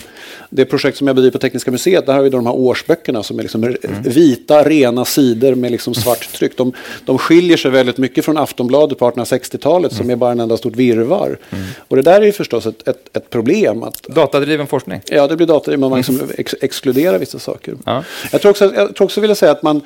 det 0.50 0.66
projekt 0.66 0.98
som 0.98 1.08
jag 1.08 1.16
bedriver 1.16 1.32
på 1.32 1.40
Tekniska 1.40 1.72
museet, 1.72 2.06
där 2.06 2.14
har 2.14 2.22
vi 2.22 2.30
de 2.30 2.46
här 2.46 2.56
årsböckerna 2.56 3.24
som 3.24 3.40
är 3.40 3.44
liksom 3.44 3.64
mm. 3.64 3.78
vita, 4.04 4.64
rena 4.64 5.06
sidor 5.06 5.56
med 5.56 5.72
liksom 5.72 5.94
svart 5.94 6.34
tryck. 6.38 6.58
De, 6.58 6.74
de 7.06 7.18
skiljer 7.18 7.58
sig 7.58 7.72
väldigt 7.72 7.98
mycket 7.98 8.26
från 8.26 8.38
Aftonbladet 8.38 9.00
på 9.00 9.12
1860-talet 9.12 9.94
som 9.94 10.04
mm. 10.04 10.10
är 10.10 10.16
bara 10.16 10.32
en 10.32 10.40
enda 10.40 10.58
stort 10.58 10.76
virvar. 10.76 11.38
Mm. 11.50 11.66
Och 11.88 11.96
det 11.96 12.02
där 12.02 12.22
är 12.22 12.26
ju 12.26 12.32
förstås 12.32 12.66
ett, 12.66 12.88
ett, 12.88 13.18
ett 13.18 13.30
problem. 13.30 13.84
Att, 13.84 14.04
Datadriven 14.04 14.68
forskning? 14.68 15.02
Ja, 15.06 15.28
det 15.28 15.36
blir 15.36 15.48
datadriven. 15.48 15.90
Man 15.90 15.98
liksom 15.98 16.22
ex 16.38 16.56
exkluderar 16.62 17.20
vissa 17.20 17.40
saker. 17.40 17.76
Ja. 17.86 18.04
Jag 18.32 18.42
tror 18.42 18.52
också, 18.52 18.74
jag 18.76 18.96
tror 18.96 19.06
också 19.06 19.22
vilja 19.22 19.36
säga 19.36 19.52
att 19.52 19.64
man, 19.64 19.82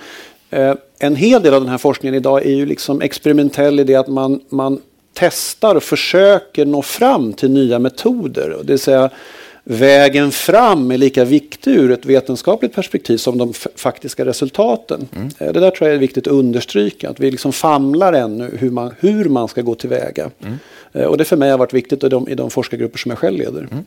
eh, 0.49 0.73
en 0.99 1.15
hel 1.15 1.41
del 1.41 1.53
av 1.53 1.61
den 1.61 1.69
här 1.69 1.77
forskningen 1.77 2.15
idag 2.15 2.45
är 2.45 2.55
ju 2.55 2.65
liksom 2.65 3.01
experimentell 3.01 3.79
i 3.79 3.83
det 3.83 3.95
att 3.95 4.07
man, 4.07 4.39
man 4.49 4.81
testar 5.13 5.75
och 5.75 5.83
försöker 5.83 6.65
nå 6.65 6.81
fram 6.81 7.33
till 7.33 7.51
nya 7.51 7.79
metoder. 7.79 8.57
Det 8.63 8.73
vill 8.73 8.79
säga 8.79 9.09
vägen 9.63 10.31
fram 10.31 10.91
är 10.91 10.97
lika 10.97 11.25
viktig 11.25 11.71
ur 11.71 11.91
ett 11.91 12.05
vetenskapligt 12.05 12.75
perspektiv 12.75 13.17
som 13.17 13.37
de 13.37 13.53
faktiska 13.75 14.25
resultaten. 14.25 15.07
Mm. 15.15 15.29
Eh, 15.39 15.53
det 15.53 15.59
där 15.59 15.71
tror 15.71 15.89
jag 15.89 15.95
är 15.95 15.99
viktigt 15.99 16.27
att 16.27 16.33
understryka, 16.33 17.09
att 17.09 17.19
vi 17.19 17.31
liksom 17.31 17.53
famlar 17.53 18.13
ännu 18.13 18.57
hur 18.59 18.69
man, 18.69 18.93
hur 18.99 19.25
man 19.25 19.47
ska 19.47 19.61
gå 19.61 19.75
tillväga. 19.75 20.29
Mm. 20.41 20.57
Eh, 20.93 21.05
och 21.05 21.17
det 21.17 21.25
för 21.25 21.37
mig 21.37 21.51
har 21.51 21.57
varit 21.57 21.73
viktigt 21.73 22.03
i 22.03 22.09
de, 22.09 22.29
i 22.29 22.35
de 22.35 22.49
forskargrupper 22.49 22.97
som 22.97 23.09
jag 23.09 23.19
själv 23.19 23.37
leder. 23.37 23.67
Mm. 23.71 23.85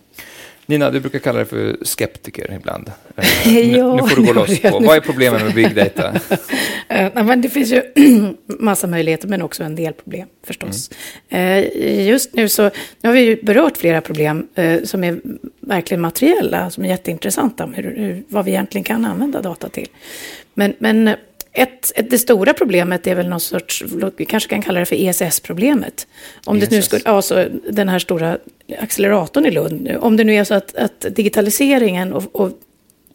Nina, 0.66 0.90
du 0.90 1.00
brukar 1.00 1.18
kalla 1.18 1.38
dig 1.38 1.46
för 1.46 1.76
skeptiker 1.82 2.52
ibland. 2.52 2.90
Eh, 3.44 3.76
ja, 3.76 3.96
nu, 3.96 4.08
får 4.08 4.16
du 4.16 4.26
gå 4.26 4.32
loss 4.32 4.60
på. 4.60 4.78
Vad 4.78 4.96
är 4.96 5.00
problemet 5.00 5.44
med 5.44 5.54
big 5.54 5.74
data? 5.74 6.12
uh, 7.16 7.24
men 7.24 7.40
det 7.40 7.48
finns 7.48 7.72
ju 7.72 7.82
massa 8.46 8.86
möjligheter, 8.86 9.28
men 9.28 9.42
också 9.42 9.64
en 9.64 9.76
del 9.76 9.92
problem 9.92 10.28
förstås. 10.46 10.90
Mm. 11.28 11.64
Uh, 11.64 12.06
just 12.06 12.34
nu 12.34 12.48
så 12.48 12.62
nu 13.00 13.08
har 13.08 13.12
vi 13.12 13.20
ju 13.20 13.42
berört 13.42 13.76
flera 13.76 14.00
problem 14.00 14.48
som 14.84 15.04
är 15.04 15.20
verkligen 15.60 16.00
materiella, 16.00 16.70
som 16.70 16.84
är 16.84 16.88
jätteintressanta, 16.88 17.66
hur, 17.66 17.82
hur, 17.82 18.22
vad 18.28 18.44
vi 18.44 18.50
egentligen 18.50 18.84
kan 18.84 19.04
använda 19.04 19.42
data 19.42 19.68
till. 19.68 19.88
Men, 20.54 20.74
men 20.78 21.16
ett, 21.56 21.92
ett, 21.94 22.10
det 22.10 22.18
stora 22.18 22.54
problemet 22.54 23.06
är 23.06 23.14
väl 23.14 23.28
någon 23.28 23.40
sorts, 23.40 23.84
vi 24.16 24.24
kanske 24.24 24.48
kan 24.48 24.62
kalla 24.62 24.80
det 24.80 24.86
för 24.86 24.96
ESS-problemet. 24.96 26.06
Om 26.44 26.56
ESS. 26.56 26.68
det 26.68 26.76
nu 26.76 26.82
skulle, 26.82 27.02
alltså 27.04 27.48
den 27.70 27.88
här 27.88 27.98
stora 27.98 28.38
acceleratorn 28.78 29.46
i 29.46 29.50
Lund, 29.50 29.90
om 30.00 30.16
det 30.16 30.24
nu 30.24 30.34
är 30.34 30.44
så 30.44 30.54
att, 30.54 30.76
att 30.76 31.06
digitaliseringen 31.10 32.12
och, 32.12 32.36
och 32.36 32.50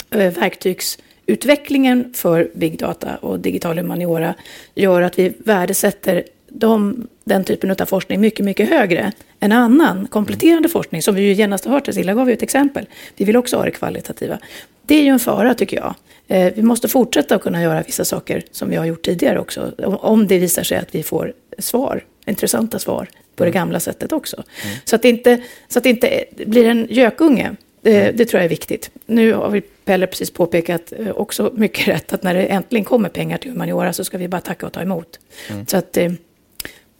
äh, 0.09 0.33
verktygsutvecklingen 0.33 2.13
för 2.13 2.51
big 2.55 2.79
data 2.79 3.15
och 3.15 3.39
digital 3.39 3.77
humaniora 3.77 4.33
gör 4.75 5.01
att 5.01 5.19
vi 5.19 5.33
värdesätter 5.37 6.23
de, 6.53 7.07
den 7.23 7.43
typen 7.43 7.71
av 7.71 7.85
forskning 7.85 8.21
mycket, 8.21 8.45
mycket 8.45 8.69
högre 8.69 9.11
än 9.39 9.51
annan 9.51 10.07
kompletterande 10.07 10.57
mm. 10.57 10.71
forskning, 10.71 11.01
som 11.01 11.15
vi 11.15 11.21
ju 11.21 11.33
genast 11.33 11.65
har 11.65 11.71
hört, 11.71 11.85
Cecilia 11.85 12.13
gav 12.13 12.29
ju 12.29 12.33
ett 12.33 12.43
exempel. 12.43 12.85
Vi 13.15 13.25
vill 13.25 13.37
också 13.37 13.57
ha 13.57 13.65
det 13.65 13.71
kvalitativa. 13.71 14.39
Det 14.85 14.95
är 14.95 15.03
ju 15.03 15.09
en 15.09 15.19
fara, 15.19 15.53
tycker 15.53 15.77
jag. 15.77 15.95
Eh, 16.27 16.53
vi 16.55 16.61
måste 16.61 16.87
fortsätta 16.87 17.35
att 17.35 17.41
kunna 17.41 17.61
göra 17.61 17.83
vissa 17.83 18.05
saker 18.05 18.43
som 18.51 18.69
vi 18.69 18.75
har 18.75 18.85
gjort 18.85 19.01
tidigare 19.01 19.39
också. 19.39 19.71
Om 19.85 20.27
det 20.27 20.39
visar 20.39 20.63
sig 20.63 20.77
att 20.77 20.95
vi 20.95 21.03
får 21.03 21.33
svar, 21.57 22.03
intressanta 22.25 22.79
svar 22.79 23.07
på 23.35 23.45
det 23.45 23.51
gamla 23.51 23.79
sättet 23.79 24.11
också. 24.11 24.35
Mm. 24.35 24.77
Så, 24.85 24.95
att 24.95 25.01
det 25.01 25.09
inte, 25.09 25.41
så 25.67 25.79
att 25.79 25.83
det 25.83 25.89
inte 25.89 26.25
blir 26.45 26.65
en 26.65 26.87
gökunge. 26.89 27.55
Det, 27.81 28.01
mm. 28.01 28.17
det, 28.17 28.25
tror 28.25 28.39
jag 28.39 28.45
är 28.45 28.49
viktigt. 28.49 28.91
Nu 29.05 29.33
har 29.33 29.49
vi 29.49 29.61
Pelle 29.61 30.07
precis 30.07 30.31
påpekat 30.31 30.93
eh, 30.97 31.11
också 31.11 31.51
mycket 31.55 31.87
rätt 31.87 32.13
att 32.13 32.23
när 32.23 32.33
det 32.33 32.43
äntligen 32.43 32.85
kommer 32.85 33.09
pengar 33.09 33.37
till 33.37 33.51
humaniora 33.51 33.93
så 33.93 34.03
ska 34.03 34.17
vi 34.17 34.27
bara 34.27 34.41
tacka 34.41 34.65
och 34.65 34.73
ta 34.73 34.81
emot. 34.81 35.19
Mm. 35.49 35.65
Så 35.65 35.77
att 35.77 35.97
eh, 35.97 36.11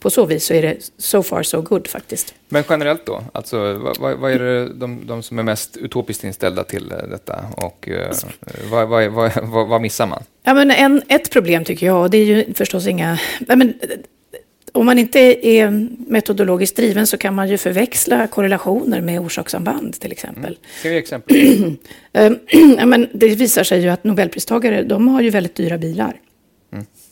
på 0.02 0.10
så 0.10 0.26
vis 0.26 0.46
så 0.46 0.54
är 0.54 0.62
det 0.62 0.78
so 0.98 1.24
far 1.24 1.44
so 1.44 1.62
good 1.62 1.88
faktiskt. 1.88 2.34
Men 2.50 2.64
generellt 2.70 3.06
då, 3.06 3.24
alltså, 3.34 3.74
vad, 4.00 4.18
vad 4.18 4.32
är 4.32 4.40
det 4.40 4.74
de, 4.74 5.08
de, 5.08 5.24
som 5.24 5.40
är 5.40 5.44
mest 5.44 5.78
utopiskt 5.78 6.24
inställda 6.24 6.64
till 6.64 6.92
eh, 6.92 6.98
detta 6.98 7.46
och 7.58 7.90
uh, 7.92 7.98
vad, 8.72 8.90
vad, 8.90 9.12
vad, 9.12 9.68
vad, 9.68 9.82
missar 9.82 10.08
man? 10.08 10.24
Ja, 10.44 10.54
men 10.54 10.72
en, 10.72 11.02
ett 11.08 11.32
problem 11.32 11.64
tycker 11.66 11.86
jag, 11.86 12.12
det 12.12 12.18
är 12.18 12.26
ju 12.26 12.54
förstås 12.54 12.88
inga... 12.88 13.20
Men, 13.40 13.74
om 14.74 14.86
man 14.86 15.00
inte 15.00 15.48
är 15.48 15.88
metodologiskt 16.12 16.76
driven 16.76 17.08
så 17.08 17.18
kan 17.18 17.36
man 17.36 17.50
ju 17.50 17.58
förväxla 17.58 18.28
korrelationer 18.28 19.02
med 19.02 19.20
orsakssamband 19.20 20.00
till 20.00 20.12
exempel. 20.12 20.58
Mm. 20.84 20.98
Exempel? 20.98 21.38
ja, 22.78 22.86
men 22.86 23.08
det 23.14 23.28
visar 23.28 23.64
sig 23.64 23.82
ju 23.82 23.90
att 23.90 24.04
nobelpristagare, 24.04 24.84
de 24.84 25.08
har 25.08 25.22
ju 25.22 25.30
väldigt 25.30 25.56
dyra 25.56 25.78
bilar. 25.78 26.16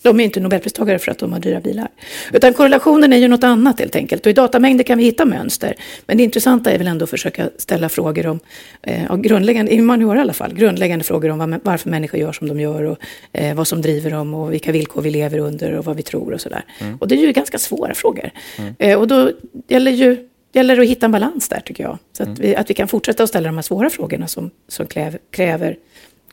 De 0.02 0.20
är 0.20 0.24
inte 0.24 0.40
nobelpristagare 0.40 1.00
för 1.00 1.12
att 1.12 1.18
de 1.18 1.34
har 1.34 1.40
dyra 1.40 1.60
bilar. 1.62 1.88
Utan 2.34 2.54
korrelationen 2.54 3.14
är 3.14 3.18
ju 3.18 3.28
något 3.28 3.44
annat 3.44 3.80
helt 3.80 3.96
enkelt. 3.96 4.26
Och 4.26 4.30
i 4.30 4.34
datamängder 4.34 4.84
kan 4.84 4.98
vi 4.98 5.04
hitta 5.04 5.26
mönster. 5.26 5.76
Men 6.06 6.18
det 6.18 6.24
intressanta 6.24 6.72
är 6.72 6.78
väl 6.78 6.88
ändå 6.88 7.04
att 7.04 7.10
försöka 7.10 7.50
ställa 7.58 7.90
frågor 7.90 8.28
om, 8.28 8.40
eh, 8.82 9.16
grundläggande, 9.16 9.72
i 9.72 9.78
humaniora 9.78 10.18
i 10.18 10.22
alla 10.22 10.34
fall, 10.34 10.54
grundläggande 10.54 11.06
frågor 11.06 11.30
om 11.30 11.40
var, 11.40 11.60
varför 11.64 11.90
människor 11.90 12.20
gör 12.20 12.32
som 12.32 12.48
de 12.48 12.60
gör 12.60 12.84
och 12.84 12.98
eh, 13.34 13.56
vad 13.56 13.68
som 13.68 13.82
driver 13.82 14.12
dem 14.12 14.34
och 14.34 14.54
vilka 14.54 14.72
villkor 14.72 15.02
vi 15.02 15.10
lever 15.10 15.40
under 15.40 15.74
och 15.74 15.86
vad 15.86 15.96
vi 15.96 16.04
tror 16.04 16.34
och 16.34 16.42
sådär. 16.42 16.64
Mm. 16.80 16.98
Och 16.98 17.08
det 17.08 17.16
är 17.16 17.20
ju 17.20 17.32
ganska 17.32 17.58
svåra 17.58 17.94
frågor. 17.94 18.32
Mm. 18.58 18.76
Eh, 18.80 19.00
och 19.00 19.08
då 19.08 19.32
gäller 19.68 19.92
ju 19.92 20.30
gäller 20.54 20.80
att 20.80 20.88
hitta 20.88 21.06
en 21.06 21.12
balans 21.12 21.50
där 21.50 21.60
tycker 21.60 21.84
jag. 21.84 21.98
Så 22.18 22.24
att, 22.24 22.28
mm. 22.28 22.42
vi, 22.42 22.56
att 22.56 22.70
vi 22.70 22.74
kan 22.74 22.88
fortsätta 22.88 23.24
att 23.24 23.30
ställa 23.30 23.48
de 23.48 23.56
här 23.56 23.62
svåra 23.62 23.90
frågorna 23.90 24.28
som, 24.28 24.52
som 24.68 24.88
kräver, 24.88 25.20
kräver 25.32 25.78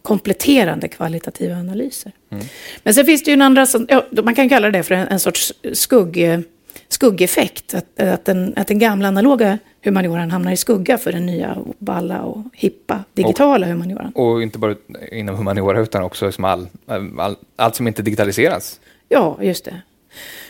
kompletterande 0.07 0.89
kvalitativa 0.89 1.55
analyser. 1.57 2.13
Mm. 2.31 2.45
Men 2.83 2.95
sen 2.95 3.07
finns 3.07 3.25
det 3.25 3.31
ju 3.31 3.33
en 3.33 3.43
andra, 3.43 3.67
ja, 3.89 4.05
man 4.23 4.35
kan 4.35 4.49
kalla 4.49 4.71
det 4.71 4.83
för 4.83 4.95
en, 4.95 5.09
en 5.09 5.21
sorts 5.21 5.53
skugg, 5.73 6.43
skuggeffekt. 6.89 7.75
Att, 7.75 8.01
att, 8.01 8.25
den, 8.25 8.55
att 8.57 8.69
den 8.69 8.79
gamla 8.79 9.09
analoga 9.09 9.59
humanioran 9.85 10.31
hamnar 10.31 10.53
i 10.53 10.57
skugga 10.57 10.99
för 10.99 11.13
den 11.13 11.27
nya 11.27 11.59
balla 11.79 12.23
och 12.23 12.45
hippa 12.53 13.05
digitala 13.15 13.67
och, 13.67 13.73
humanioran. 13.73 14.13
Och 14.15 14.43
inte 14.43 14.59
bara 14.59 14.75
inom 15.13 15.37
humaniora 15.37 15.81
utan 15.81 16.03
också 16.03 16.33
som 16.33 16.45
all, 16.45 16.69
all, 17.19 17.37
allt 17.57 17.75
som 17.75 17.89
inte 17.89 18.03
digitaliseras. 18.03 18.81
Ja, 19.09 19.39
just 19.43 19.65
det. 19.65 19.81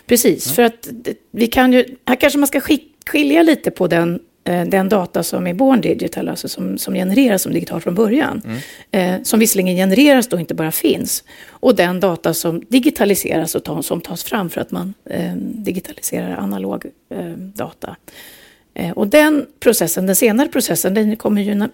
Precis, 0.06 0.46
mm. 0.46 0.54
för 0.54 0.62
att 0.62 0.88
vi 1.30 1.46
kan 1.46 1.72
ju, 1.72 1.84
här 2.06 2.16
kanske 2.16 2.38
man 2.38 2.46
ska 2.46 2.60
skilja 3.06 3.42
lite 3.42 3.70
på 3.70 3.86
den 3.86 4.20
den 4.46 4.88
data 4.88 5.22
som 5.22 5.46
är 5.46 5.54
born 5.54 5.80
digital, 5.80 6.28
alltså 6.28 6.48
som, 6.48 6.78
som 6.78 6.94
genereras 6.94 7.42
som 7.42 7.52
digital 7.52 7.80
från 7.80 7.94
början. 7.94 8.42
Mm. 8.44 8.58
Eh, 8.90 9.22
som 9.22 9.40
visserligen 9.40 9.76
genereras 9.76 10.28
då 10.28 10.40
inte 10.40 10.54
bara 10.54 10.72
finns. 10.72 11.24
Och 11.48 11.76
den 11.76 12.00
data 12.00 12.34
som 12.34 12.62
digitaliseras 12.68 13.54
och 13.54 13.64
ta, 13.64 13.82
som 13.82 14.00
tas 14.00 14.24
fram 14.24 14.50
för 14.50 14.60
att 14.60 14.70
man 14.70 14.94
eh, 15.10 15.34
digitaliserar 15.36 16.36
analog 16.36 16.84
eh, 17.10 17.30
data. 17.36 17.96
Eh, 18.74 18.90
och 18.90 19.08
den 19.08 19.46
processen, 19.60 20.06
den 20.06 20.16
senare 20.16 20.48
processen, 20.48 20.94
den 20.94 21.16
kommer 21.16 21.42
ju 21.42 21.68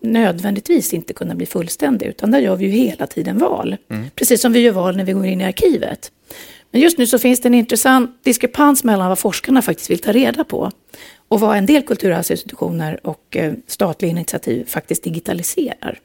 nödvändigtvis 0.00 0.94
inte 0.94 1.12
kunna 1.12 1.34
bli 1.34 1.46
fullständig. 1.46 2.06
Utan 2.06 2.30
där 2.30 2.38
gör 2.38 2.56
vi 2.56 2.64
ju 2.64 2.70
hela 2.70 3.06
tiden 3.06 3.38
val. 3.38 3.76
Mm. 3.90 4.10
Precis 4.14 4.40
som 4.40 4.52
vi 4.52 4.60
gör 4.60 4.72
val 4.72 4.96
när 4.96 5.04
vi 5.04 5.12
går 5.12 5.26
in 5.26 5.40
i 5.40 5.44
arkivet. 5.44 6.12
Men 6.70 6.80
just 6.80 6.98
nu 6.98 7.06
så 7.06 7.18
finns 7.18 7.40
det 7.40 7.48
en 7.48 7.54
intressant 7.54 8.24
diskrepans 8.24 8.84
mellan 8.84 9.08
vad 9.08 9.18
forskarna 9.18 9.62
faktiskt 9.62 9.90
vill 9.90 9.98
ta 9.98 10.12
reda 10.12 10.44
på 10.44 10.70
och 11.28 11.40
vad 11.40 11.56
en 11.56 11.66
del 11.66 11.82
kulturarvsinstitutioner 11.82 13.06
och 13.06 13.36
eh, 13.36 13.52
statliga 13.66 14.10
initiativ 14.10 14.66
faktiskt 14.66 15.04
digitaliserar. 15.04 16.00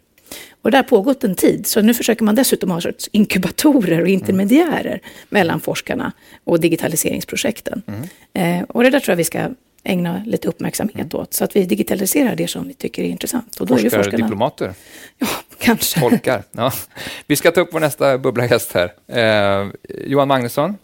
Och 0.61 0.71
det 0.71 0.77
har 0.77 0.83
pågått 0.83 1.23
en 1.23 1.35
tid, 1.35 1.67
så 1.67 1.81
nu 1.81 1.93
försöker 1.93 2.23
man 2.23 2.35
dessutom 2.35 2.71
ha 2.71 2.81
sorts 2.81 3.09
inkubatorer 3.11 4.01
och 4.01 4.07
intermediärer 4.07 4.85
mm. 4.85 4.99
mellan 5.29 5.59
forskarna 5.59 6.11
och 6.43 6.59
digitaliseringsprojekten. 6.59 7.81
Mm. 7.87 8.59
Eh, 8.59 8.65
och 8.69 8.83
det 8.83 8.89
där 8.89 8.99
tror 8.99 9.11
jag 9.11 9.17
vi 9.17 9.23
ska 9.23 9.49
ägna 9.83 10.23
lite 10.25 10.47
uppmärksamhet 10.47 11.13
mm. 11.13 11.21
åt, 11.21 11.33
så 11.33 11.43
att 11.43 11.55
vi 11.55 11.65
digitaliserar 11.65 12.35
det 12.35 12.47
som 12.47 12.67
vi 12.67 12.73
tycker 12.73 13.03
är 13.03 13.07
intressant. 13.07 13.59
Och 13.59 13.67
då 13.67 13.73
Forskare, 13.73 13.99
är 13.99 14.03
forskarna... 14.03 14.25
diplomater? 14.25 14.73
Ja, 15.17 15.27
kanske. 15.59 15.99
Tolkar. 15.99 16.43
Ja. 16.51 16.71
Vi 17.27 17.35
ska 17.35 17.51
ta 17.51 17.61
upp 17.61 17.69
vår 17.71 17.79
nästa 17.79 18.17
bubbla-gäst 18.17 18.73
här. 18.73 18.93
Eh, 19.07 19.71
Johan 20.05 20.27
Magnusson, 20.27 20.75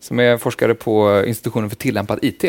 som 0.00 0.20
är 0.20 0.38
forskare 0.38 0.74
på 0.74 1.24
institutionen 1.26 1.70
för 1.70 1.76
tillämpad 1.76 2.18
IT 2.22 2.44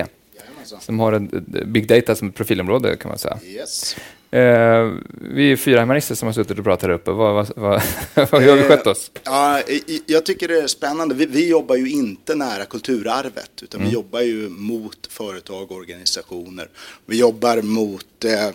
som 0.65 0.99
har 0.99 1.13
en 1.13 1.45
big 1.65 1.87
data 1.87 2.15
som 2.15 2.31
profilområde 2.31 2.95
kan 2.95 3.09
man 3.09 3.17
säga. 3.17 3.39
Yes. 3.45 3.95
Eh, 4.31 4.91
vi 5.33 5.51
är 5.51 5.55
fyra 5.55 5.79
humanister 5.79 6.15
som 6.15 6.27
har 6.27 6.33
suttit 6.33 6.57
och 6.57 6.63
pratat 6.63 6.83
här 6.83 6.89
uppe. 6.89 7.11
Vad, 7.11 7.33
vad, 7.33 7.51
vad, 7.55 7.81
vad 8.31 8.43
har 8.43 8.55
vi 8.55 8.63
skött 8.63 8.87
oss? 8.87 9.11
Ja, 9.23 9.61
jag 10.05 10.25
tycker 10.25 10.47
det 10.47 10.59
är 10.59 10.67
spännande. 10.67 11.15
Vi, 11.15 11.25
vi 11.25 11.49
jobbar 11.49 11.75
ju 11.75 11.89
inte 11.89 12.35
nära 12.35 12.65
kulturarvet, 12.65 13.51
utan 13.61 13.79
mm. 13.79 13.89
vi 13.89 13.95
jobbar 13.95 14.21
ju 14.21 14.49
mot 14.49 15.07
företag 15.09 15.71
och 15.71 15.77
organisationer. 15.77 16.69
Vi 17.05 17.19
jobbar 17.19 17.61
mot 17.61 18.25
eh, 18.25 18.45
eh 18.45 18.51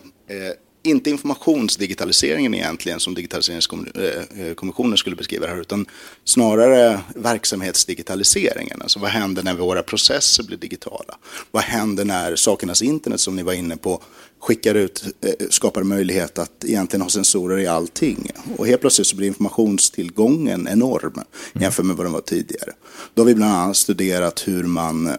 inte 0.87 1.11
informationsdigitaliseringen 1.11 2.55
egentligen 2.55 3.01
som 3.01 3.15
digitaliseringskommissionen 3.15 4.93
eh, 4.93 4.93
eh, 4.93 4.95
skulle 4.97 5.17
beskriva 5.17 5.47
det 5.47 5.53
här, 5.53 5.61
utan 5.61 5.87
snarare 6.25 7.01
verksamhetsdigitaliseringen. 7.15 8.83
Alltså 8.83 8.99
vad 8.99 9.11
händer 9.11 9.43
när 9.43 9.55
våra 9.55 9.83
processer 9.83 10.45
blir 10.45 10.57
digitala? 10.57 11.19
Vad 11.51 11.63
händer 11.63 12.05
när 12.05 12.37
sakernas 12.37 12.83
internet 12.83 13.21
som 13.21 13.37
ni 13.37 13.43
var 13.43 13.53
inne 13.53 13.77
på 13.77 14.03
skickar 14.41 14.75
ut, 14.75 15.05
eh, 15.21 15.47
skapar 15.51 15.83
möjlighet 15.83 16.39
att 16.39 16.65
egentligen 16.65 17.03
ha 17.03 17.09
sensorer 17.09 17.59
i 17.59 17.67
allting. 17.67 18.31
Och 18.57 18.67
helt 18.67 18.81
plötsligt 18.81 19.07
så 19.07 19.17
blir 19.17 19.29
informationstillgången 19.29 20.69
enorm 20.69 21.21
jämfört 21.53 21.85
med 21.85 21.97
vad 21.97 22.07
den 22.07 22.13
var 22.13 22.21
tidigare. 22.21 22.73
Då 23.15 23.23
har 23.23 23.27
vi 23.27 23.35
bland 23.35 23.55
annat 23.55 23.77
studerat 23.77 24.49
hur 24.49 24.63
man 24.63 25.07
eh, 25.07 25.17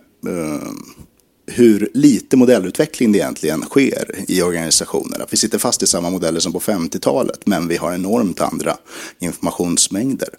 hur 1.48 1.90
lite 1.94 2.38
modellutveckling 2.38 3.12
det 3.12 3.18
egentligen 3.18 3.62
sker 3.62 4.16
i 4.28 4.42
organisationerna. 4.42 5.26
Vi 5.30 5.38
sitter 5.38 5.58
fast 5.58 5.84
i 5.84 5.88
samma 5.88 6.10
modeller 6.10 6.40
som 6.40 6.54
på 6.54 6.60
50-talet 6.60 7.46
men 7.46 7.68
vi 7.68 7.78
har 7.78 7.94
enormt 7.94 8.42
andra 8.42 8.78
informationsmängder. 9.20 10.30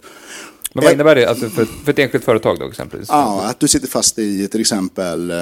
Men 0.73 0.83
vad 0.83 0.93
innebär 0.93 1.15
det 1.15 1.25
alltså 1.25 1.49
för, 1.49 1.65
för 1.65 1.91
ett 1.91 1.99
enskilt 1.99 2.23
företag 2.23 2.59
då 2.59 2.67
exempelvis? 2.69 3.09
Ja, 3.09 3.41
att 3.45 3.59
du 3.59 3.67
sitter 3.67 3.87
fast 3.87 4.19
i 4.19 4.47
till 4.47 4.61
exempel 4.61 5.33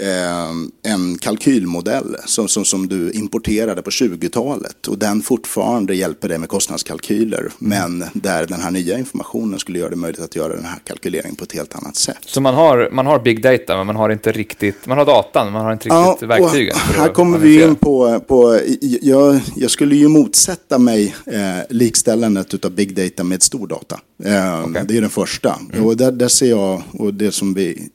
eh, 0.00 0.92
en 0.92 1.18
kalkylmodell 1.18 2.16
som, 2.26 2.48
som, 2.48 2.64
som 2.64 2.88
du 2.88 3.12
importerade 3.12 3.82
på 3.82 3.90
20-talet 3.90 4.86
och 4.88 4.98
den 4.98 5.22
fortfarande 5.22 5.94
hjälper 5.94 6.28
dig 6.28 6.38
med 6.38 6.48
kostnadskalkyler 6.48 7.52
men 7.58 8.04
där 8.12 8.46
den 8.46 8.60
här 8.60 8.70
nya 8.70 8.98
informationen 8.98 9.58
skulle 9.58 9.78
göra 9.78 9.90
det 9.90 9.96
möjligt 9.96 10.20
att 10.20 10.36
göra 10.36 10.56
den 10.56 10.64
här 10.64 10.78
kalkyleringen 10.84 11.36
på 11.36 11.44
ett 11.44 11.52
helt 11.52 11.74
annat 11.74 11.96
sätt. 11.96 12.18
Så 12.26 12.40
man 12.40 12.54
har, 12.54 12.88
man 12.92 13.06
har 13.06 13.18
big 13.18 13.42
data 13.42 13.76
men 13.76 13.86
man 13.86 13.96
har 13.96 14.10
inte 14.10 14.32
riktigt, 14.32 14.86
man 14.86 14.98
har 14.98 15.06
datan 15.06 15.46
men 15.46 15.52
man 15.52 15.64
har 15.64 15.72
inte 15.72 15.88
riktigt 15.88 16.22
ja, 16.22 16.26
verktygen? 16.26 16.76
Här 16.76 17.08
kommer 17.08 17.38
vi 17.38 17.62
in 17.62 17.76
på, 17.76 18.20
på 18.20 18.60
jag, 18.80 19.40
jag 19.56 19.70
skulle 19.70 19.96
ju 19.96 20.08
motsätta 20.08 20.78
mig 20.78 21.14
eh, 21.26 21.40
likställandet 21.68 22.64
av 22.64 22.70
big 22.70 22.96
data 22.96 23.24
med 23.24 23.42
stor 23.42 23.66
data. 23.66 24.00
Eh, 24.24 24.64
okay. 24.64 24.84
Det 24.84 24.96
är 24.96 25.00
den 25.00 25.10
första. 25.10 25.58
Mm. 25.72 25.86
Och 25.86 25.96
där, 25.96 26.12
där 26.12 26.28
ser 26.28 26.50
jag, 26.50 26.82
och 26.92 27.14
det 27.14 27.32
som 27.32 27.54
vi, 27.54 27.88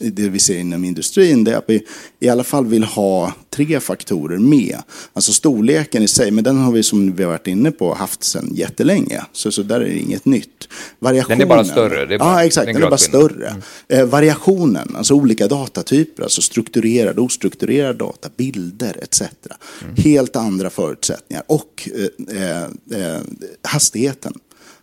det 0.00 0.28
vi 0.28 0.38
ser 0.38 0.58
inom 0.58 0.84
industrin, 0.84 1.44
det 1.44 1.52
är 1.52 1.56
att 1.56 1.64
vi 1.68 1.86
i 2.20 2.28
alla 2.28 2.44
fall 2.44 2.66
vill 2.66 2.84
ha 2.84 3.32
tre 3.50 3.80
faktorer 3.80 4.38
med. 4.38 4.78
Alltså 5.12 5.32
storleken 5.32 6.02
i 6.02 6.08
sig, 6.08 6.30
men 6.30 6.44
den 6.44 6.58
har 6.58 6.72
vi 6.72 6.82
som 6.82 7.14
vi 7.14 7.22
har 7.22 7.30
varit 7.30 7.46
inne 7.46 7.70
på 7.70 7.94
haft 7.94 8.24
sedan 8.24 8.50
jättelänge. 8.54 9.22
Så, 9.32 9.52
så 9.52 9.62
där 9.62 9.80
är 9.80 9.84
det 9.84 9.98
inget 9.98 10.24
nytt. 10.24 10.68
Variationen. 10.98 11.38
Den 11.38 11.46
är 11.46 11.48
bara 11.48 11.64
större? 11.64 12.14
Är 12.14 12.18
bara, 12.18 12.40
ja, 12.40 12.44
exakt. 12.44 12.66
Den 12.66 12.76
är 12.76 12.80
bara 12.80 12.98
större. 12.98 13.48
Mm. 13.48 13.62
Eh, 13.88 14.04
variationen, 14.04 14.94
alltså 14.96 15.14
olika 15.14 15.48
datatyper, 15.48 16.22
alltså 16.22 16.42
strukturerad, 16.42 17.18
ostrukturerad 17.18 17.96
data, 17.96 18.28
bilder 18.36 18.96
etc. 19.02 19.20
Mm. 19.20 19.94
Helt 19.96 20.36
andra 20.36 20.70
förutsättningar. 20.70 21.44
Och 21.46 21.88
eh, 21.94 22.42
eh, 22.42 22.62
eh 22.62 23.20
hastigheten. 23.62 24.34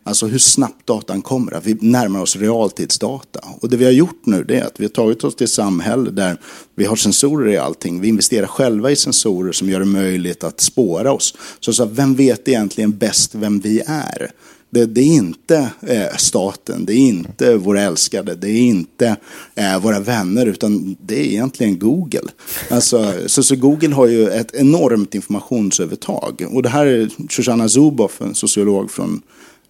Alltså 0.03 0.27
hur 0.27 0.39
snabbt 0.39 0.87
datan 0.87 1.21
kommer, 1.21 1.51
att 1.51 1.65
vi 1.65 1.77
närmar 1.81 2.21
oss 2.21 2.35
realtidsdata. 2.35 3.39
Och 3.61 3.69
det 3.69 3.77
vi 3.77 3.85
har 3.85 3.91
gjort 3.91 4.25
nu 4.25 4.43
det 4.43 4.57
är 4.59 4.65
att 4.65 4.79
vi 4.79 4.83
har 4.83 4.89
tagit 4.89 5.23
oss 5.23 5.35
till 5.35 5.45
ett 5.45 5.51
samhälle 5.51 6.11
där 6.11 6.37
vi 6.75 6.85
har 6.85 6.95
sensorer 6.95 7.51
i 7.51 7.57
allting. 7.57 8.01
Vi 8.01 8.07
investerar 8.07 8.47
själva 8.47 8.91
i 8.91 8.95
sensorer 8.95 9.51
som 9.51 9.69
gör 9.69 9.79
det 9.79 9.85
möjligt 9.85 10.43
att 10.43 10.61
spåra 10.61 11.11
oss. 11.11 11.35
Så, 11.59 11.73
så 11.73 11.85
vem 11.85 12.15
vet 12.15 12.47
egentligen 12.47 12.91
bäst 12.97 13.35
vem 13.35 13.59
vi 13.59 13.81
är? 13.85 14.31
Det, 14.73 14.85
det, 14.85 15.01
är 15.01 15.05
inte 15.05 15.69
eh, 15.81 16.15
staten, 16.17 16.85
det 16.85 16.93
är 16.93 16.97
inte 16.97 17.55
våra 17.55 17.81
älskade, 17.81 18.35
det 18.35 18.49
är 18.49 18.61
inte 18.61 19.15
eh, 19.55 19.79
våra 19.79 19.99
vänner, 19.99 20.45
utan 20.45 20.95
det 21.01 21.19
är 21.19 21.25
egentligen 21.25 21.79
Google. 21.79 22.29
Alltså, 22.69 23.13
så, 23.27 23.43
så, 23.43 23.55
Google 23.55 23.95
har 23.95 24.07
ju 24.07 24.29
ett 24.29 24.55
enormt 24.55 25.15
informationsövertag. 25.15 26.47
Och 26.51 26.63
det 26.63 26.69
här 26.69 26.85
är 26.85 27.09
Shoshana 27.29 27.69
Zuboff, 27.69 28.21
en 28.21 28.35
sociolog 28.35 28.91
från 28.91 29.21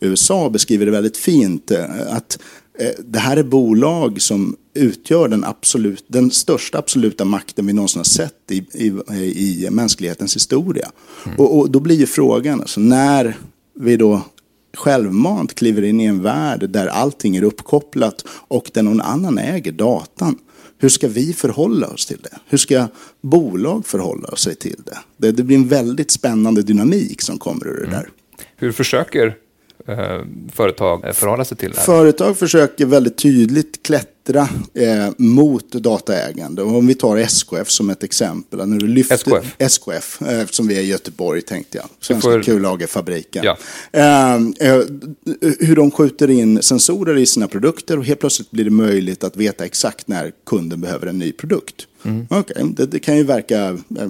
USA 0.02 0.50
beskriver 0.50 0.86
det 0.86 0.92
väldigt 0.92 1.18
fint. 1.18 1.72
Eh, 1.72 2.16
att 2.16 2.40
eh, 2.80 2.92
det 3.06 3.20
här 3.20 3.38
är 3.38 3.44
bolag 3.44 4.22
som 4.22 4.56
utgör 4.74 5.28
den, 5.28 5.44
absolut, 5.44 6.06
den 6.08 6.32
största 6.32 6.78
absoluta 6.78 7.26
makten 7.26 7.68
vi 7.68 7.74
någonsin 7.74 8.00
har 8.00 8.04
sett 8.04 8.52
i, 8.52 8.66
i, 8.74 8.88
i 9.16 9.68
mänsklighetens 9.72 10.36
historia. 10.36 10.92
Mm. 11.26 11.38
Och, 11.38 11.60
och, 11.60 11.72
då 11.72 11.80
blir 11.80 11.96
ju 11.96 12.06
frågan, 12.06 12.62
alltså, 12.62 12.80
när 12.80 13.38
vi 13.80 13.98
då 13.98 14.22
självmant 14.78 15.56
kliver 15.56 15.82
in 15.82 16.02
i 16.02 16.06
en 16.06 16.22
värld 16.22 16.70
där 16.70 16.88
allting 16.88 17.36
är 17.36 17.44
uppkopplat 17.44 18.26
och 18.28 18.72
där 18.74 18.84
någon 18.84 19.02
annan 19.02 19.38
äger 19.38 19.72
datan. 19.72 20.38
Hur 20.78 20.90
ska 20.90 21.08
vi 21.08 21.34
förhålla 21.34 21.88
oss 21.88 22.06
till 22.06 22.20
det? 22.24 22.38
Hur 22.46 22.58
ska 22.58 22.88
bolag 23.22 23.86
förhålla 23.86 24.36
sig 24.36 24.56
till 24.56 24.82
det? 24.86 24.98
Det, 25.18 25.32
det 25.32 25.44
blir 25.44 25.58
en 25.58 25.68
väldigt 25.68 26.12
spännande 26.12 26.62
dynamik 26.62 27.22
som 27.22 27.38
kommer 27.38 27.68
ur 27.68 27.78
det 27.78 27.88
mm. 27.88 27.92
där. 27.92 28.10
Hur 28.56 28.72
försöker 28.72 29.36
företag 30.54 31.16
förhålla 31.16 31.46
sig 31.46 31.58
till 31.58 31.74
här? 31.76 31.84
Företag 31.84 32.38
försöker 32.38 32.86
väldigt 32.86 33.18
tydligt 33.18 33.84
klättra 33.84 34.42
eh, 34.74 35.10
mot 35.18 35.72
dataägande. 35.72 36.62
Och 36.62 36.76
om 36.76 36.88
vi 36.88 36.96
tar 36.96 37.18
SKF 37.18 37.70
som 37.70 37.90
ett 37.90 38.04
exempel. 38.04 38.68
När 38.68 38.78
du 38.78 38.88
lyfter, 38.88 39.16
SKF? 39.16 39.56
SKF, 39.58 40.22
eh, 40.22 40.40
eftersom 40.40 40.68
vi 40.68 40.78
är 40.78 40.82
i 40.82 40.88
Göteborg 40.88 41.42
tänkte 41.42 41.78
jag. 41.78 41.88
Svenska 42.00 42.32
får... 42.32 42.44
kullagerfabriken. 42.44 43.44
Ja. 43.44 43.58
Eh, 43.92 44.36
eh, 44.36 44.82
hur 45.60 45.76
de 45.76 45.92
skjuter 45.92 46.30
in 46.30 46.62
sensorer 46.62 47.18
i 47.18 47.26
sina 47.26 47.48
produkter 47.48 47.98
och 47.98 48.06
helt 48.06 48.20
plötsligt 48.20 48.52
blir 48.52 48.64
det 48.64 48.72
möjligt 48.72 49.24
att 49.24 49.38
veta 49.38 49.66
exakt 49.66 50.08
när 50.08 50.32
kunden 50.46 50.82
behöver 50.82 51.08
en 51.08 51.20
ny 51.20 51.32
produkt. 51.32 51.88
Mm. 52.04 52.28
Okay, 52.30 52.64
det, 52.64 52.86
det, 52.86 53.00
kan 53.00 53.18
ju 53.18 53.24
verka 53.24 53.70
eh, 54.00 54.10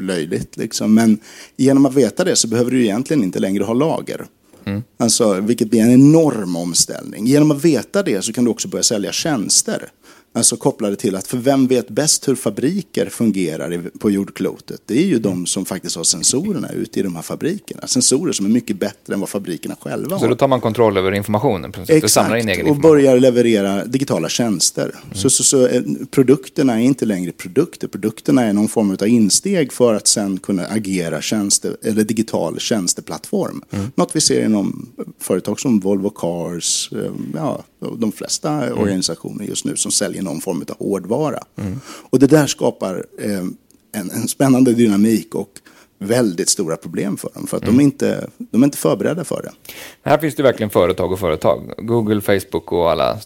löjligt, 0.00 0.56
liksom. 0.56 0.94
men 0.94 1.18
genom 1.56 1.86
att 1.86 1.94
veta 1.94 2.24
det 2.24 2.36
så 2.36 2.48
behöver 2.48 2.70
du 2.70 2.82
egentligen 2.82 3.24
inte 3.24 3.38
längre 3.38 3.64
ha 3.64 3.74
lager. 3.74 4.26
Mm. 4.66 4.82
Alltså, 4.98 5.40
vilket 5.40 5.70
blir 5.70 5.80
en 5.80 5.90
enorm 5.90 6.56
omställning. 6.56 7.26
Genom 7.26 7.50
att 7.50 7.64
veta 7.64 8.02
det 8.02 8.22
så 8.22 8.32
kan 8.32 8.44
du 8.44 8.50
också 8.50 8.68
börja 8.68 8.82
sälja 8.82 9.12
tjänster. 9.12 9.88
Alltså 10.34 10.56
kopplade 10.56 10.96
till 10.96 11.16
att 11.16 11.26
för 11.26 11.38
vem 11.38 11.66
vet 11.66 11.88
bäst 11.88 12.28
hur 12.28 12.34
fabriker 12.34 13.08
fungerar 13.08 13.82
på 13.98 14.10
jordklotet? 14.10 14.82
Det 14.86 14.98
är 14.98 15.06
ju 15.06 15.18
de 15.18 15.46
som 15.46 15.64
faktiskt 15.64 15.96
har 15.96 16.04
sensorerna 16.04 16.68
ute 16.68 17.00
i 17.00 17.02
de 17.02 17.14
här 17.14 17.22
fabrikerna. 17.22 17.86
Sensorer 17.86 18.32
som 18.32 18.46
är 18.46 18.50
mycket 18.50 18.78
bättre 18.78 19.14
än 19.14 19.20
vad 19.20 19.28
fabrikerna 19.28 19.76
själva 19.80 20.16
har. 20.16 20.20
Så 20.20 20.26
då 20.26 20.34
tar 20.34 20.48
man 20.48 20.60
kontroll 20.60 20.96
över 20.96 21.12
informationen? 21.12 21.70
Exakt, 21.70 22.02
du 22.02 22.08
samlar 22.08 22.36
in 22.36 22.48
egen 22.48 22.66
och 22.66 22.76
börjar 22.76 23.20
leverera 23.20 23.84
digitala 23.84 24.28
tjänster. 24.28 24.82
Mm. 24.82 25.14
Så, 25.14 25.30
så, 25.30 25.44
så 25.44 25.66
eh, 25.66 25.82
produkterna 26.10 26.80
är 26.80 26.84
inte 26.84 27.04
längre 27.04 27.32
produkter. 27.32 27.88
Produkterna 27.88 28.42
är 28.42 28.52
någon 28.52 28.68
form 28.68 28.90
av 28.90 29.08
insteg 29.08 29.72
för 29.72 29.94
att 29.94 30.08
sen 30.08 30.38
kunna 30.38 30.66
agera 30.66 31.20
tjänste, 31.20 31.76
eller 31.82 32.04
digital 32.04 32.58
tjänsteplattform. 32.58 33.62
Mm. 33.70 33.90
Något 33.94 34.16
vi 34.16 34.20
ser 34.20 34.44
inom 34.44 34.88
företag 35.18 35.60
som 35.60 35.80
Volvo 35.80 36.10
Cars, 36.10 36.90
eh, 36.92 37.12
ja, 37.34 37.64
de 37.90 38.12
flesta 38.12 38.50
mm. 38.50 38.78
organisationer 38.78 39.44
just 39.44 39.64
nu 39.64 39.76
som 39.76 39.92
säljer 39.92 40.22
någon 40.22 40.40
form 40.40 40.64
av 40.68 40.86
hårdvara. 40.86 41.38
Mm. 41.56 41.80
Och 41.86 42.18
det 42.18 42.26
där 42.26 42.46
skapar 42.46 43.06
eh, 43.18 43.44
en, 43.92 44.10
en, 44.10 44.28
spännande 44.28 44.72
dynamik 44.72 45.34
och 45.34 45.50
väldigt 45.98 46.48
stora 46.48 46.76
problem 46.76 47.16
för 47.16 47.30
dem. 47.34 47.46
För 47.46 47.56
att 47.56 47.62
mm. 47.62 47.76
de, 47.76 47.82
är 47.82 47.84
inte, 47.84 48.28
de 48.38 48.62
är 48.62 48.64
inte 48.64 48.78
förberedda 48.78 49.24
för 49.24 49.42
det. 49.42 49.72
Här 50.10 50.18
finns 50.18 50.34
det 50.34 50.42
verkligen 50.42 50.70
företag 50.70 51.12
och 51.12 51.18
företag. 51.18 51.72
Google, 51.78 52.20
Facebook 52.20 52.72
och 52.72 52.90
alla 52.90 53.18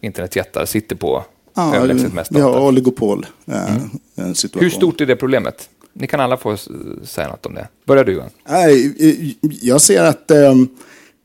internetjättar 0.00 0.66
sitter 0.66 0.96
på 0.96 1.24
ja, 1.54 1.76
överlägset 1.76 2.14
mest 2.14 2.32
Vi 2.32 2.40
har 2.40 2.60
oligopol. 2.60 3.26
Eh, 3.46 3.76
mm. 4.16 4.34
situation. 4.34 4.62
Hur 4.62 4.70
stort 4.70 5.00
är 5.00 5.06
det 5.06 5.16
problemet? 5.16 5.68
Ni 5.92 6.06
kan 6.06 6.20
alla 6.20 6.36
få 6.36 6.56
säga 7.04 7.28
något 7.28 7.46
om 7.46 7.54
det. 7.54 7.68
Börjar 7.84 8.04
du 8.04 8.12
Johan. 8.12 8.30
Jag 9.62 9.80
ser 9.80 10.04
att 10.04 10.30
eh, 10.30 10.54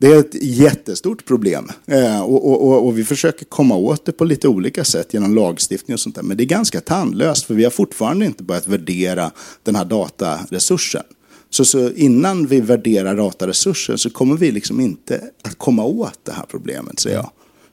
det 0.06 0.12
är 0.12 0.20
ett 0.20 0.44
jättestort 0.44 1.26
problem 1.26 1.70
eh, 1.86 2.22
Och, 2.22 2.52
och, 2.52 2.68
och, 2.68 2.88
och, 2.88 2.98
vi 2.98 3.04
försöker 3.04 3.46
komma 3.46 3.76
åt 3.76 4.06
det 4.06 4.12
på 4.12 4.26
lite 4.26 4.48
olika 4.48 4.84
sätt 4.84 5.14
genom 5.14 5.36
lagstiftning 5.36 5.94
och 5.94 6.00
sånt 6.00 6.16
där. 6.16 6.24
Men 6.24 6.38
det 6.38 6.44
är 6.44 6.46
ganska 6.46 6.82
tandlöst 6.82 7.46
för 7.46 7.54
vi 7.54 7.64
har 7.64 7.72
fortfarande 7.72 8.26
inte 8.26 8.44
börjat 8.44 8.68
värdera 8.68 9.32
den 9.64 9.76
här 9.76 9.86
dataresursen. 9.86 11.04
Så, 11.50 11.66
så 11.66 11.92
innan 11.92 12.48
vi 12.48 12.62
värderar 12.62 13.16
dataresursen 13.16 13.98
så 13.98 14.10
kommer 14.10 14.38
vi 14.38 14.52
liksom 14.52 14.80
inte 14.80 15.22
att 15.42 15.58
komma 15.58 15.84
åt 15.84 16.20
det 16.24 16.32
här 16.32 16.46
problemet, 16.50 17.00
säger 17.00 17.16
jag. 17.16 17.30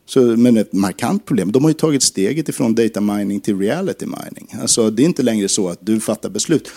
Så, 0.07 0.21
men 0.21 0.57
ett 0.57 0.73
markant 0.73 1.27
problem. 1.27 1.53
De 1.53 1.65
har 1.65 1.71
ju 1.71 1.75
tagit 1.75 2.03
steget 2.03 2.49
ifrån 2.49 2.75
data 2.75 3.01
mining 3.01 3.41
till 3.41 3.59
reality 3.59 4.07
mining. 4.07 4.55
Alltså, 4.61 4.91
det 4.91 5.03
är 5.03 5.07
inte 5.07 5.23
längre 5.23 5.49
så 5.49 5.69
att 5.69 5.79
du 5.81 6.01
fattar 6.01 6.31
beslut. 6.31 6.71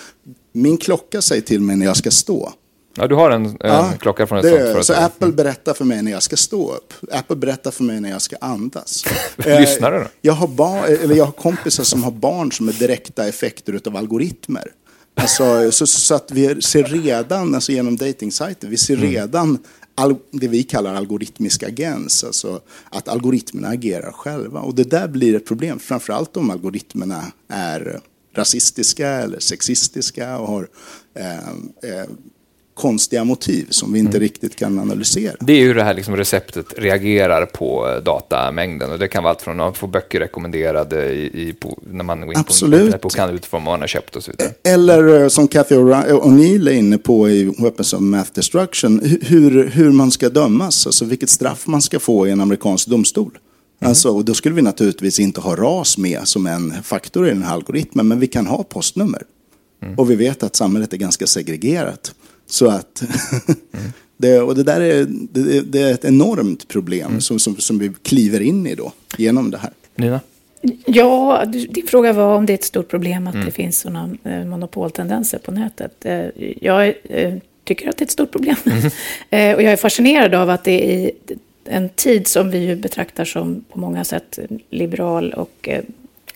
Min 0.54 0.78
klocka 0.78 1.22
säger 1.22 1.42
till 1.42 1.62
mig 1.62 1.76
när 1.76 1.86
jag 1.86 1.98
ska 1.98 2.12
stå. 2.12 2.54
Ja, 2.98 3.08
du 3.08 3.16
har 3.16 3.32
en, 3.32 3.46
en 3.46 3.56
ja, 3.60 3.94
klocka 4.00 4.28
från 4.28 4.40
ett 4.40 4.46
sånt 4.46 4.58
företag. 4.58 4.86
Så 4.86 4.94
Apple 4.94 5.32
berättar 5.32 5.74
för 5.74 5.86
mig 5.86 6.02
när 6.02 6.12
jag 6.12 6.24
ska 6.24 6.38
stå 6.38 6.74
upp. 6.74 6.94
Apple 7.12 7.36
berättar 7.36 7.72
för 7.72 7.84
mig 7.84 8.02
när 8.02 8.10
jag 8.10 8.22
ska 8.22 8.36
andas. 8.42 9.06
Lyssnar 9.38 9.92
du 9.92 10.00
då? 10.00 10.06
Jag 10.22 10.34
har, 10.34 10.48
barn, 10.48 10.84
eller 10.84 11.16
jag 11.16 11.26
har 11.26 11.32
kompisar 11.32 11.84
som 11.84 12.04
har 12.04 12.12
barn 12.12 12.52
som 12.52 12.70
är 12.70 12.74
direkta 12.74 13.28
effekter 13.28 13.80
av 13.86 13.98
algoritmer. 13.98 14.72
Alltså, 15.16 15.72
så, 15.72 15.88
så, 15.88 16.16
att 16.16 16.32
vi 16.32 16.62
ser 16.62 16.84
redan, 16.84 17.56
alltså 17.56 17.72
genom 17.72 17.96
datingsajter, 17.96 18.68
vi 18.68 18.78
ser 18.78 18.98
mm. 18.98 19.10
redan 19.10 19.58
all, 19.96 20.16
det 20.32 20.48
vi 20.48 20.64
kallar 20.64 20.96
algoritmisk 20.96 21.64
agens, 21.64 22.24
alltså 22.24 22.62
att 22.90 23.08
algoritmerna 23.08 23.68
agerar 23.68 24.12
själva. 24.12 24.60
Och 24.60 24.76
det 24.76 24.84
där 24.84 25.08
blir 25.08 25.36
ett 25.36 25.46
problem, 25.46 25.80
framförallt 25.80 26.38
om 26.38 26.50
algoritmerna 26.50 27.24
är 27.48 28.00
rasistiska 28.36 29.08
eller 29.08 29.40
sexistiska 29.40 30.38
och 30.38 30.48
har 30.48 30.68
eh, 31.14 31.38
eh, 31.92 32.06
konstiga 32.76 33.24
motiv 33.24 33.68
som 33.70 33.94
vi 33.94 34.00
inte 34.00 34.18
mm. 34.18 34.22
riktigt 34.22 34.56
kan 34.56 34.80
analysera. 34.80 35.36
Det 35.40 35.54
är 35.54 35.60
ju 35.60 35.74
det 35.74 35.84
här 35.84 35.94
liksom 35.94 36.18
receptet 36.18 36.66
reagerar 36.78 37.46
på 37.46 37.88
eh, 37.88 38.04
datamängden 38.04 38.92
och 38.92 39.00
det 39.00 39.08
kan 39.08 39.24
vara 39.24 39.32
allt 39.32 39.42
från 39.42 39.60
att 39.60 39.78
få 39.78 39.88
böcker 39.88 40.20
rekommenderade 40.20 41.14
i, 41.14 41.50
i 41.50 41.54
på, 41.54 41.80
när 41.92 42.04
man 42.04 42.22
går 42.22 42.34
in 42.34 42.40
Absolut. 42.40 42.80
på 42.80 42.86
internet 42.86 43.06
och 43.06 43.12
kan 43.12 43.40
vad 43.52 43.62
man 43.62 43.80
har 43.80 43.88
köpt 43.88 44.16
och 44.16 44.24
så 44.24 44.32
vidare. 44.32 44.50
Eller 44.64 45.22
eh, 45.22 45.28
som 45.28 45.48
Cathy 45.48 45.76
O'Neill 45.76 46.70
är 46.70 46.74
inne 46.74 46.98
på 46.98 47.30
i 47.30 47.44
Weapons 47.58 47.94
of 47.94 48.02
Math 48.02 48.32
Destruction, 48.34 49.20
hur, 49.22 49.70
hur 49.70 49.92
man 49.92 50.12
ska 50.12 50.30
dömas, 50.30 50.86
alltså 50.86 51.06
vilket 51.06 51.30
straff 51.30 51.68
man 51.68 51.82
ska 51.82 52.00
få 52.00 52.28
i 52.28 52.32
en 52.32 52.42
amerikansk 52.42 52.88
domstol. 52.88 53.38
Mm. 53.80 53.90
Alltså, 53.90 54.10
och 54.10 54.26
då 54.26 54.34
skulle 54.34 54.56
vi 54.56 54.62
naturligtvis 54.62 55.20
inte 55.20 55.42
ha 55.42 55.56
ras 55.56 55.98
med 55.98 56.28
som 56.28 56.48
en 56.48 56.84
faktor 56.84 57.28
i 57.28 57.30
den 57.30 57.44
här 57.44 57.54
algoritmen, 57.54 58.08
men 58.08 58.20
vi 58.20 58.28
kan 58.28 58.48
ha 58.48 58.64
postnummer. 58.64 59.22
Mm. 59.84 59.96
Och 59.96 60.12
vi 60.12 60.16
vet 60.16 60.44
att 60.44 60.56
samhället 60.56 60.94
är 60.94 60.98
ganska 60.98 61.28
segregerat. 61.28 62.14
Så 62.48 62.68
att, 62.68 63.02
mm. 63.02 63.92
det, 64.18 64.42
och 64.42 64.56
det 64.56 64.64
där 64.64 64.82
är, 64.82 65.06
det, 65.10 65.62
det, 65.62 65.82
är 65.82 65.94
ett 65.94 66.06
enormt 66.06 66.68
problem 66.68 67.08
mm. 67.08 67.22
som, 67.22 67.40
som, 67.40 67.58
som 67.58 67.80
vi 67.80 67.92
kliver 68.04 68.40
in 68.40 68.68
i 68.68 68.76
då, 68.76 68.92
genom 69.18 69.52
det 69.52 69.58
här. 69.58 69.72
Nina? 69.96 70.20
Ja, 70.86 71.44
din 71.46 71.88
fråga 71.88 72.14
var 72.14 72.36
om 72.36 72.46
det 72.46 72.54
är 72.54 72.56
ett 72.56 72.64
stort 72.64 72.88
problem 72.88 73.28
att 73.28 73.34
mm. 73.34 73.46
det 73.46 73.52
finns 73.52 73.80
sådana 73.80 74.18
eh, 74.24 74.46
monopoltendenser 74.46 75.38
på 75.38 75.52
nätet. 75.52 76.06
Eh, 76.06 76.26
jag 76.62 76.94
eh, 77.04 77.34
tycker 77.64 77.90
att 77.90 77.98
det 77.98 78.02
är 78.02 78.06
ett 78.06 78.12
stort 78.12 78.32
problem. 78.32 78.56
Mm. 78.66 78.86
och 79.56 79.64
jag 79.64 79.74
är 79.74 79.78
fascinerad 79.78 80.34
av 80.34 80.50
att 80.50 80.64
det 80.64 80.84
i 80.86 81.12
en 81.66 81.90
tid 81.90 82.28
som 82.28 82.52
vi 82.52 82.58
ju 82.58 82.76
betraktar 82.76 83.26
som 83.26 83.64
på 83.70 83.80
många 83.80 84.04
sätt 84.04 84.40
liberal 84.70 85.34
och 85.34 85.70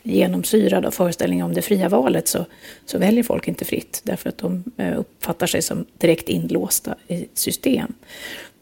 genomsyrad 0.04 0.86
av 0.86 0.92
föreställningen 0.92 1.46
om 1.46 1.54
det 1.54 1.62
fria 1.62 1.90
valet 1.90 2.28
så, 2.28 2.46
så 2.86 2.98
väljer 2.98 3.24
folk 3.24 3.48
inte 3.48 3.66
fritt 3.66 4.02
därför 4.04 4.30
att 4.30 4.38
de 4.38 4.64
eh, 4.78 5.00
uppfattar 5.00 5.48
sig 5.48 5.62
som 5.62 5.86
direkt 5.98 6.30
inlåsta 6.30 6.96
i 7.08 7.28
system. 7.34 7.94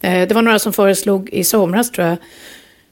Eh, 0.00 0.28
det 0.28 0.34
var 0.34 0.42
några 0.42 0.58
som 0.58 0.72
föreslog 0.72 1.30
i 1.30 1.44
somras 1.44 1.90
tror 1.90 2.06
jag 2.06 2.16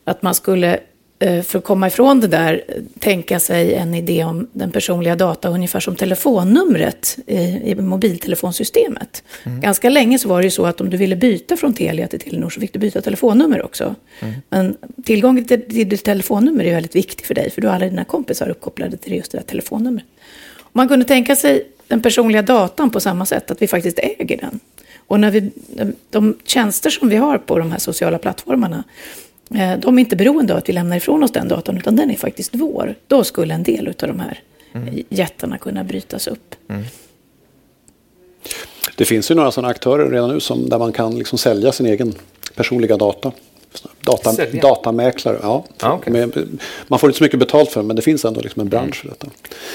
att 0.04 0.22
man 0.22 0.34
skulle 0.34 0.80
för 1.18 1.58
att 1.58 1.64
komma 1.64 1.86
ifrån 1.86 2.20
det 2.20 2.26
där, 2.26 2.64
tänka 2.98 3.40
sig 3.40 3.74
en 3.74 3.94
idé 3.94 4.24
om 4.24 4.48
den 4.52 4.70
personliga 4.72 5.16
data 5.16 5.48
ungefär 5.48 5.80
som 5.80 5.96
telefonnumret 5.96 7.18
i, 7.26 7.36
i 7.70 7.74
mobiltelefonsystemet. 7.74 9.22
Mm. 9.44 9.60
Ganska 9.60 9.90
länge 9.90 10.18
så 10.18 10.28
var 10.28 10.40
det 10.40 10.44
ju 10.44 10.50
så 10.50 10.66
att 10.66 10.80
om 10.80 10.90
du 10.90 10.96
ville 10.96 11.16
byta 11.16 11.56
från 11.56 11.74
Telia 11.74 12.08
till 12.08 12.20
Telenor 12.20 12.50
så 12.50 12.60
fick 12.60 12.72
du 12.72 12.78
byta 12.78 13.00
telefonnummer 13.00 13.64
också. 13.64 13.94
Mm. 14.20 14.34
Men 14.48 14.76
tillgången 15.04 15.44
till, 15.44 15.62
till 15.62 15.88
ditt 15.88 16.04
telefonnummer 16.04 16.64
är 16.64 16.74
väldigt 16.74 16.96
viktig 16.96 17.26
för 17.26 17.34
dig, 17.34 17.50
för 17.50 17.60
du 17.60 17.66
har 17.66 17.74
alla 17.74 17.86
dina 17.86 18.04
kompisar 18.04 18.48
uppkopplade 18.48 18.96
till 18.96 19.12
just 19.12 19.32
det 19.32 19.38
där 19.38 19.44
telefonnumret. 19.44 20.06
man 20.72 20.88
kunde 20.88 21.04
tänka 21.04 21.36
sig 21.36 21.62
den 21.88 22.02
personliga 22.02 22.42
datan 22.42 22.90
på 22.90 23.00
samma 23.00 23.26
sätt, 23.26 23.50
att 23.50 23.62
vi 23.62 23.68
faktiskt 23.68 23.98
äger 23.98 24.36
den. 24.36 24.60
Och 25.06 25.20
när 25.20 25.30
vi, 25.30 25.50
de 26.10 26.36
tjänster 26.44 26.90
som 26.90 27.08
vi 27.08 27.16
har 27.16 27.38
på 27.38 27.58
de 27.58 27.72
här 27.72 27.78
sociala 27.78 28.18
plattformarna, 28.18 28.84
Eh, 28.86 29.25
de 29.78 29.98
är 29.98 29.98
inte 29.98 30.16
beroende 30.16 30.52
av 30.52 30.58
att 30.58 30.68
vi 30.68 30.72
lämnar 30.72 30.96
ifrån 30.96 31.22
oss 31.22 31.30
den 31.30 31.48
datorn, 31.48 31.78
utan 31.78 31.96
den 31.96 32.10
är 32.10 32.16
faktiskt 32.16 32.54
vår. 32.54 32.94
Då 33.06 33.24
skulle 33.24 33.54
en 33.54 33.62
del 33.62 33.88
av 33.88 33.94
de 34.08 34.20
här 34.20 34.40
mm. 34.72 35.04
jättarna 35.08 35.58
kunna 35.58 35.84
brytas 35.84 36.26
upp. 36.26 36.54
Mm. 36.68 36.84
Det 38.96 39.04
finns 39.04 39.30
ju 39.30 39.34
några 39.34 39.50
sådana 39.50 39.68
aktörer 39.68 40.10
redan 40.10 40.30
nu 40.30 40.40
som, 40.40 40.68
där 40.68 40.78
man 40.78 40.92
kan 40.92 41.18
liksom 41.18 41.38
sälja 41.38 41.72
sin 41.72 41.86
egen 41.86 42.14
personliga 42.54 42.96
data. 42.96 43.32
Data, 44.00 44.32
datamäklare, 44.62 45.38
ja. 45.42 45.64
Ah, 45.80 45.94
okay. 45.94 46.12
Med, 46.12 46.58
man 46.88 46.98
får 46.98 47.08
inte 47.08 47.18
så 47.18 47.24
mycket 47.24 47.38
betalt 47.38 47.70
för 47.70 47.80
det, 47.80 47.86
men 47.86 47.96
det 47.96 48.02
finns 48.02 48.24
ändå 48.24 48.40
liksom 48.40 48.62
en 48.62 48.68
bransch 48.68 48.96
för 48.96 49.08
detta. 49.08 49.26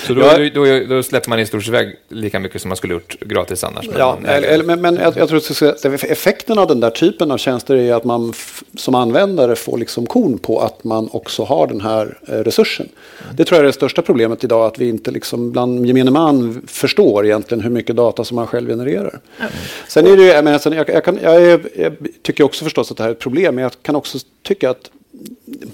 Så 0.08 0.14
då, 0.14 0.22
ja, 0.22 0.50
då, 0.54 0.96
då, 0.96 1.04
släpper 1.04 1.30
man 1.30 1.40
i 1.40 1.46
stort 1.46 1.64
sett 1.64 1.70
iväg 1.70 1.96
lika 2.10 2.40
mycket 2.40 2.62
som 2.62 2.70
man 2.70 2.76
skulle 2.78 2.94
gjort 2.94 3.20
gratis 3.20 3.64
annars? 3.64 3.90
Ja, 3.98 4.18
eller, 4.26 4.64
men, 4.64 4.82
men 4.82 4.96
jag, 4.96 5.18
jag, 5.18 5.30
tror 5.30 5.70
att 5.70 5.86
effekten 6.04 6.60
av 6.60 6.68
den 6.68 6.80
där 6.80 6.90
typen 6.90 7.32
av 7.32 7.38
tjänster 7.38 7.76
är 7.76 7.94
att 7.94 8.04
man 8.04 8.34
som 8.78 8.96
användare 8.96 9.56
får 9.56 9.78
liksom 9.78 10.06
kon 10.06 10.38
på 10.38 10.60
att 10.60 10.84
man 10.84 11.10
också 11.12 11.44
har 11.44 11.68
den 11.68 11.82
här 11.82 12.18
eh, 12.28 12.34
resursen. 12.34 12.90
Mm. 13.24 13.36
Det 13.36 13.46
tror 13.46 13.58
jag 13.58 13.64
är 13.64 13.68
det 13.68 13.74
största 13.74 14.02
problemet 14.02 14.44
idag, 14.44 14.66
att 14.66 14.80
vi 14.80 14.90
inte 14.90 15.12
liksom 15.12 15.52
bland 15.52 15.86
gemene 15.86 16.12
man 16.12 16.62
förstår 16.68 17.26
egentligen 17.26 17.64
hur 17.64 17.70
mycket 17.70 17.96
data 17.96 18.24
som 18.24 18.36
man 18.36 18.48
själv 18.48 18.70
genererar. 18.70 19.20
Mm. 19.40 19.52
Sen 19.88 20.08
är 20.08 20.18
det 20.18 20.24
ju, 20.24 20.30
jag, 20.30 20.44
menar, 20.44 20.62
jag, 20.76 20.90
jag, 20.90 21.04
kan, 21.04 21.20
jag, 21.24 21.62
jag 21.76 21.98
tycker 22.22 22.44
också 22.44 22.64
förstås 22.64 22.92
att 22.92 22.98
det 22.98 23.04
här 23.04 23.10
är 23.10 23.14
ett 23.14 23.20
problem, 23.20 23.56
men 23.56 23.62
jag 23.62 23.72
kan 23.82 23.91
också 23.96 24.20
tycka 24.44 24.70
att 24.70 24.92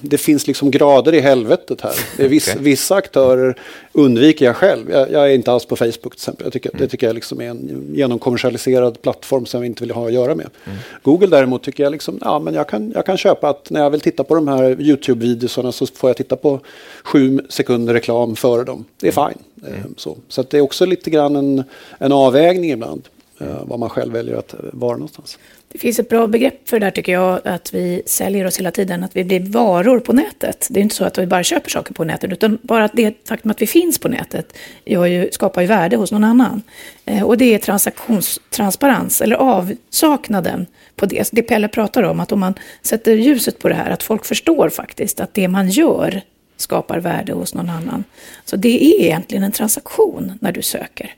det 0.01 0.17
finns 0.17 0.47
liksom 0.47 0.71
grader 0.71 1.13
i 1.13 1.19
helvetet 1.19 1.81
här. 1.81 2.27
Vissa, 2.27 2.51
okay. 2.51 2.63
vissa 2.63 2.95
aktörer 2.95 3.59
undviker 3.91 4.45
jag 4.45 4.55
själv. 4.55 4.91
Jag, 4.91 5.11
jag, 5.11 5.31
är 5.31 5.35
inte 5.35 5.51
alls 5.51 5.65
på 5.65 5.75
Facebook 5.75 6.01
till 6.01 6.11
exempel. 6.13 6.45
Jag 6.45 6.53
tycker, 6.53 6.69
mm. 6.69 6.81
Det 6.81 6.87
tycker 6.87 7.07
jag 7.07 7.13
liksom 7.13 7.41
är 7.41 7.49
en 7.49 7.91
genomkommersialiserad 7.93 9.01
plattform 9.01 9.45
som 9.45 9.61
vi 9.61 9.67
inte 9.67 9.83
vill 9.83 9.91
ha 9.91 10.07
att 10.07 10.13
göra 10.13 10.35
med. 10.35 10.49
Mm. 10.65 10.77
Google 11.03 11.27
däremot 11.27 11.63
tycker 11.63 11.83
jag 11.83 11.91
liksom, 11.91 12.19
ja 12.21 12.39
men 12.39 12.53
jag 12.53 12.67
kan, 12.67 12.91
jag 12.91 13.05
kan 13.05 13.17
köpa 13.17 13.49
att 13.49 13.69
när 13.69 13.81
jag 13.81 13.89
vill 13.89 14.01
titta 14.01 14.23
på 14.23 14.35
de 14.35 14.47
här 14.47 14.81
YouTube-videorna 14.81 15.71
så 15.71 15.85
får 15.85 16.09
jag 16.09 16.17
titta 16.17 16.35
på 16.35 16.59
sju 17.03 17.39
sekunder 17.49 17.93
reklam 17.93 18.35
före 18.35 18.63
dem. 18.63 18.85
Det 18.99 19.07
är 19.07 19.19
mm. 19.19 19.31
fine. 19.31 19.73
Mm. 19.73 19.93
Så, 19.97 20.17
så 20.27 20.43
det 20.43 20.57
är 20.57 20.61
också 20.61 20.85
lite 20.85 21.09
grann 21.09 21.35
en, 21.35 21.63
en 21.97 22.11
avvägning 22.11 22.71
ibland. 22.71 23.07
Eh, 23.39 23.65
var 23.65 23.77
man 23.77 23.89
själv 23.89 24.13
väljer 24.13 24.35
att 24.35 24.53
eh, 24.53 24.59
vara 24.73 24.93
någonstans. 24.93 25.39
Det 25.71 25.77
finns 25.77 25.99
ett 25.99 26.09
bra 26.09 26.27
begrepp 26.27 26.69
för 26.69 26.79
det 26.79 26.85
där 26.85 26.91
tycker 26.91 27.11
jag, 27.11 27.39
att 27.43 27.73
vi 27.73 28.01
säljer 28.05 28.45
oss 28.45 28.59
hela 28.59 28.71
tiden, 28.71 29.03
att 29.03 29.15
vi 29.15 29.23
blir 29.23 29.39
varor 29.39 29.99
på 29.99 30.13
nätet. 30.13 30.67
Det 30.69 30.79
är 30.79 30.81
inte 30.81 30.95
så 30.95 31.05
att 31.05 31.17
vi 31.17 31.25
bara 31.25 31.43
köper 31.43 31.69
saker 31.69 31.93
på 31.93 32.03
nätet, 32.03 32.31
utan 32.31 32.57
bara 32.61 32.89
det 32.93 33.27
faktum 33.27 33.51
att 33.51 33.61
vi 33.61 33.67
finns 33.67 33.99
på 33.99 34.07
nätet 34.07 34.57
ju, 34.85 35.29
skapar 35.31 35.61
ju 35.61 35.67
värde 35.67 35.95
hos 35.95 36.11
någon 36.11 36.23
annan. 36.23 36.61
Eh, 37.05 37.23
och 37.23 37.37
det 37.37 37.53
är 37.53 37.57
transaktionstransparens, 37.57 39.21
eller 39.21 39.35
avsaknaden 39.35 40.65
på 40.95 41.05
det. 41.05 41.29
Det 41.31 41.41
Pelle 41.41 41.67
pratar 41.67 42.03
om, 42.03 42.19
att 42.19 42.31
om 42.31 42.39
man 42.39 42.53
sätter 42.81 43.15
ljuset 43.15 43.59
på 43.59 43.69
det 43.69 43.75
här, 43.75 43.91
att 43.91 44.03
folk 44.03 44.25
förstår 44.25 44.69
faktiskt 44.69 45.19
att 45.19 45.33
det 45.33 45.47
man 45.47 45.69
gör 45.69 46.21
skapar 46.57 46.99
värde 46.99 47.33
hos 47.33 47.53
någon 47.53 47.69
annan. 47.69 48.03
Så 48.45 48.55
det 48.55 48.83
är 48.85 49.01
egentligen 49.01 49.43
en 49.43 49.51
transaktion 49.51 50.33
när 50.41 50.51
du 50.51 50.61
söker. 50.61 51.15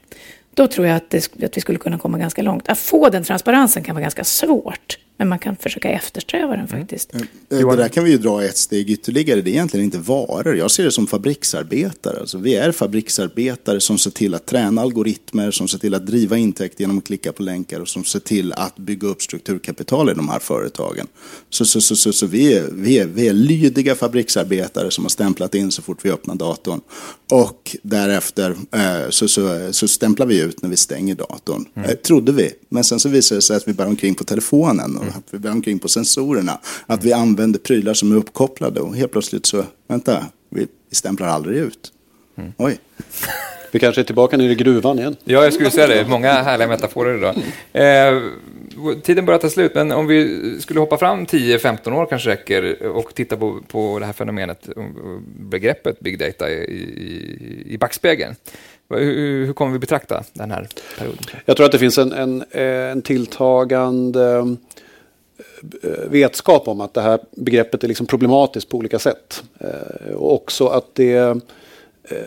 Då 0.59 0.67
tror 0.67 0.87
jag 0.87 0.95
att, 0.95 1.09
det, 1.09 1.43
att 1.43 1.57
vi 1.57 1.61
skulle 1.61 1.79
kunna 1.79 1.99
komma 1.99 2.17
ganska 2.17 2.41
långt. 2.41 2.69
Att 2.69 2.79
få 2.79 3.09
den 3.09 3.23
transparensen 3.23 3.83
kan 3.83 3.95
vara 3.95 4.01
ganska 4.01 4.23
svårt. 4.23 4.97
Men 5.19 5.29
man 5.29 5.39
kan 5.39 5.55
försöka 5.55 5.89
eftersträva 5.89 6.47
den 6.47 6.65
mm. 6.65 6.67
faktiskt. 6.67 7.13
Mm. 7.13 7.27
Det 7.47 7.75
där 7.75 7.87
kan 7.89 8.03
vi 8.03 8.11
ju 8.11 8.17
dra 8.17 8.43
ett 8.43 8.57
steg 8.57 8.89
ytterligare. 8.89 9.41
Det 9.41 9.49
är 9.49 9.51
egentligen 9.51 9.85
inte 9.85 9.97
varor. 9.97 10.57
Jag 10.57 10.71
ser 10.71 10.83
det 10.83 10.91
som 10.91 11.07
fabriksarbetare. 11.07 12.19
Alltså, 12.19 12.37
vi 12.37 12.55
är 12.55 12.71
fabriksarbetare 12.71 13.79
som 13.79 13.97
ser 13.97 14.11
till 14.11 14.33
att 14.33 14.45
träna 14.45 14.81
algoritmer, 14.81 15.51
som 15.51 15.67
ser 15.67 15.77
till 15.77 15.93
att 15.93 16.05
driva 16.05 16.37
intäkt 16.37 16.79
genom 16.79 16.97
att 16.97 17.05
klicka 17.05 17.31
på 17.31 17.43
länkar 17.43 17.79
och 17.79 17.87
som 17.87 18.03
ser 18.03 18.19
till 18.19 18.53
att 18.53 18.77
bygga 18.77 19.07
upp 19.07 19.21
strukturkapital 19.21 20.09
i 20.09 20.13
de 20.13 20.29
här 20.29 20.39
företagen. 20.39 21.07
Så, 21.49 21.65
så, 21.65 21.81
så, 21.81 21.95
så, 21.95 22.13
så 22.13 22.25
vi, 22.25 22.53
är, 22.53 22.63
vi, 22.71 22.99
är, 22.99 23.05
vi 23.05 23.27
är 23.27 23.33
lydiga 23.33 23.95
fabriksarbetare 23.95 24.91
som 24.91 25.03
har 25.03 25.09
stämplat 25.09 25.55
in 25.55 25.71
så 25.71 25.81
fort 25.81 26.05
vi 26.05 26.11
öppnar 26.11 26.35
datorn. 26.35 26.81
Och 27.31 27.75
därefter 27.83 28.55
eh, 28.71 29.09
så, 29.09 29.27
så, 29.27 29.73
så 29.73 29.87
stämplar 29.87 30.25
vi 30.25 30.41
ut 30.41 30.61
när 30.61 30.69
vi 30.69 30.77
stänger 30.77 31.15
datorn. 31.15 31.65
Mm. 31.75 31.89
Eh, 31.89 31.95
trodde 31.95 32.31
vi. 32.31 32.51
Men 32.69 32.83
sen 32.83 32.99
så 32.99 33.09
visade 33.09 33.37
det 33.37 33.41
sig 33.41 33.55
att 33.55 33.67
vi 33.67 33.73
bär 33.73 33.87
omkring 33.87 34.15
på 34.15 34.23
telefonen. 34.23 34.99
Att 35.09 35.23
vi 35.31 35.39
bär 35.39 35.51
omkring 35.51 35.79
på 35.79 35.87
sensorerna. 35.87 36.59
Att 36.85 37.03
vi 37.03 37.13
använder 37.13 37.59
prylar 37.59 37.93
som 37.93 38.11
är 38.11 38.15
uppkopplade 38.15 38.79
och 38.79 38.95
helt 38.95 39.11
plötsligt 39.11 39.45
så, 39.45 39.63
vänta, 39.87 40.25
vi, 40.49 40.67
vi 40.89 40.95
stämplar 40.95 41.27
aldrig 41.27 41.57
ut. 41.57 41.93
Mm. 42.37 42.53
Oj. 42.57 42.79
Vi 43.71 43.79
kanske 43.79 44.01
är 44.01 44.05
tillbaka 44.05 44.37
nere 44.37 44.51
i 44.51 44.55
gruvan 44.55 44.99
igen. 44.99 45.15
Ja, 45.23 45.43
jag 45.43 45.53
skulle 45.53 45.71
säga 45.71 45.87
det. 45.87 46.09
Många 46.09 46.31
härliga 46.33 46.67
metaforer 46.67 47.17
idag. 47.17 47.35
Eh, 47.73 48.21
tiden 49.03 49.25
börjar 49.25 49.39
ta 49.39 49.49
slut, 49.49 49.75
men 49.75 49.91
om 49.91 50.07
vi 50.07 50.57
skulle 50.61 50.79
hoppa 50.79 50.97
fram 50.97 51.25
10-15 51.25 51.93
år 51.93 52.05
kanske 52.05 52.29
räcker 52.29 52.87
och 52.87 53.15
titta 53.15 53.37
på, 53.37 53.59
på 53.67 53.99
det 53.99 54.05
här 54.05 54.13
fenomenet, 54.13 54.69
begreppet 55.39 55.99
big 55.99 56.19
data 56.19 56.49
i, 56.49 56.53
i, 56.53 57.73
i 57.73 57.77
backspegeln. 57.77 58.35
Hur, 58.89 59.45
hur 59.45 59.53
kommer 59.53 59.73
vi 59.73 59.79
betrakta 59.79 60.23
den 60.33 60.51
här 60.51 60.67
perioden? 60.97 61.23
Jag 61.45 61.57
tror 61.57 61.65
att 61.65 61.71
det 61.71 61.79
finns 61.79 61.97
en, 61.97 62.11
en, 62.11 62.43
en 62.51 63.01
tilltagande 63.01 64.35
eh, 64.35 64.45
vetskap 66.09 66.67
om 66.67 66.81
att 66.81 66.93
det 66.93 67.01
här 67.01 67.19
begreppet 67.31 67.83
är 67.83 67.87
liksom 67.87 68.05
problematiskt 68.05 68.69
på 68.69 68.77
olika 68.77 68.99
sätt. 68.99 69.43
Eh, 69.59 70.13
och 70.13 70.33
också 70.33 70.67
att 70.67 70.95
det 70.95 71.41
Eh, 72.11 72.17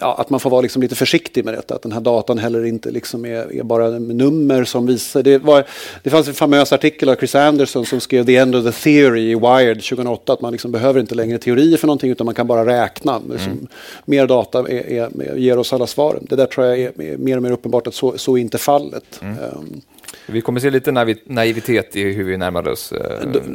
ja, 0.00 0.14
att 0.18 0.30
man 0.30 0.40
får 0.40 0.50
vara 0.50 0.60
liksom 0.60 0.82
lite 0.82 0.94
försiktig 0.94 1.44
med 1.44 1.54
detta. 1.54 1.74
Att 1.74 1.82
den 1.82 1.92
här 1.92 2.00
datan 2.00 2.38
heller 2.38 2.64
inte 2.64 2.90
liksom 2.90 3.24
är, 3.24 3.56
är 3.56 3.62
bara 3.62 3.90
nummer 3.90 4.64
som 4.64 4.86
visar. 4.86 5.22
Det, 5.22 5.38
var, 5.38 5.64
det 6.02 6.10
fanns 6.10 6.28
en 6.28 6.34
famös 6.34 6.72
artikel 6.72 7.08
av 7.08 7.16
Chris 7.16 7.34
Anderson 7.34 7.86
som 7.86 8.00
skrev 8.00 8.26
The 8.26 8.36
End 8.36 8.54
of 8.54 8.64
the 8.64 8.72
Theory 8.72 9.30
i 9.30 9.34
Wired 9.34 9.82
2008. 9.82 10.32
Att 10.32 10.40
man 10.40 10.52
liksom 10.52 10.72
behöver 10.72 11.00
inte 11.00 11.14
längre 11.14 11.38
teorier 11.38 11.76
för 11.76 11.86
någonting 11.86 12.10
utan 12.10 12.24
man 12.24 12.34
kan 12.34 12.46
bara 12.46 12.66
räkna. 12.66 13.22
Liksom, 13.30 13.52
mm. 13.52 13.66
Mer 14.04 14.26
data 14.26 14.58
är, 14.58 14.92
är, 14.92 15.36
ger 15.36 15.58
oss 15.58 15.72
alla 15.72 15.86
svaren. 15.86 16.26
Det 16.30 16.36
där 16.36 16.46
tror 16.46 16.66
jag 16.66 16.78
är, 16.78 17.02
är 17.02 17.16
mer 17.16 17.36
och 17.36 17.42
mer 17.42 17.52
uppenbart 17.52 17.86
att 17.86 17.94
så, 17.94 18.18
så 18.18 18.36
är 18.36 18.40
inte 18.40 18.58
fallet. 18.58 19.20
Mm. 19.22 19.36
Um, 19.38 19.80
vi 20.26 20.40
kommer 20.40 20.60
se 20.60 20.70
lite 20.70 20.92
naivitet 21.24 21.96
i 21.96 22.12
hur 22.12 22.24
vi 22.24 22.36
närmar 22.36 22.68
oss. 22.68 22.92
Uh, 22.92 22.98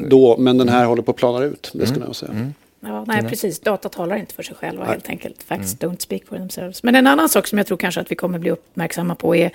då, 0.08 0.38
men 0.38 0.58
den 0.58 0.70
här 0.70 0.78
mm. 0.78 0.90
håller 0.90 1.02
på 1.02 1.12
att 1.12 1.18
plana 1.18 1.46
ut, 1.46 1.72
det 1.74 1.86
skulle 1.86 1.98
mm. 1.98 2.08
jag 2.08 2.16
säga. 2.16 2.32
Mm. 2.32 2.54
Ja, 2.80 3.06
nej, 3.08 3.24
precis. 3.24 3.60
Data 3.60 3.90
talar 3.90 4.16
inte 4.16 4.34
för 4.34 4.44
sig 4.44 4.56
själva 4.56 4.84
nej. 4.84 4.92
helt 4.92 5.10
enkelt. 5.10 5.44
Facts 5.44 5.76
mm. 5.82 5.96
don't 5.96 6.02
speak 6.02 6.26
for 6.26 6.38
themselves. 6.38 6.84
Men 6.84 6.96
en 6.96 7.08
annan 7.08 7.30
sak 7.30 7.48
som 7.48 7.58
jag 7.58 7.68
tror 7.68 7.78
kanske 7.78 8.02
att 8.02 8.12
vi 8.12 8.16
kommer 8.16 8.40
bli 8.40 8.52
uppmärksamma 8.52 9.16
på 9.16 9.36
är, 9.36 9.52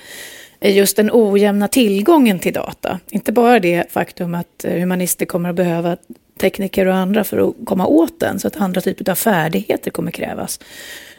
är 0.61 0.70
just 0.70 0.96
den 0.96 1.11
ojämna 1.12 1.68
tillgången 1.68 2.38
till 2.38 2.52
data. 2.52 3.00
Inte 3.11 3.32
bara 3.32 3.59
det 3.61 3.92
faktum 3.92 4.34
att 4.34 4.64
eh, 4.64 4.72
humanister 4.72 5.26
kommer 5.26 5.48
att 5.48 5.57
behöva 5.57 5.96
tekniker 6.40 6.86
och 6.86 6.94
andra 6.94 7.24
för 7.24 7.48
att 7.48 7.55
komma 7.64 7.86
åt 7.86 8.20
den, 8.20 8.40
så 8.40 8.48
att 8.48 8.57
andra 8.57 8.80
typer 8.80 9.11
av 9.11 9.14
färdigheter 9.14 9.90
kommer 9.90 10.11
krävas. 10.11 10.61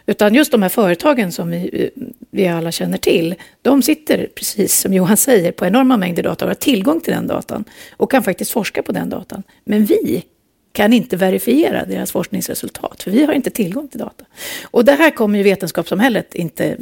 Utan 0.06 0.36
just 0.36 0.52
de 0.52 0.62
här 0.62 0.70
företagen 0.70 1.32
som 1.32 1.50
vi, 1.50 1.90
vi 2.32 2.48
alla 2.48 2.72
känner 2.72 2.98
till, 2.98 3.36
de 3.62 3.82
sitter, 3.82 4.30
precis 4.36 4.80
som 4.80 4.94
Johan 4.94 5.18
säger, 5.18 5.52
på 5.52 5.66
enorma 5.66 5.98
mängder 5.98 6.24
data 6.24 6.46
och 6.46 6.50
har 6.50 6.56
tillgång 6.56 7.02
till 7.02 7.14
den 7.14 7.28
datan 7.28 7.64
och 7.98 8.12
kan 8.12 8.24
faktiskt 8.24 8.52
forska 8.52 8.84
på 8.84 8.92
den 8.92 9.10
datan. 9.10 9.44
Men 9.64 9.86
vi 9.86 10.24
kan 10.72 10.94
inte 10.94 11.18
verifiera 11.18 11.86
deras 11.86 12.12
forskningsresultat, 12.12 13.04
för 13.04 13.12
vi 13.12 13.26
har 13.26 13.34
inte 13.34 13.50
tillgång 13.50 13.88
till 13.88 14.00
data. 14.00 14.26
Och 14.64 14.86
det 14.86 14.92
här 14.92 15.12
kommer 15.12 15.38
ju 15.38 15.44
vetenskapssamhället 15.44 16.36
inte 16.36 16.78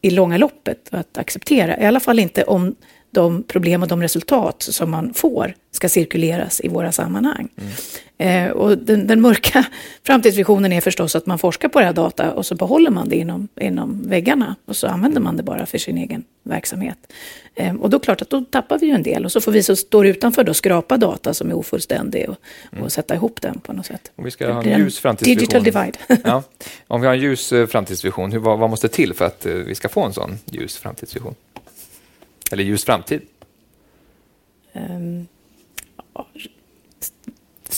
i 0.00 0.10
långa 0.10 0.36
loppet 0.36 0.88
att 0.90 1.18
acceptera, 1.18 1.80
i 1.80 1.84
alla 1.86 2.00
fall 2.00 2.18
inte 2.18 2.44
om 2.44 2.74
de 3.10 3.42
problem 3.42 3.82
och 3.82 3.88
de 3.88 4.02
resultat 4.02 4.62
som 4.62 4.90
man 4.90 5.14
får 5.14 5.54
ska 5.70 5.88
cirkuleras 5.88 6.60
i 6.60 6.68
våra 6.68 6.92
sammanhang. 6.92 7.48
Mm. 7.56 7.72
Eh, 8.18 8.50
och 8.50 8.78
den, 8.78 9.06
den, 9.06 9.20
mörka 9.20 9.64
framtidsvisionen 10.06 10.72
är 10.72 10.80
förstås 10.80 11.16
att 11.16 11.26
man 11.26 11.38
forskar 11.38 11.68
på 11.68 11.78
det 11.78 11.86
här 11.86 11.92
data 11.92 12.32
och 12.32 12.46
så 12.46 12.54
behåller 12.54 12.90
man 12.90 13.08
det 13.08 13.16
inom, 13.16 13.48
inom 13.60 14.02
väggarna 14.08 14.56
och 14.64 14.76
så 14.76 14.86
använder 14.86 15.20
man 15.20 15.36
det 15.36 15.42
bara 15.42 15.66
för 15.66 15.78
sin 15.78 15.98
egen 15.98 16.24
verksamhet. 16.42 16.98
Eh, 17.54 17.76
och 17.76 17.90
då 17.90 17.98
klart 17.98 18.22
att 18.22 18.30
då 18.30 18.44
tappar 18.44 18.78
vi 18.78 18.86
ju 18.86 18.92
en 18.92 19.02
del 19.02 19.24
och 19.24 19.32
så 19.32 19.40
får 19.40 19.52
vi 19.52 19.62
som 19.62 19.76
står 19.76 20.06
utanför 20.06 20.44
då 20.44 20.54
skrapa 20.54 20.96
data 20.96 21.34
som 21.34 21.50
är 21.50 21.54
ofullständig 21.54 22.28
och, 22.28 22.36
mm. 22.72 22.84
och 22.84 22.92
sätta 22.92 23.14
ihop 23.14 23.42
den 23.42 23.60
på 23.60 23.72
något 23.72 23.86
sätt. 23.86 24.12
Om 24.16 24.24
vi 24.24 24.30
ska 24.30 24.52
ha 24.52 24.62
en 24.62 24.78
ljus 24.78 24.98
framtidsvision. 24.98 25.38
Digital 25.38 25.62
divide. 25.62 25.98
ja. 26.24 26.42
Om 26.86 27.00
vi 27.00 27.06
har 27.06 27.14
en 27.14 27.20
ljus 27.20 27.52
eh, 27.52 27.66
framtidsvision, 27.66 28.32
hur, 28.32 28.38
vad, 28.38 28.58
vad 28.58 28.70
måste 28.70 28.88
till 28.88 29.14
för 29.14 29.24
att 29.24 29.46
eh, 29.46 29.52
vi 29.52 29.74
ska 29.74 29.88
få 29.88 30.04
en 30.04 30.12
sån 30.12 30.38
ljus 30.44 30.76
framtidsvision? 30.76 31.34
Eller 32.52 32.64
ljus 32.64 32.84
framtid? 32.84 33.20
Um, 34.72 35.26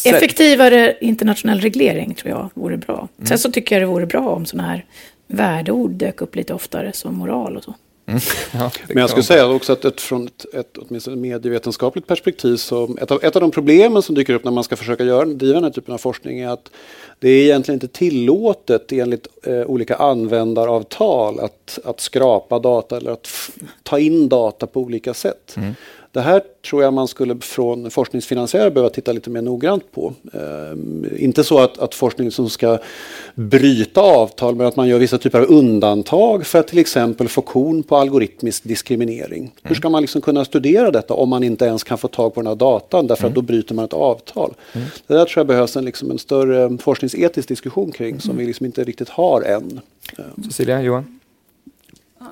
effektivare 0.04 0.96
internationell 1.00 1.60
reglering 1.60 2.14
tror 2.14 2.30
jag 2.30 2.50
vore 2.54 2.76
bra. 2.76 3.08
Mm. 3.18 3.26
Sen 3.26 3.38
så 3.38 3.50
tycker 3.52 3.74
jag 3.74 3.82
det 3.82 3.86
vore 3.86 4.06
bra 4.06 4.28
om 4.28 4.46
sådana 4.46 4.68
här 4.68 4.84
värdeord 5.26 5.90
dök 5.90 6.20
upp 6.20 6.36
lite 6.36 6.54
oftare 6.54 6.92
som 6.92 7.14
moral 7.14 7.56
och 7.56 7.64
så. 7.64 7.74
Mm. 8.08 8.20
Ja, 8.52 8.70
Men 8.88 8.96
jag 8.96 9.10
skulle 9.10 9.22
säga 9.22 9.46
också 9.46 9.72
att 9.72 9.84
ett, 9.84 10.00
från 10.00 10.26
ett, 10.26 10.54
ett 10.54 10.78
åtminstone 10.78 11.16
medievetenskapligt 11.16 12.06
perspektiv 12.06 12.56
så 12.56 12.96
ett 13.00 13.10
av, 13.10 13.24
ett 13.24 13.36
av 13.36 13.42
de 13.42 13.50
problemen 13.50 14.02
som 14.02 14.14
dyker 14.14 14.34
upp 14.34 14.44
när 14.44 14.52
man 14.52 14.64
ska 14.64 14.76
försöka 14.76 15.04
göra, 15.04 15.24
driva 15.24 15.54
den 15.54 15.64
här 15.64 15.70
typen 15.70 15.94
av 15.94 15.98
forskning 15.98 16.40
är 16.40 16.48
att 16.48 16.70
det 17.18 17.28
är 17.28 17.44
egentligen 17.44 17.76
inte 17.76 17.88
tillåtet 17.88 18.92
enligt 18.92 19.26
eh, 19.42 19.62
olika 19.62 19.96
användaravtal 19.96 21.40
att, 21.40 21.78
att 21.84 22.00
skrapa 22.00 22.58
data 22.58 22.96
eller 22.96 23.10
att 23.10 23.28
ta 23.82 23.98
in 23.98 24.28
data 24.28 24.66
på 24.66 24.80
olika 24.80 25.14
sätt. 25.14 25.54
Mm. 25.56 25.74
Det 26.12 26.20
här 26.20 26.42
tror 26.70 26.82
jag 26.82 26.92
man 26.92 27.08
skulle 27.08 27.36
från 27.40 27.90
forskningsfinansiärer 27.90 28.70
behöva 28.70 28.90
titta 28.90 29.12
lite 29.12 29.30
mer 29.30 29.42
noggrant 29.42 29.92
på. 29.92 30.14
Eh, 30.32 31.22
inte 31.24 31.44
så 31.44 31.58
att, 31.58 31.78
att 31.78 31.94
forskning 31.94 32.30
som 32.30 32.50
ska 32.50 32.78
bryta 33.34 34.00
avtal 34.00 34.54
men 34.54 34.66
att 34.66 34.76
man 34.76 34.88
gör 34.88 34.98
vissa 34.98 35.18
typer 35.18 35.38
av 35.40 35.50
undantag 35.50 36.46
för 36.46 36.58
att 36.58 36.68
till 36.68 36.78
exempel 36.78 37.28
få 37.28 37.42
kon 37.42 37.82
på 37.82 37.96
algoritmisk 37.96 38.64
diskriminering. 38.64 39.40
Mm. 39.40 39.52
Hur 39.62 39.74
ska 39.74 39.88
man 39.88 40.02
liksom 40.02 40.20
kunna 40.20 40.44
studera 40.44 40.90
detta 40.90 41.14
om 41.14 41.28
man 41.28 41.42
inte 41.42 41.64
ens 41.64 41.84
kan 41.84 41.98
få 41.98 42.08
tag 42.08 42.34
på 42.34 42.40
den 42.40 42.46
här 42.46 42.54
datan 42.54 43.06
därför 43.06 43.24
mm. 43.24 43.30
att 43.30 43.34
då 43.34 43.42
bryter 43.42 43.74
man 43.74 43.84
ett 43.84 43.92
avtal. 43.92 44.54
Mm. 44.72 44.86
Det 45.06 45.14
där 45.14 45.24
tror 45.24 45.40
jag 45.40 45.46
behövs 45.46 45.76
en, 45.76 45.84
liksom 45.84 46.10
en 46.10 46.18
större 46.18 46.78
forskningsetisk 46.78 47.48
diskussion 47.48 47.92
kring 47.92 48.20
som 48.20 48.30
mm. 48.30 48.40
vi 48.40 48.46
liksom 48.46 48.66
inte 48.66 48.84
riktigt 48.84 49.08
har 49.08 49.42
än. 49.42 49.80
Cecilia, 50.44 50.82
Johan? 50.82 51.17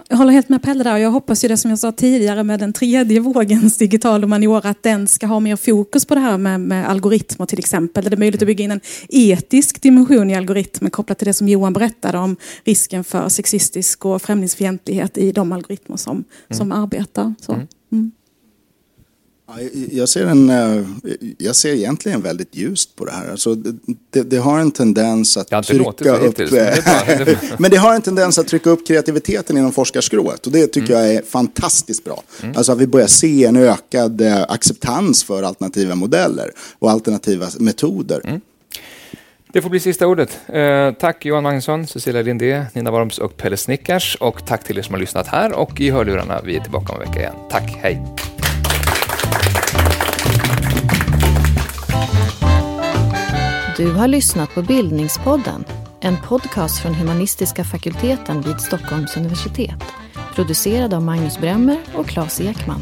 Jag 0.08 0.16
håller 0.16 0.32
helt 0.32 0.48
med 0.48 0.62
Pelle 0.62 0.84
där. 0.84 0.96
Jag 0.96 1.10
hoppas 1.10 1.44
ju 1.44 1.48
det 1.48 1.56
som 1.56 1.70
jag 1.70 1.78
sa 1.78 1.92
tidigare 1.92 2.42
med 2.44 2.60
den 2.60 2.72
tredje 2.72 3.20
vågens 3.20 3.78
digital 3.78 4.22
humaniora, 4.22 4.68
att 4.68 4.82
den 4.82 5.08
ska 5.08 5.26
ha 5.26 5.40
mer 5.40 5.56
fokus 5.56 6.04
på 6.04 6.14
det 6.14 6.20
här 6.20 6.38
med, 6.38 6.60
med 6.60 6.88
algoritmer 6.88 7.46
till 7.46 7.58
exempel. 7.58 8.04
Det 8.04 8.14
är 8.14 8.16
möjligt 8.16 8.42
att 8.42 8.46
bygga 8.46 8.64
in 8.64 8.70
en 8.70 8.80
etisk 9.08 9.82
dimension 9.82 10.30
i 10.30 10.34
algoritmer 10.34 10.90
kopplat 10.90 11.18
till 11.18 11.26
det 11.26 11.34
som 11.34 11.48
Johan 11.48 11.72
berättade 11.72 12.18
om 12.18 12.36
risken 12.64 13.04
för 13.04 13.28
sexistisk 13.28 14.04
och 14.04 14.22
främlingsfientlighet 14.22 15.18
i 15.18 15.32
de 15.32 15.52
algoritmer 15.52 15.96
som, 15.96 16.16
mm. 16.16 16.24
som 16.50 16.72
arbetar. 16.72 17.34
Så. 17.40 17.52
Mm. 17.92 18.10
Jag 19.90 20.08
ser, 20.08 20.26
en, 20.26 20.50
eh, 20.50 20.84
jag 21.38 21.56
ser 21.56 21.74
egentligen 21.74 22.22
väldigt 22.22 22.56
ljust 22.56 22.96
på 22.96 23.04
det 23.04 23.12
här. 23.12 23.30
Alltså 23.30 23.54
det, 24.10 24.22
det 24.22 24.36
har 24.36 24.58
en 24.58 24.70
tendens 24.70 25.36
att 25.36 25.64
trycka 25.64 26.16
upp... 26.16 26.38
men 27.58 27.70
det 27.70 27.76
har 27.76 27.94
en 27.94 28.02
tendens 28.02 28.38
att 28.38 28.48
trycka 28.48 28.70
upp 28.70 28.86
kreativiteten 28.86 29.58
inom 29.58 29.72
forskarskrået. 29.72 30.46
Och 30.46 30.52
det 30.52 30.66
tycker 30.66 30.94
mm. 30.94 31.06
jag 31.06 31.14
är 31.14 31.22
fantastiskt 31.22 32.04
bra. 32.04 32.22
Mm. 32.42 32.56
Alltså 32.56 32.72
att 32.72 32.78
vi 32.78 32.86
börjar 32.86 33.06
se 33.06 33.44
en 33.44 33.56
ökad 33.56 34.20
eh, 34.20 34.42
acceptans 34.48 35.24
för 35.24 35.42
alternativa 35.42 35.94
modeller 35.94 36.50
och 36.78 36.90
alternativa 36.90 37.46
metoder. 37.58 38.20
Mm. 38.24 38.40
Det 39.52 39.62
får 39.62 39.70
bli 39.70 39.80
sista 39.80 40.06
ordet. 40.06 40.38
Eh, 40.46 40.92
tack 40.92 41.24
Johan 41.24 41.42
Magnusson, 41.42 41.86
Cecilia 41.86 42.22
Lindé, 42.22 42.66
Nina 42.72 42.90
Worms 42.90 43.18
och 43.18 43.36
Pelle 43.36 43.56
Snickars. 43.56 44.16
Och 44.20 44.46
tack 44.46 44.64
till 44.64 44.78
er 44.78 44.82
som 44.82 44.94
har 44.94 45.00
lyssnat 45.00 45.26
här 45.26 45.52
och 45.52 45.80
i 45.80 45.90
hörlurarna. 45.90 46.40
Vi 46.44 46.56
är 46.56 46.60
tillbaka 46.60 46.92
om 46.92 47.00
en 47.00 47.08
vecka 47.08 47.20
igen. 47.20 47.34
Tack, 47.50 47.78
hej! 47.82 48.02
Du 53.76 53.92
har 53.92 54.08
lyssnat 54.08 54.54
på 54.54 54.62
Bildningspodden, 54.62 55.64
en 56.00 56.16
podcast 56.16 56.82
från 56.82 56.94
humanistiska 56.94 57.64
fakulteten 57.64 58.42
vid 58.42 58.60
Stockholms 58.60 59.16
universitet. 59.16 59.84
Producerad 60.34 60.94
av 60.94 61.02
Magnus 61.02 61.38
Bremmer 61.38 61.78
och 61.94 62.06
Claes 62.06 62.40
Ekman. 62.40 62.80